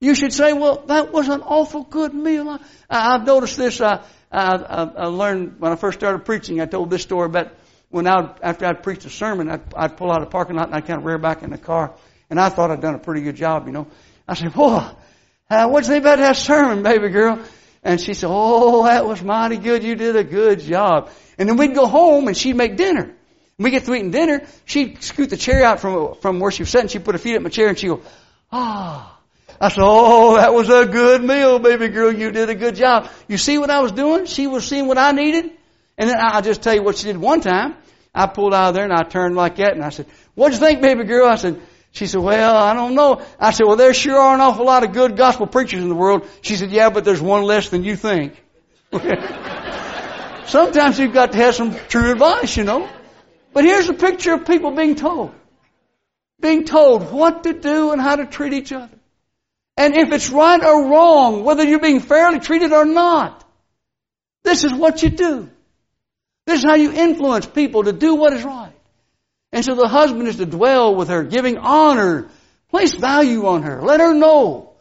You 0.00 0.14
should 0.14 0.32
say, 0.32 0.52
well, 0.52 0.84
that 0.86 1.12
was 1.12 1.28
an 1.28 1.42
awful 1.42 1.82
good 1.82 2.14
meal. 2.14 2.58
I, 2.88 3.12
have 3.12 3.26
noticed 3.26 3.56
this. 3.56 3.80
I, 3.80 4.02
I, 4.32 4.54
I 4.54 5.06
learned 5.06 5.60
when 5.60 5.72
I 5.72 5.76
first 5.76 5.98
started 5.98 6.24
preaching. 6.24 6.60
I 6.60 6.66
told 6.66 6.88
this 6.88 7.02
story 7.02 7.26
about 7.26 7.52
when 7.90 8.06
I, 8.06 8.34
after 8.40 8.64
I'd 8.64 8.82
preached 8.82 9.04
a 9.04 9.10
sermon, 9.10 9.50
I'd, 9.50 9.74
I'd 9.74 9.96
pull 9.96 10.10
out 10.10 10.22
a 10.22 10.26
parking 10.26 10.56
lot 10.56 10.68
and 10.68 10.74
I'd 10.74 10.86
kind 10.86 11.00
of 11.00 11.04
rear 11.04 11.18
back 11.18 11.42
in 11.42 11.50
the 11.50 11.58
car. 11.58 11.92
And 12.30 12.40
I 12.40 12.48
thought 12.48 12.70
I'd 12.70 12.80
done 12.80 12.94
a 12.94 12.98
pretty 12.98 13.22
good 13.22 13.36
job, 13.36 13.66
you 13.66 13.72
know. 13.72 13.88
I 14.26 14.34
said, 14.34 14.54
boy, 14.54 14.86
uh, 15.50 15.68
what'd 15.68 15.88
you 15.88 15.94
think 15.94 16.04
about 16.04 16.18
that 16.18 16.36
sermon, 16.36 16.82
baby 16.82 17.08
girl? 17.08 17.40
And 17.82 18.00
she 18.00 18.14
said, 18.14 18.28
oh, 18.30 18.84
that 18.84 19.06
was 19.06 19.22
mighty 19.22 19.56
good. 19.56 19.82
You 19.82 19.94
did 19.94 20.16
a 20.16 20.24
good 20.24 20.60
job. 20.60 21.10
And 21.38 21.48
then 21.48 21.56
we'd 21.56 21.74
go 21.74 21.86
home 21.86 22.28
and 22.28 22.36
she'd 22.36 22.56
make 22.56 22.76
dinner. 22.76 23.02
And 23.02 23.14
we 23.58 23.70
get 23.70 23.84
through 23.84 23.96
eating 23.96 24.10
dinner. 24.10 24.46
She'd 24.66 25.02
scoot 25.02 25.30
the 25.30 25.36
chair 25.36 25.64
out 25.64 25.80
from, 25.80 26.14
from 26.16 26.40
where 26.40 26.50
she 26.50 26.62
was 26.62 26.70
sitting. 26.70 26.88
She'd 26.88 27.04
put 27.04 27.14
her 27.14 27.18
feet 27.18 27.32
up 27.32 27.38
in 27.38 27.42
my 27.44 27.50
chair 27.50 27.68
and 27.68 27.78
she'd 27.78 27.88
go, 27.88 28.02
ah. 28.52 29.18
I 29.60 29.68
said, 29.68 29.82
oh, 29.82 30.36
that 30.36 30.54
was 30.54 30.70
a 30.70 30.86
good 30.86 31.22
meal, 31.22 31.58
baby 31.58 31.88
girl. 31.88 32.12
You 32.12 32.30
did 32.30 32.48
a 32.48 32.54
good 32.54 32.76
job. 32.76 33.10
You 33.28 33.36
see 33.36 33.58
what 33.58 33.70
I 33.70 33.80
was 33.80 33.92
doing? 33.92 34.24
She 34.26 34.46
was 34.46 34.66
seeing 34.66 34.86
what 34.86 34.96
I 34.96 35.12
needed. 35.12 35.50
And 35.98 36.08
then 36.08 36.16
I'll 36.18 36.40
just 36.40 36.62
tell 36.62 36.74
you 36.74 36.82
what 36.82 36.96
she 36.96 37.06
did 37.06 37.18
one 37.18 37.42
time. 37.42 37.76
I 38.14 38.26
pulled 38.26 38.54
out 38.54 38.70
of 38.70 38.74
there 38.74 38.84
and 38.84 38.92
I 38.92 39.02
turned 39.02 39.36
like 39.36 39.56
that 39.56 39.72
and 39.72 39.84
I 39.84 39.90
said, 39.90 40.06
what'd 40.34 40.58
you 40.58 40.66
think, 40.66 40.80
baby 40.80 41.04
girl? 41.04 41.28
I 41.28 41.36
said, 41.36 41.60
she 41.92 42.06
said, 42.06 42.20
well, 42.20 42.56
I 42.56 42.74
don't 42.74 42.94
know. 42.94 43.22
I 43.38 43.50
said, 43.50 43.66
well, 43.66 43.76
there 43.76 43.92
sure 43.92 44.16
are 44.16 44.34
an 44.34 44.40
awful 44.40 44.64
lot 44.64 44.84
of 44.84 44.92
good 44.92 45.16
gospel 45.16 45.46
preachers 45.46 45.82
in 45.82 45.88
the 45.88 45.94
world. 45.94 46.28
She 46.40 46.56
said, 46.56 46.70
yeah, 46.70 46.90
but 46.90 47.04
there's 47.04 47.20
one 47.20 47.42
less 47.42 47.68
than 47.68 47.82
you 47.84 47.96
think. 47.96 48.40
Sometimes 50.46 50.98
you've 50.98 51.12
got 51.12 51.32
to 51.32 51.38
have 51.38 51.54
some 51.54 51.74
true 51.88 52.12
advice, 52.12 52.56
you 52.56 52.64
know. 52.64 52.88
But 53.52 53.64
here's 53.64 53.88
a 53.88 53.94
picture 53.94 54.34
of 54.34 54.46
people 54.46 54.70
being 54.72 54.94
told. 54.94 55.32
Being 56.40 56.64
told 56.64 57.12
what 57.12 57.44
to 57.44 57.52
do 57.52 57.92
and 57.92 58.00
how 58.00 58.16
to 58.16 58.26
treat 58.26 58.52
each 58.52 58.72
other. 58.72 58.96
And 59.76 59.94
if 59.94 60.12
it's 60.12 60.30
right 60.30 60.62
or 60.62 60.90
wrong, 60.90 61.44
whether 61.44 61.64
you're 61.64 61.80
being 61.80 62.00
fairly 62.00 62.38
treated 62.38 62.72
or 62.72 62.84
not, 62.84 63.44
this 64.44 64.64
is 64.64 64.72
what 64.72 65.02
you 65.02 65.10
do. 65.10 65.48
This 66.46 66.60
is 66.60 66.64
how 66.64 66.74
you 66.74 66.92
influence 66.92 67.46
people 67.46 67.84
to 67.84 67.92
do 67.92 68.14
what 68.14 68.32
is 68.32 68.42
right. 68.42 68.72
And 69.52 69.64
so 69.64 69.74
the 69.74 69.88
husband 69.88 70.28
is 70.28 70.36
to 70.36 70.46
dwell 70.46 70.94
with 70.94 71.08
her, 71.08 71.24
giving 71.24 71.58
honor, 71.58 72.28
place 72.68 72.94
value 72.94 73.46
on 73.46 73.62
her, 73.62 73.82
let 73.82 74.00
her 74.00 74.14
know. 74.14 74.72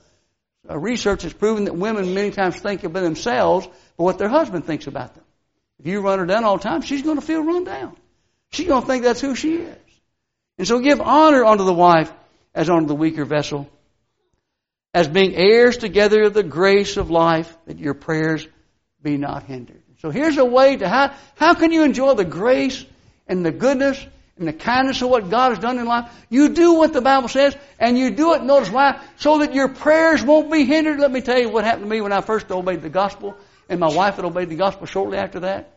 Uh, 0.69 0.77
research 0.77 1.23
has 1.23 1.33
proven 1.33 1.63
that 1.65 1.75
women 1.75 2.13
many 2.13 2.29
times 2.31 2.59
think 2.59 2.83
about 2.83 3.01
themselves, 3.01 3.67
but 3.97 4.03
what 4.03 4.17
their 4.19 4.29
husband 4.29 4.65
thinks 4.65 4.85
about 4.85 5.15
them. 5.15 5.23
If 5.79 5.87
you 5.87 6.01
run 6.01 6.19
her 6.19 6.25
down 6.25 6.43
all 6.43 6.57
the 6.57 6.63
time, 6.63 6.81
she's 6.81 7.01
going 7.01 7.15
to 7.15 7.25
feel 7.25 7.43
run 7.43 7.63
down. 7.63 7.95
She's 8.51 8.67
going 8.67 8.81
to 8.81 8.87
think 8.87 9.03
that's 9.03 9.21
who 9.21 9.35
she 9.35 9.55
is. 9.55 9.77
And 10.57 10.67
so 10.67 10.79
give 10.79 11.01
honor 11.01 11.45
unto 11.45 11.63
the 11.63 11.73
wife 11.73 12.11
as 12.53 12.69
unto 12.69 12.85
the 12.85 12.95
weaker 12.95 13.25
vessel, 13.25 13.69
as 14.93 15.07
being 15.07 15.35
heirs 15.35 15.77
together 15.77 16.23
of 16.23 16.33
the 16.33 16.43
grace 16.43 16.97
of 16.97 17.09
life, 17.09 17.55
that 17.65 17.79
your 17.79 17.93
prayers 17.93 18.47
be 19.01 19.17
not 19.17 19.43
hindered. 19.43 19.81
So 20.01 20.09
here's 20.09 20.37
a 20.37 20.45
way 20.45 20.77
to 20.77 20.89
how, 20.89 21.13
how 21.35 21.53
can 21.53 21.71
you 21.71 21.83
enjoy 21.83 22.13
the 22.13 22.25
grace 22.25 22.85
and 23.27 23.45
the 23.45 23.51
goodness 23.51 24.05
and 24.39 24.47
the 24.47 24.53
kindness 24.53 25.01
of 25.01 25.09
what 25.09 25.29
God 25.29 25.49
has 25.49 25.59
done 25.59 25.77
in 25.77 25.85
life. 25.85 26.09
You 26.29 26.49
do 26.49 26.73
what 26.73 26.93
the 26.93 27.01
Bible 27.01 27.27
says, 27.27 27.55
and 27.77 27.97
you 27.97 28.11
do 28.11 28.33
it, 28.33 28.43
notice 28.43 28.71
why, 28.71 28.99
so 29.17 29.39
that 29.39 29.53
your 29.53 29.67
prayers 29.67 30.23
won't 30.23 30.51
be 30.51 30.63
hindered. 30.63 30.99
Let 30.99 31.11
me 31.11 31.21
tell 31.21 31.37
you 31.37 31.49
what 31.49 31.65
happened 31.65 31.83
to 31.83 31.89
me 31.89 32.01
when 32.01 32.13
I 32.13 32.21
first 32.21 32.49
obeyed 32.49 32.81
the 32.81 32.89
gospel, 32.89 33.35
and 33.67 33.79
my 33.79 33.93
wife 33.93 34.15
had 34.15 34.25
obeyed 34.25 34.49
the 34.49 34.55
gospel 34.55 34.87
shortly 34.87 35.17
after 35.17 35.41
that. 35.41 35.75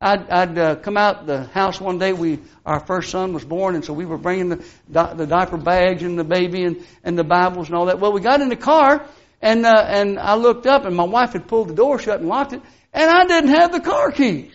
I'd, 0.00 0.30
I'd 0.30 0.58
uh, 0.58 0.76
come 0.76 0.96
out 0.96 1.26
the 1.26 1.44
house 1.44 1.80
one 1.80 1.98
day. 1.98 2.12
We 2.12 2.38
our 2.64 2.78
first 2.78 3.10
son 3.10 3.32
was 3.32 3.44
born, 3.44 3.74
and 3.74 3.84
so 3.84 3.92
we 3.92 4.06
were 4.06 4.16
bringing 4.16 4.48
the 4.48 4.64
the 4.88 5.26
diaper 5.26 5.56
bags 5.56 6.04
and 6.04 6.16
the 6.16 6.22
baby 6.22 6.62
and 6.62 6.86
and 7.02 7.18
the 7.18 7.24
Bibles 7.24 7.66
and 7.66 7.76
all 7.76 7.86
that. 7.86 7.98
Well, 7.98 8.12
we 8.12 8.20
got 8.20 8.40
in 8.40 8.48
the 8.48 8.56
car, 8.56 9.04
and 9.42 9.66
uh, 9.66 9.84
and 9.88 10.16
I 10.20 10.36
looked 10.36 10.66
up, 10.66 10.84
and 10.84 10.94
my 10.94 11.02
wife 11.02 11.32
had 11.32 11.48
pulled 11.48 11.68
the 11.68 11.74
door 11.74 11.98
shut 11.98 12.20
and 12.20 12.28
locked 12.28 12.52
it, 12.52 12.62
and 12.92 13.10
I 13.10 13.26
didn't 13.26 13.50
have 13.50 13.72
the 13.72 13.80
car 13.80 14.12
keys. 14.12 14.52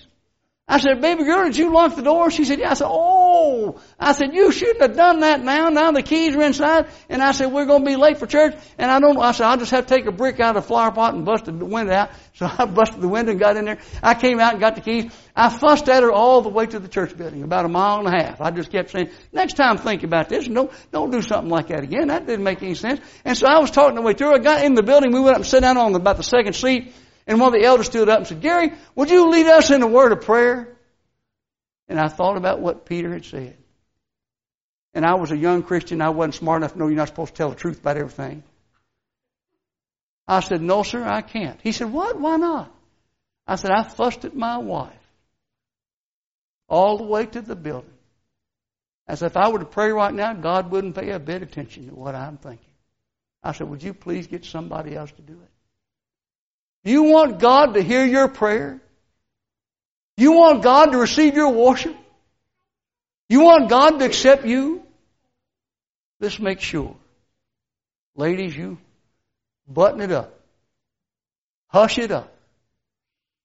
I 0.74 0.80
said, 0.80 1.02
baby 1.02 1.24
girl, 1.24 1.44
did 1.44 1.56
you 1.56 1.72
lock 1.72 1.96
the 1.96 2.02
door? 2.02 2.32
She 2.32 2.46
said, 2.46 2.58
yeah. 2.58 2.72
I 2.72 2.74
said, 2.74 2.88
oh. 2.90 3.80
I 4.00 4.14
said, 4.14 4.34
you 4.34 4.52
shouldn't 4.52 4.82
have 4.82 4.96
done 4.96 5.20
that 5.20 5.40
now. 5.40 5.70
Now 5.70 5.92
the 5.92 6.02
keys 6.02 6.36
are 6.36 6.42
inside. 6.42 6.88
And 7.10 7.22
I 7.22 7.32
said, 7.32 7.52
we're 7.52 7.68
going 7.68 7.84
to 7.84 7.86
be 7.86 7.96
late 7.96 8.18
for 8.18 8.26
church. 8.26 8.56
And 8.80 8.90
I 8.90 9.00
don't. 9.00 9.16
I 9.20 9.34
said, 9.34 9.46
I'll 9.46 9.58
just 9.58 9.70
have 9.70 9.86
to 9.86 9.96
take 9.96 10.08
a 10.08 10.12
brick 10.12 10.40
out 10.40 10.56
of 10.56 10.64
the 10.64 10.68
flower 10.68 10.92
pot 10.92 11.14
and 11.14 11.26
busted 11.26 11.60
the 11.60 11.66
window 11.66 11.94
out. 11.94 12.10
So 12.36 12.48
I 12.48 12.66
busted 12.66 13.00
the 13.00 13.08
window 13.08 13.30
and 13.30 13.40
got 13.40 13.58
in 13.58 13.66
there. 13.66 13.78
I 14.02 14.16
came 14.16 14.40
out 14.40 14.54
and 14.54 14.60
got 14.60 14.74
the 14.74 14.82
keys. 14.82 15.14
I 15.36 15.50
fussed 15.50 15.88
at 15.88 16.02
her 16.02 16.12
all 16.12 16.42
the 16.42 16.50
way 16.50 16.66
to 16.66 16.80
the 16.80 16.88
church 16.88 17.16
building, 17.16 17.44
about 17.44 17.66
a 17.66 17.68
mile 17.68 18.00
and 18.00 18.08
a 18.08 18.12
half. 18.12 18.42
I 18.42 18.50
just 18.50 18.72
kept 18.72 18.90
saying, 18.90 19.12
next 19.32 19.54
time 19.54 19.78
think 19.78 20.02
about 20.02 20.30
this. 20.30 20.48
Don't, 20.48 20.72
don't 20.92 21.12
do 21.12 21.22
something 21.22 21.52
like 21.52 21.68
that 21.68 21.84
again. 21.84 22.08
That 22.08 22.26
didn't 22.26 22.44
make 22.44 22.64
any 22.64 22.74
sense. 22.74 23.02
And 23.24 23.38
so 23.38 23.46
I 23.46 23.60
was 23.60 23.70
talking 23.70 23.94
the 23.94 24.02
way 24.02 24.14
through. 24.14 24.34
I 24.34 24.40
got 24.40 24.64
in 24.64 24.74
the 24.74 24.82
building. 24.82 25.12
We 25.12 25.20
went 25.20 25.36
up 25.36 25.42
and 25.42 25.46
sat 25.46 25.62
down 25.62 25.78
on 25.78 25.94
about 25.94 26.18
the 26.18 26.24
second 26.24 26.56
seat. 26.56 26.92
And 27.26 27.40
one 27.40 27.54
of 27.54 27.60
the 27.60 27.66
elders 27.66 27.86
stood 27.88 28.10
up 28.10 28.20
and 28.20 28.28
said, 28.28 28.42
Gary, 28.42 28.74
would 28.96 29.10
you 29.10 29.30
lead 29.30 29.48
us 29.48 29.72
in 29.72 29.82
a 29.82 29.88
word 29.88 30.12
of 30.12 30.22
prayer? 30.22 30.76
And 31.88 32.00
I 32.00 32.08
thought 32.08 32.38
about 32.38 32.60
what 32.60 32.86
Peter 32.86 33.12
had 33.12 33.26
said. 33.26 33.58
And 34.94 35.06
I 35.06 35.16
was 35.16 35.32
a 35.32 35.38
young 35.38 35.64
Christian. 35.64 36.02
I 36.02 36.10
wasn't 36.10 36.36
smart 36.36 36.62
enough 36.62 36.74
to 36.74 36.80
know 36.80 36.88
you're 36.88 36.98
not 36.98 37.08
supposed 37.08 37.34
to 37.34 37.38
tell 37.38 37.50
the 37.50 37.56
truth 37.56 37.80
about 37.80 37.98
everything. 37.98 38.44
I 40.28 40.40
said, 40.40 40.62
No, 40.62 40.84
sir, 40.84 41.04
I 41.04 41.22
can't. 41.22 41.60
He 41.62 41.72
said, 41.72 41.92
What? 41.92 42.20
Why 42.20 42.38
not? 42.38 42.74
I 43.48 43.56
said, 43.56 43.72
I 43.72 43.84
fussed 43.84 44.26
at 44.26 44.36
my 44.36 44.58
wife 44.58 44.94
all 46.70 46.98
the 46.98 47.04
way 47.04 47.26
to 47.26 47.42
the 47.42 47.56
building. 47.56 47.90
I 49.08 49.16
said, 49.16 49.28
if 49.28 49.38
I 49.38 49.50
were 49.50 49.60
to 49.60 49.66
pray 49.66 49.92
right 49.92 50.14
now, 50.14 50.34
God 50.34 50.72
wouldn't 50.72 50.96
pay 50.96 51.10
a 51.10 51.20
bit 51.20 51.42
of 51.42 51.50
attention 51.50 51.90
to 51.90 51.96
what 51.96 52.16
I'm 52.16 52.38
thinking. 52.38 52.72
I 53.44 53.52
said, 53.52 53.70
Would 53.70 53.84
you 53.84 53.94
please 53.94 54.28
get 54.28 54.46
somebody 54.46 54.96
else 54.96 55.12
to 55.12 55.22
do 55.22 55.34
it? 55.34 55.53
You 56.84 57.04
want 57.04 57.40
God 57.40 57.76
to 57.76 57.82
hear 57.82 58.06
your 58.06 58.28
prayer? 58.28 58.82
You 60.18 60.34
want 60.34 60.64
God 60.64 60.92
to 60.92 60.98
receive 60.98 61.36
your 61.36 61.52
worship? 61.52 61.96
You 63.30 63.42
want 63.42 63.70
God 63.70 64.00
to 64.00 64.06
accept 64.06 64.46
you? 64.46 64.84
Let's 66.20 66.40
make 66.40 66.62
sure. 66.62 66.96
Ladies, 68.16 68.56
you 68.56 68.78
button 69.68 70.02
it 70.02 70.12
up. 70.12 70.40
Hush 71.68 71.98
it 71.98 72.12
up. 72.12 72.34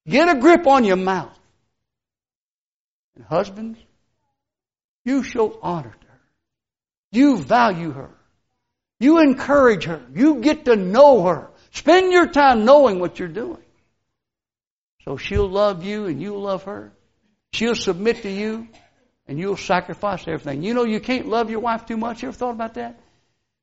Get 0.07 0.29
a 0.29 0.39
grip 0.39 0.67
on 0.67 0.85
your 0.85 0.97
mouth. 0.97 1.39
And 3.17 3.25
husbands, 3.25 3.79
you 5.05 5.23
show 5.23 5.59
honor 5.63 5.95
to 6.01 6.07
her. 6.07 6.21
You 7.13 7.39
value 7.39 7.93
her. 7.93 8.11
You 9.01 9.21
encourage 9.21 9.85
her. 9.85 10.03
You 10.15 10.41
get 10.41 10.67
to 10.67 10.77
know 10.77 11.23
her. 11.25 11.51
Spend 11.73 12.13
your 12.13 12.27
time 12.27 12.65
knowing 12.65 12.99
what 12.99 13.19
you're 13.19 13.29
doing. 13.29 13.63
So 15.05 15.17
she'll 15.17 15.49
love 15.49 15.85
you 15.85 16.07
and 16.07 16.21
you'll 16.21 16.43
love 16.43 16.65
her. 16.65 16.93
She'll 17.53 17.75
submit 17.75 18.23
to 18.23 18.31
you 18.31 18.69
and 19.27 19.39
you'll 19.39 19.57
sacrifice 19.57 20.27
everything. 20.27 20.63
You 20.63 20.75
know 20.75 20.85
you 20.85 21.01
can't 21.01 21.27
love 21.27 21.51
your 21.51 21.61
wife 21.61 21.87
too 21.87 21.97
much. 21.97 22.23
You 22.23 22.29
ever 22.29 22.37
thought 22.37 22.51
about 22.51 22.75
that? 22.75 22.99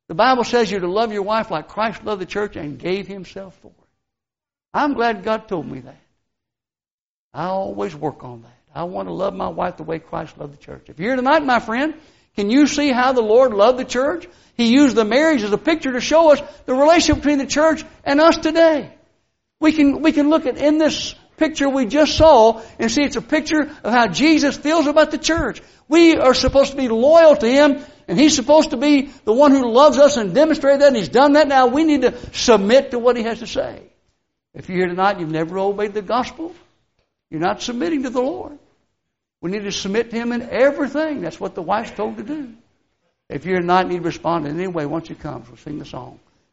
The 0.07 0.15
Bible 0.15 0.43
says 0.43 0.69
you're 0.69 0.79
to 0.79 0.91
love 0.91 1.11
your 1.11 1.23
wife 1.23 1.49
like 1.49 1.67
Christ 1.67 2.03
loved 2.03 2.21
the 2.21 2.27
church 2.27 2.55
and 2.55 2.77
gave 2.77 3.07
himself 3.07 3.57
for 3.61 3.69
it. 3.69 3.89
I'm 4.73 4.93
glad 4.93 5.23
God 5.23 5.47
told 5.47 5.67
me 5.67 5.79
that. 5.79 6.01
I 7.33 7.45
always 7.45 7.95
work 7.95 8.23
on 8.23 8.43
that. 8.43 8.51
I 8.73 8.83
want 8.83 9.07
to 9.07 9.13
love 9.13 9.33
my 9.33 9.47
wife 9.47 9.77
the 9.77 9.83
way 9.83 9.99
Christ 9.99 10.37
loved 10.37 10.53
the 10.53 10.57
church. 10.57 10.89
If 10.89 10.99
you're 10.99 11.09
here 11.09 11.15
tonight, 11.15 11.43
my 11.43 11.59
friend, 11.59 11.95
can 12.35 12.49
you 12.49 12.67
see 12.67 12.91
how 12.91 13.13
the 13.13 13.21
Lord 13.21 13.53
loved 13.53 13.79
the 13.79 13.85
church? 13.85 14.27
He 14.55 14.73
used 14.73 14.95
the 14.95 15.05
marriage 15.05 15.43
as 15.43 15.51
a 15.51 15.57
picture 15.57 15.93
to 15.93 16.01
show 16.01 16.31
us 16.31 16.41
the 16.65 16.73
relationship 16.73 17.23
between 17.23 17.37
the 17.37 17.45
church 17.45 17.83
and 18.03 18.21
us 18.21 18.37
today. 18.37 18.93
We 19.59 19.71
can, 19.71 20.01
we 20.01 20.11
can 20.11 20.29
look 20.29 20.45
at 20.45 20.57
in 20.57 20.77
this 20.77 21.15
picture 21.37 21.69
we 21.69 21.85
just 21.85 22.15
saw 22.17 22.61
and 22.79 22.91
see 22.91 23.01
it's 23.03 23.15
a 23.15 23.21
picture 23.21 23.61
of 23.83 23.93
how 23.93 24.07
Jesus 24.07 24.57
feels 24.57 24.87
about 24.87 25.11
the 25.11 25.17
church. 25.17 25.61
We 25.87 26.15
are 26.15 26.33
supposed 26.33 26.71
to 26.71 26.77
be 26.77 26.87
loyal 26.87 27.35
to 27.35 27.47
Him 27.47 27.83
and 28.07 28.19
He's 28.19 28.35
supposed 28.35 28.71
to 28.71 28.77
be 28.77 29.09
the 29.23 29.33
one 29.33 29.51
who 29.51 29.71
loves 29.71 29.97
us 29.97 30.17
and 30.17 30.33
demonstrate 30.33 30.79
that 30.79 30.87
and 30.87 30.95
He's 30.95 31.09
done 31.09 31.33
that 31.33 31.47
now. 31.47 31.67
We 31.67 31.83
need 31.83 32.01
to 32.01 32.17
submit 32.33 32.91
to 32.91 32.99
what 32.99 33.17
He 33.17 33.23
has 33.23 33.39
to 33.39 33.47
say. 33.47 33.81
If 34.53 34.69
you're 34.69 34.77
here 34.79 34.87
tonight 34.87 35.11
and 35.11 35.21
you've 35.21 35.31
never 35.31 35.59
obeyed 35.59 35.93
the 35.93 36.01
gospel, 36.01 36.55
you're 37.29 37.41
not 37.41 37.61
submitting 37.61 38.03
to 38.03 38.09
the 38.09 38.21
Lord. 38.21 38.57
We 39.45 39.51
need 39.51 39.65
to 39.65 39.71
submit 39.71 40.09
to 40.09 40.15
Him 40.15 40.31
in 40.31 40.41
everything. 40.41 41.21
That's 41.21 41.39
what 41.39 41.53
the 41.53 41.61
wife's 41.61 41.91
told 41.91 42.17
to 42.17 42.23
do. 42.23 42.51
If 43.29 43.45
you're 43.45 43.61
not, 43.61 43.87
need 43.87 43.97
to 43.97 44.01
respond 44.01 44.47
in 44.47 44.55
any 44.59 44.65
way 44.65 44.87
once 44.87 45.07
He 45.07 45.13
comes. 45.13 45.47
We'll 45.47 45.57
sing 45.57 45.77
the 45.77 45.85
song. 45.85 46.19